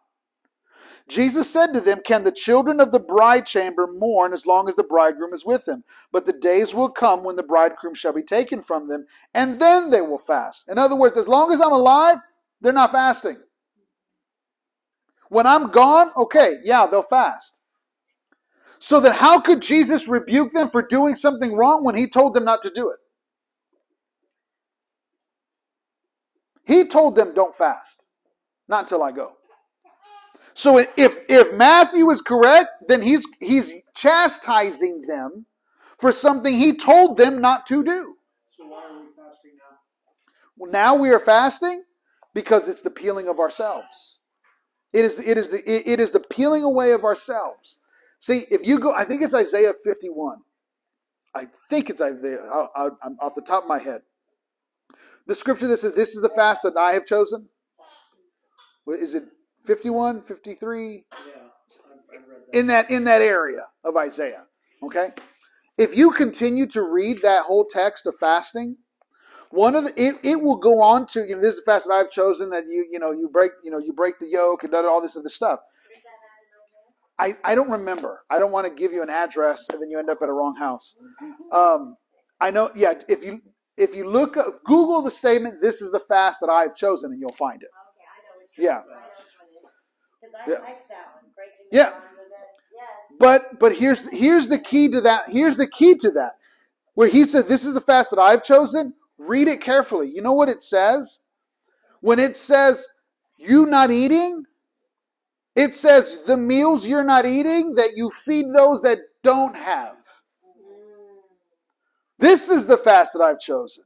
[1.07, 4.75] Jesus said to them, Can the children of the bride chamber mourn as long as
[4.75, 5.83] the bridegroom is with them?
[6.11, 9.89] But the days will come when the bridegroom shall be taken from them, and then
[9.89, 10.69] they will fast.
[10.69, 12.17] In other words, as long as I'm alive,
[12.61, 13.37] they're not fasting.
[15.29, 17.61] When I'm gone, okay, yeah, they'll fast.
[18.79, 22.45] So then, how could Jesus rebuke them for doing something wrong when he told them
[22.45, 22.97] not to do it?
[26.65, 28.05] He told them, don't fast.
[28.67, 29.33] Not until I go.
[30.53, 35.45] So if if Matthew is correct, then he's he's chastising them
[35.97, 38.15] for something he told them not to do.
[38.57, 39.77] So why are we fasting now?
[40.57, 41.83] Well, now we are fasting
[42.33, 44.19] because it's the peeling of ourselves.
[44.93, 47.79] It is it is the it, it is the peeling away of ourselves.
[48.19, 50.37] See, if you go, I think it's Isaiah 51.
[51.35, 52.41] I think it's Isaiah.
[52.43, 54.01] I, I, I'm off the top of my head.
[55.27, 57.49] The scripture that says, "This is the fast that I have chosen."
[58.85, 59.25] What Is it
[59.65, 60.93] 51, 53?
[60.93, 62.57] Yeah, I, I read that.
[62.59, 64.47] in that in that area of Isaiah.
[64.83, 65.11] Okay,
[65.77, 68.77] if you continue to read that whole text of fasting,
[69.51, 71.87] one of the it, it will go on to you know this is the fast
[71.87, 74.63] that I've chosen that you you know you break you know you break the yoke
[74.65, 75.59] and all this other stuff.
[75.61, 77.37] What is that at in Isaiah?
[77.45, 78.23] I, I don't remember.
[78.29, 80.33] I don't want to give you an address and then you end up at a
[80.33, 80.95] wrong house.
[81.51, 81.95] Um,
[82.41, 82.71] I know.
[82.75, 83.41] Yeah, if you
[83.77, 87.19] if you look up, Google the statement, "This is the fast that I've chosen," and
[87.19, 87.69] you'll find it.
[87.69, 88.79] Okay, I Yeah.
[88.79, 88.89] one.
[88.89, 89.71] I know which one it is.
[90.21, 90.59] Because I Yeah.
[90.59, 91.23] liked that one.
[91.71, 91.89] Yeah.
[91.89, 92.57] bonds of it.
[92.71, 92.89] Yes.
[93.19, 95.29] But but here's here's the key to that.
[95.29, 96.37] Here's the key to that.
[96.93, 100.09] Where he said, This is the fast that I've chosen, read it carefully.
[100.09, 101.19] You know what it says?
[102.01, 102.87] When it says
[103.37, 104.45] you not eating,
[105.55, 109.97] it says the meals you're not eating that you feed those that don't have.
[112.19, 113.83] This is the fast that I've chosen.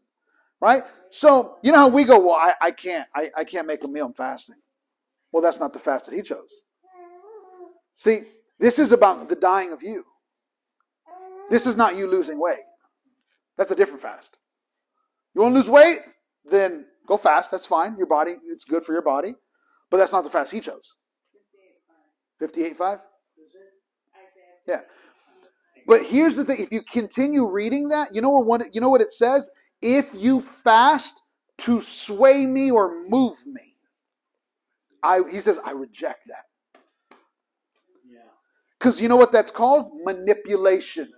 [0.60, 0.84] Right?
[1.10, 3.88] So you know how we go, well, I, I can't, I, I can't make a
[3.88, 4.56] meal, I'm fasting.
[5.32, 6.62] Well, that's not the fast that he chose.
[7.96, 8.22] See,
[8.60, 10.04] this is about the dying of you.
[11.50, 12.66] This is not you losing weight.
[13.56, 14.38] That's a different fast.
[15.34, 16.00] You want to lose weight?
[16.46, 17.52] Then go fast.
[17.52, 17.98] That's fine.
[17.98, 19.36] Your body, it's good for your body.
[19.90, 20.96] But that's not the fast he chose.
[22.42, 22.82] 58.5?
[22.82, 23.02] Isaiah.
[24.68, 24.82] Yeah.
[25.88, 28.48] But here's the thing: if you continue reading that, you know what?
[28.48, 29.50] One, you know what it says?
[29.82, 31.24] If you fast
[31.60, 33.76] to sway me or move me,
[35.04, 36.46] I he says I reject that
[38.10, 38.20] Yeah.
[38.80, 39.92] because you know what that's called?
[40.06, 41.14] Manipulation.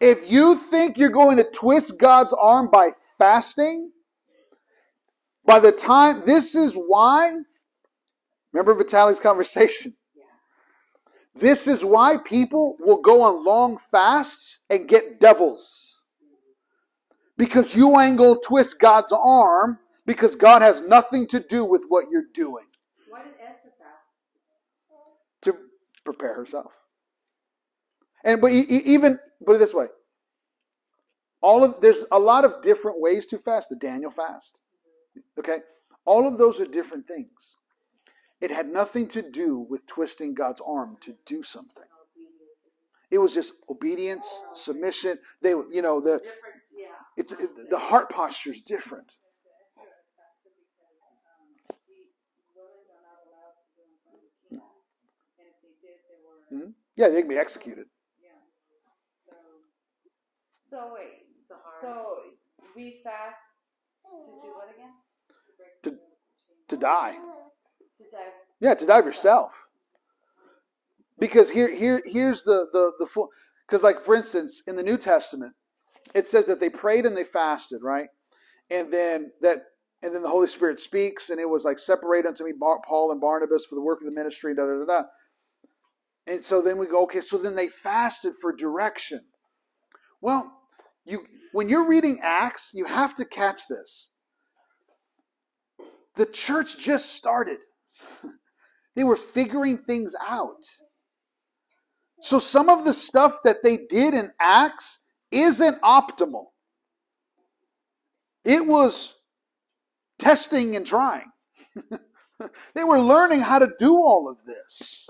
[0.00, 3.92] If you think you're going to twist God's arm by fasting,
[5.46, 7.36] by the time this is why.
[8.52, 9.94] Remember Vitali's conversation.
[11.38, 16.02] This is why people will go on long fasts and get devils.
[17.36, 21.84] Because you ain't going to twist God's arm because God has nothing to do with
[21.88, 22.64] what you're doing
[23.10, 24.08] Why did Esther fast?
[25.42, 25.56] to
[26.04, 26.72] prepare herself.
[28.24, 29.86] And but even put it this way.
[31.42, 33.68] All of there's a lot of different ways to fast.
[33.68, 34.60] The Daniel fast.
[35.38, 35.60] Okay?
[36.06, 37.56] All of those are different things.
[38.40, 41.84] It had nothing to do with twisting God's arm to do something.
[43.10, 45.18] It was just obedience, submission.
[45.40, 46.20] They, were- you know, the
[46.76, 46.86] yeah.
[47.16, 49.16] it's it, the heart posture is different.
[56.52, 56.74] Mhm.
[56.94, 57.86] Yeah, they can be executed.
[60.70, 61.80] So wait, It's hard.
[61.80, 62.16] so
[62.74, 63.38] we fast
[64.04, 64.10] to
[64.42, 64.92] do what again?
[65.84, 65.98] To.
[66.68, 67.16] To die.
[68.60, 69.68] Yeah, to of yourself.
[71.18, 73.28] Because here, here, here's the the the full.
[73.66, 75.54] Because, like for instance, in the New Testament,
[76.14, 78.08] it says that they prayed and they fasted, right?
[78.70, 79.64] And then that,
[80.02, 82.52] and then the Holy Spirit speaks, and it was like, "Separate unto me
[82.86, 85.02] Paul and Barnabas for the work of the ministry." Da da da da.
[86.26, 87.20] And so then we go, okay.
[87.20, 89.20] So then they fasted for direction.
[90.20, 90.52] Well,
[91.04, 94.10] you when you're reading Acts, you have to catch this.
[96.16, 97.58] The church just started.
[98.94, 100.64] They were figuring things out.
[102.20, 105.00] So some of the stuff that they did in Acts
[105.30, 106.46] isn't optimal.
[108.44, 109.14] It was
[110.18, 111.30] testing and trying.
[112.74, 115.08] they were learning how to do all of this.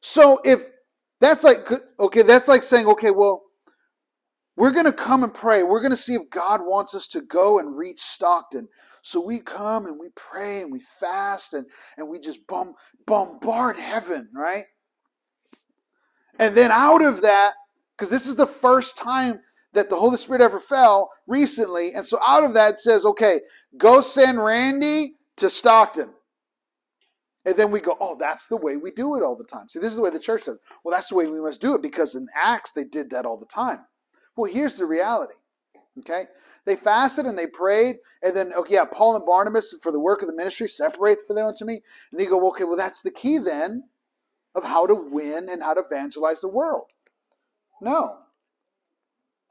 [0.00, 0.68] So if
[1.20, 1.66] that's like
[1.98, 3.43] okay, that's like saying okay, well,
[4.56, 5.62] we're going to come and pray.
[5.62, 8.68] We're going to see if God wants us to go and reach Stockton.
[9.02, 11.66] So we come and we pray and we fast and,
[11.96, 12.74] and we just bomb,
[13.06, 14.64] bombard heaven, right?
[16.38, 17.54] And then out of that,
[17.96, 19.40] because this is the first time
[19.72, 21.92] that the Holy Spirit ever fell recently.
[21.92, 23.40] And so out of that it says, okay,
[23.76, 26.10] go send Randy to Stockton.
[27.44, 29.68] And then we go, oh, that's the way we do it all the time.
[29.68, 30.56] See, this is the way the church does.
[30.56, 30.62] it.
[30.82, 33.36] Well, that's the way we must do it because in Acts they did that all
[33.36, 33.80] the time.
[34.36, 35.34] Well, here's the reality.
[36.00, 36.26] Okay?
[36.64, 40.22] They fasted and they prayed, and then, okay, yeah, Paul and Barnabas for the work
[40.22, 41.80] of the ministry, separate for them to me.
[42.10, 43.84] And they go, okay, well, that's the key then
[44.54, 46.86] of how to win and how to evangelize the world.
[47.80, 48.18] No.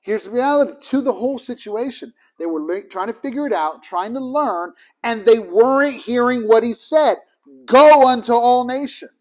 [0.02, 2.14] Here's the reality to the whole situation.
[2.38, 6.64] They were trying to figure it out, trying to learn, and they weren't hearing what
[6.64, 7.18] he said
[7.66, 9.12] go unto all nations.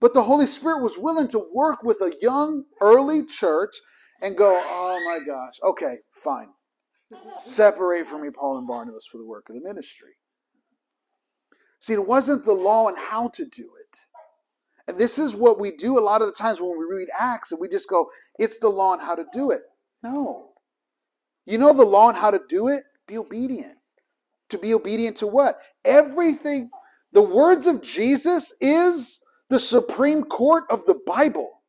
[0.00, 3.76] But the Holy Spirit was willing to work with a young, early church
[4.22, 6.48] and go, oh my gosh, okay, fine.
[7.38, 10.12] Separate from me Paul and Barnabas for the work of the ministry.
[11.80, 13.98] See, it wasn't the law and how to do it.
[14.88, 17.52] And this is what we do a lot of the times when we read Acts
[17.52, 19.62] and we just go, it's the law and how to do it.
[20.02, 20.50] No.
[21.44, 22.84] You know the law and how to do it?
[23.06, 23.76] Be obedient.
[24.50, 25.58] To be obedient to what?
[25.84, 26.70] Everything.
[27.12, 31.62] The words of Jesus is the Supreme Court of the Bible.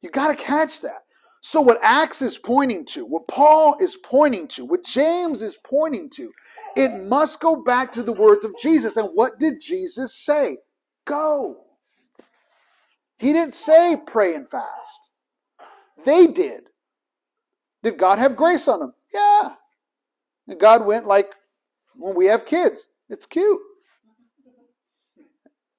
[0.00, 1.04] You got to catch that.
[1.42, 6.10] So, what Acts is pointing to, what Paul is pointing to, what James is pointing
[6.10, 6.30] to,
[6.76, 8.98] it must go back to the words of Jesus.
[8.98, 10.58] And what did Jesus say?
[11.06, 11.64] Go.
[13.18, 15.10] He didn't say pray and fast.
[16.04, 16.64] They did.
[17.82, 18.92] Did God have grace on them?
[19.12, 19.50] Yeah.
[20.48, 21.32] And God went like
[21.98, 22.88] when we have kids.
[23.08, 23.60] It's cute.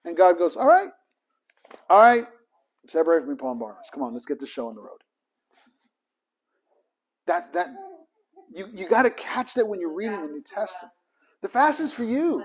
[0.05, 0.89] And God goes, All right.
[1.89, 2.25] All right.
[2.87, 3.89] Separate from me, Paul and Barnabas.
[3.93, 4.97] Come on, let's get this show on the road.
[7.27, 7.67] That that
[8.53, 10.93] you you got to catch that when you're reading the New Testament.
[11.41, 12.43] The fast is for you.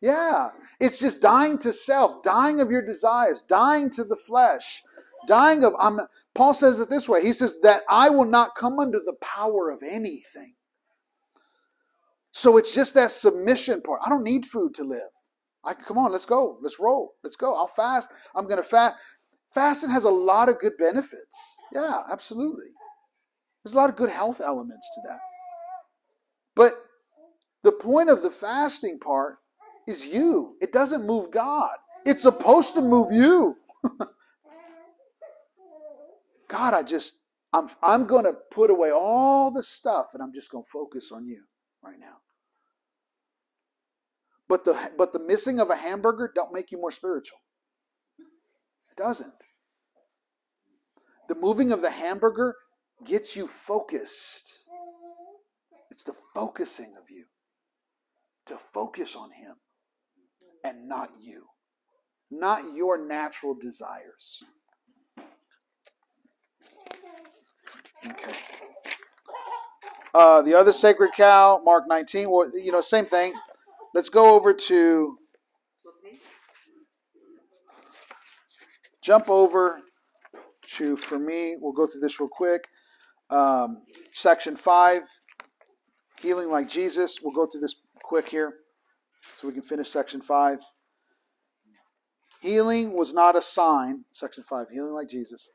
[0.00, 0.50] Yeah.
[0.78, 4.82] It's just dying to self, dying of your desires, dying to the flesh,
[5.26, 6.00] dying of I'm
[6.34, 7.22] Paul says it this way.
[7.22, 10.54] He says that I will not come under the power of anything.
[12.32, 14.00] So it's just that submission part.
[14.04, 15.10] I don't need food to live.
[15.64, 16.58] I come on, let's go.
[16.62, 17.14] Let's roll.
[17.22, 17.54] Let's go.
[17.56, 18.10] I'll fast.
[18.34, 18.94] I'm going to fast.
[19.54, 21.56] Fasting has a lot of good benefits.
[21.72, 22.68] Yeah, absolutely.
[23.62, 25.20] There's a lot of good health elements to that.
[26.54, 26.72] But
[27.62, 29.38] the point of the fasting part
[29.86, 30.56] is you.
[30.60, 31.76] It doesn't move God.
[32.06, 33.56] It's supposed to move you.
[36.48, 37.18] God, I just
[37.52, 41.12] I'm I'm going to put away all the stuff and I'm just going to focus
[41.12, 41.42] on you
[41.82, 42.16] right now.
[44.50, 47.38] But the but the missing of a hamburger don't make you more spiritual.
[48.18, 49.44] It doesn't.
[51.28, 52.56] The moving of the hamburger
[53.04, 54.64] gets you focused.
[55.92, 57.26] It's the focusing of you.
[58.46, 59.54] To focus on him
[60.64, 61.46] and not you.
[62.32, 64.42] Not your natural desires.
[68.04, 68.34] Okay.
[70.12, 72.28] Uh, the other sacred cow, Mark 19.
[72.28, 73.32] Well, you know, same thing.
[73.94, 75.16] Let's go over to
[79.02, 79.80] jump over
[80.76, 81.56] to for me.
[81.60, 82.68] We'll go through this real quick.
[83.30, 85.02] Um, section five,
[86.20, 87.20] healing like Jesus.
[87.22, 88.54] We'll go through this quick here,
[89.36, 90.58] so we can finish section five.
[92.40, 94.04] Healing was not a sign.
[94.12, 94.68] Section five.
[94.70, 95.50] Healing like Jesus.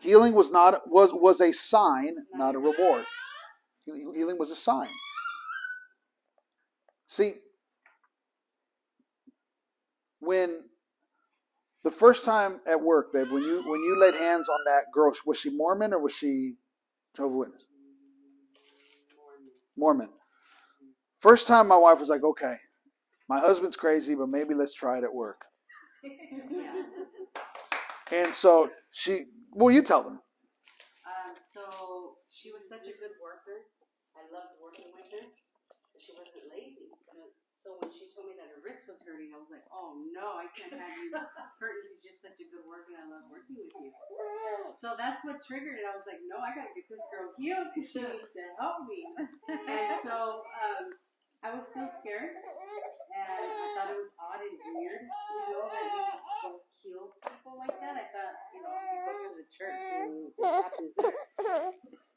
[0.00, 3.04] Healing was not was was a sign, not a reward.
[3.84, 4.88] Healing was a sign.
[7.12, 7.34] See,
[10.18, 10.62] when
[11.84, 15.12] the first time at work, babe, when you when you laid hands on that girl,
[15.26, 16.54] was she Mormon or was she
[17.14, 17.66] Jehovah Witness?
[19.76, 20.08] Mormon.
[21.18, 22.56] First time, my wife was like, "Okay,
[23.28, 25.44] my husband's crazy, but maybe let's try it at work."
[28.10, 30.20] And so she, well, you tell them.
[31.04, 33.64] Um, so she was such a good worker.
[34.16, 35.28] I loved working with her.
[35.92, 36.88] But she wasn't lazy.
[37.12, 40.00] So, so when she told me that her wrist was hurting, I was like, oh
[40.10, 41.12] no, I can't have you
[41.60, 41.84] hurting.
[41.92, 42.96] He's just such a good worker.
[42.96, 43.92] I love working with you.
[44.80, 45.84] So that's what triggered it.
[45.86, 48.88] I was like, no, I gotta get this girl healed because she needs to help
[48.88, 49.04] me.
[49.68, 50.96] And so um,
[51.44, 55.84] I was still scared, and I thought it was odd and weird, you know, that
[55.86, 56.00] we
[56.48, 57.94] don't heal people like that.
[58.00, 61.70] I thought, you know, you go to the church and what happens there.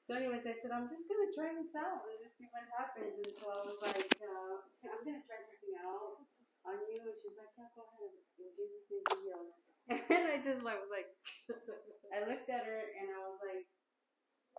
[0.06, 3.18] So, anyways, I said, I'm just gonna try this out and just see what happens.
[3.26, 6.22] And so I was like, uh, I'm gonna try something out
[6.61, 7.02] on you.
[7.02, 8.14] And she's like, Yeah, go ahead.
[8.38, 9.49] In Jesus' name, be healed.
[9.90, 11.10] And I just like was like,
[12.14, 13.65] I looked at her and I was like,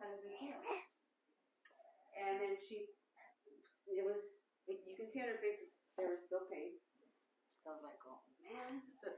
[0.02, 0.58] How does it feel?
[2.18, 2.90] And then she,
[3.86, 5.62] it was, you can see on her face
[5.94, 6.74] there was still pain.
[7.62, 8.82] So I was like, Oh man.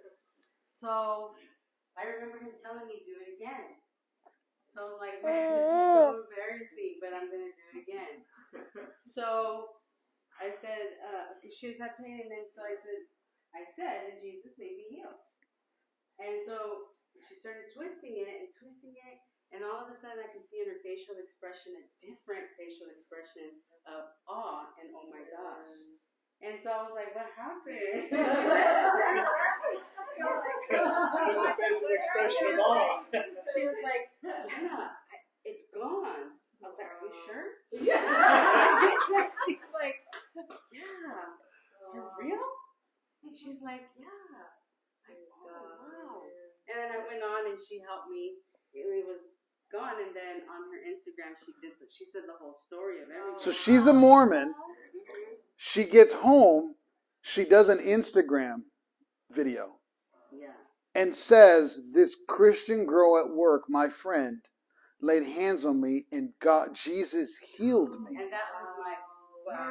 [0.78, 1.34] So
[1.98, 3.82] I remember him telling me do it again.
[4.74, 8.14] So I was like, man, this is so embarrassing, but I'm gonna do it again.
[8.98, 9.76] So
[10.38, 13.00] I said, uh, she was had pain, and then so I said,
[13.52, 15.18] I said, in Jesus' name be healed.
[16.22, 16.88] And so
[17.18, 19.18] she started twisting it and twisting it,
[19.52, 22.88] and all of a sudden I could see in her facial expression a different facial
[22.92, 23.58] expression
[23.88, 25.74] of awe and oh my gosh.
[26.44, 28.12] And so I was like, what happened?
[30.18, 33.02] The facial expression of awe.
[33.54, 34.88] She was like, yeah,
[35.44, 36.36] it's gone.
[36.58, 37.46] I was like, are you sure?
[37.70, 38.02] Yeah.
[39.46, 40.02] she's like,
[40.74, 41.30] yeah,
[41.92, 42.46] for real?
[43.24, 44.08] And she's like, yeah.
[45.08, 46.22] I go, oh, wow.
[46.68, 48.34] And then I went on and she helped me.
[48.74, 49.18] It was
[49.72, 51.72] gone, and then on her Instagram, she did.
[51.80, 53.38] The, she said the whole story of everything.
[53.38, 54.54] So she's a Mormon.
[55.56, 56.74] She gets home.
[57.22, 58.62] She does an Instagram
[59.30, 59.77] video Yeah.
[60.98, 64.42] And says, "This Christian girl at work, my friend,
[65.00, 68.96] laid hands on me, and God, Jesus healed me." And that was my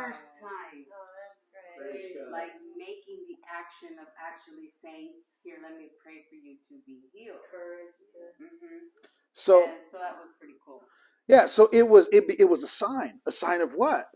[0.08, 0.86] first time.
[0.88, 1.91] Oh, that's great.
[1.91, 2.32] Praise God.
[2.32, 5.14] like making the action of actually saying,
[5.44, 7.94] "Here, let me pray for you to be healed." Courage.
[8.40, 8.88] hmm
[9.34, 10.82] So and so that was pretty cool.
[11.28, 14.08] yeah, so it was it, it was a sign, a sign of what?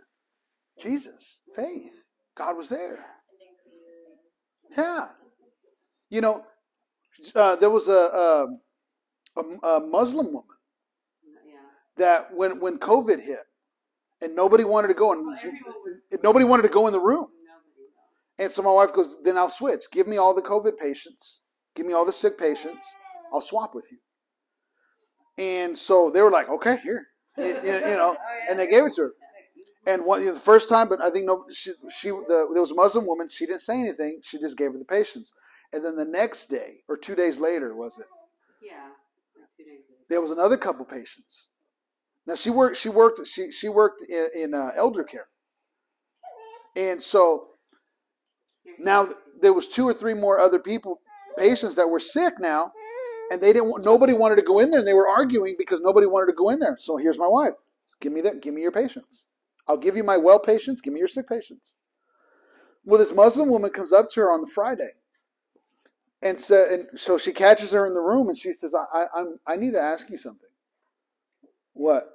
[0.79, 1.93] Jesus, faith.
[2.35, 3.05] God was there.
[4.75, 5.09] Yeah.
[6.09, 6.45] You know,
[7.35, 8.59] uh, there was a, um,
[9.37, 10.57] a a Muslim woman
[11.45, 11.55] Yeah.
[11.97, 13.45] that when when COVID hit,
[14.21, 15.37] and nobody wanted to go, and Well,
[16.23, 17.27] nobody wanted to go in the room.
[18.39, 19.83] And so my wife goes, then I'll switch.
[19.91, 21.41] Give me all the COVID patients.
[21.75, 22.85] Give me all the sick patients.
[23.31, 23.99] I'll swap with you.
[25.37, 27.07] And so they were like, okay, here,
[27.37, 28.17] you, you- you know,
[28.49, 29.13] and they gave it to her.
[29.87, 32.75] And one, the first time, but I think no, she, she the, there was a
[32.75, 33.29] Muslim woman.
[33.29, 34.19] She didn't say anything.
[34.23, 35.33] She just gave her the patients.
[35.73, 38.07] And then the next day, or two days later, was it?
[38.61, 38.89] Yeah.
[39.57, 40.03] two days later.
[40.09, 41.49] There was another couple patients.
[42.27, 42.77] Now she worked.
[42.77, 43.25] She worked.
[43.25, 45.27] She she worked in, in uh, elder care.
[46.75, 47.47] And so
[48.79, 49.09] now
[49.41, 51.01] there was two or three more other people,
[51.37, 52.71] patients that were sick now,
[53.31, 53.69] and they didn't.
[53.69, 56.37] want Nobody wanted to go in there, and they were arguing because nobody wanted to
[56.37, 56.77] go in there.
[56.79, 57.53] So here's my wife.
[57.99, 58.41] Give me that.
[58.41, 59.25] Give me your patients.
[59.67, 60.81] I'll give you my well patients.
[60.81, 61.75] Give me your sick patients.
[62.83, 64.89] Well, this Muslim woman comes up to her on the Friday,
[66.21, 69.25] and so and so she catches her in the room, and she says, "I I
[69.47, 70.49] I'm, need to ask you something.
[71.73, 72.09] What?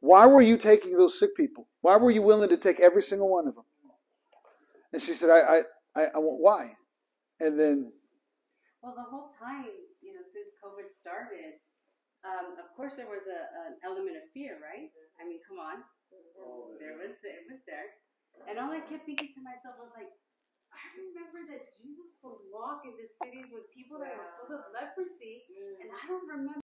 [0.00, 1.68] Why were you taking those sick people?
[1.82, 3.64] Why were you willing to take every single one of them?"
[4.92, 5.62] And she said, "I I
[5.96, 6.40] I, I won't.
[6.40, 6.76] Why?"
[7.40, 7.92] And then
[8.82, 9.66] Well, the whole time,
[10.02, 11.58] you know, since COVID started,
[12.24, 14.90] um, of course there was a, an element of fear, right?
[15.20, 15.82] I mean, come on,
[16.78, 17.88] there was it was there,
[18.48, 20.10] and all I kept thinking to myself was like,
[20.84, 25.44] I remember that Jesus would walk into cities with people that were full of leprosy,
[25.80, 26.60] and I don't remember.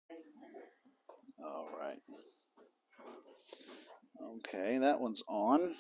[1.44, 2.00] All right.
[4.22, 5.76] Okay, that one's on.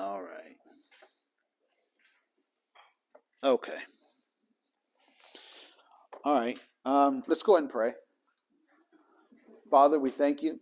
[0.00, 0.56] All right.
[3.44, 3.76] Okay.
[6.24, 6.58] All right.
[6.86, 7.92] Um, let's go ahead and pray.
[9.70, 10.58] Father, we thank you.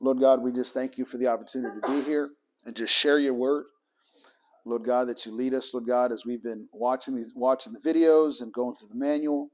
[0.00, 2.30] Lord God, we just thank you for the opportunity to be here
[2.64, 3.66] and just share your word.
[4.64, 7.80] Lord God, that you lead us, Lord God, as we've been watching these watching the
[7.80, 9.50] videos and going through the manual.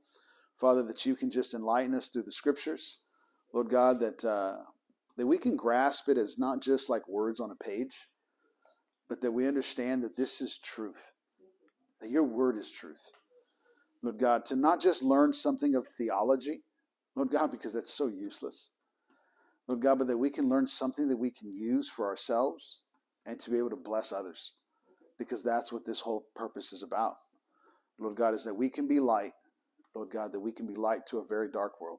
[0.60, 2.98] Father, that you can just enlighten us through the scriptures.
[3.52, 4.58] Lord God, that uh,
[5.16, 8.08] that we can grasp it as not just like words on a page,
[9.08, 11.12] but that we understand that this is truth,
[12.00, 13.10] that your word is truth.
[14.02, 16.62] Lord God, to not just learn something of theology,
[17.16, 18.70] Lord God, because that's so useless.
[19.66, 22.80] Lord God, but that we can learn something that we can use for ourselves
[23.26, 24.54] and to be able to bless others,
[25.18, 27.16] because that's what this whole purpose is about.
[27.98, 29.32] Lord God, is that we can be light,
[29.94, 31.98] Lord God, that we can be light to a very dark world.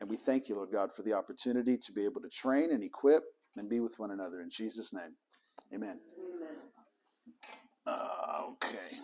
[0.00, 2.84] And we thank you, Lord God, for the opportunity to be able to train and
[2.84, 3.22] equip
[3.56, 4.42] and be with one another.
[4.42, 5.14] In Jesus' name,
[5.72, 5.98] amen.
[7.86, 8.96] Okay.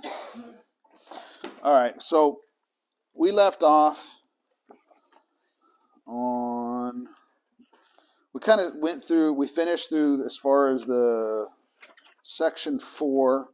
[1.62, 2.01] All right.
[2.02, 2.40] So
[3.15, 4.20] we left off
[6.07, 7.09] on.
[8.32, 11.48] We kind of went through, we finished through as far as the
[12.23, 13.48] section four.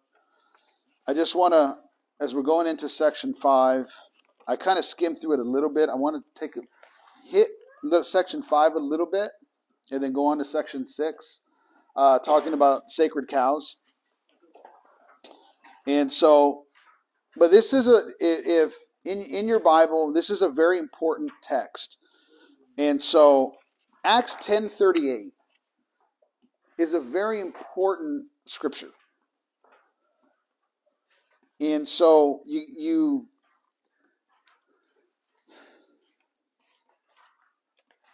[1.08, 1.76] I just want to,
[2.20, 3.86] as we're going into section five,
[4.46, 5.88] I kind of skimmed through it a little bit.
[5.88, 6.60] I want to take a
[7.24, 7.48] hit
[8.02, 9.30] section five a little bit
[9.90, 11.42] and then go on to section six,
[11.96, 13.76] uh, talking about sacred cows.
[15.86, 16.64] And so,
[17.36, 21.98] but this is a if in in your Bible, this is a very important text.
[22.78, 23.54] And so,
[24.04, 25.32] Acts ten thirty eight
[26.78, 28.90] is a very important scripture.
[31.60, 33.28] And so you you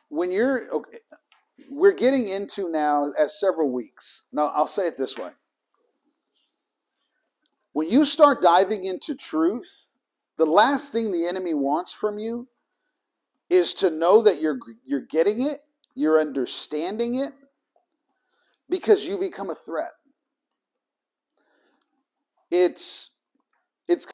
[0.08, 0.98] when you're okay,
[1.70, 4.24] we're getting into now as several weeks.
[4.32, 5.30] Now I'll say it this way.
[7.72, 9.88] When you start diving into truth,
[10.36, 12.48] the last thing the enemy wants from you
[13.48, 15.60] is to know that you're you're getting it,
[15.94, 17.32] you're understanding it
[18.68, 19.92] because you become a threat.
[22.50, 23.10] It's
[23.88, 24.06] it's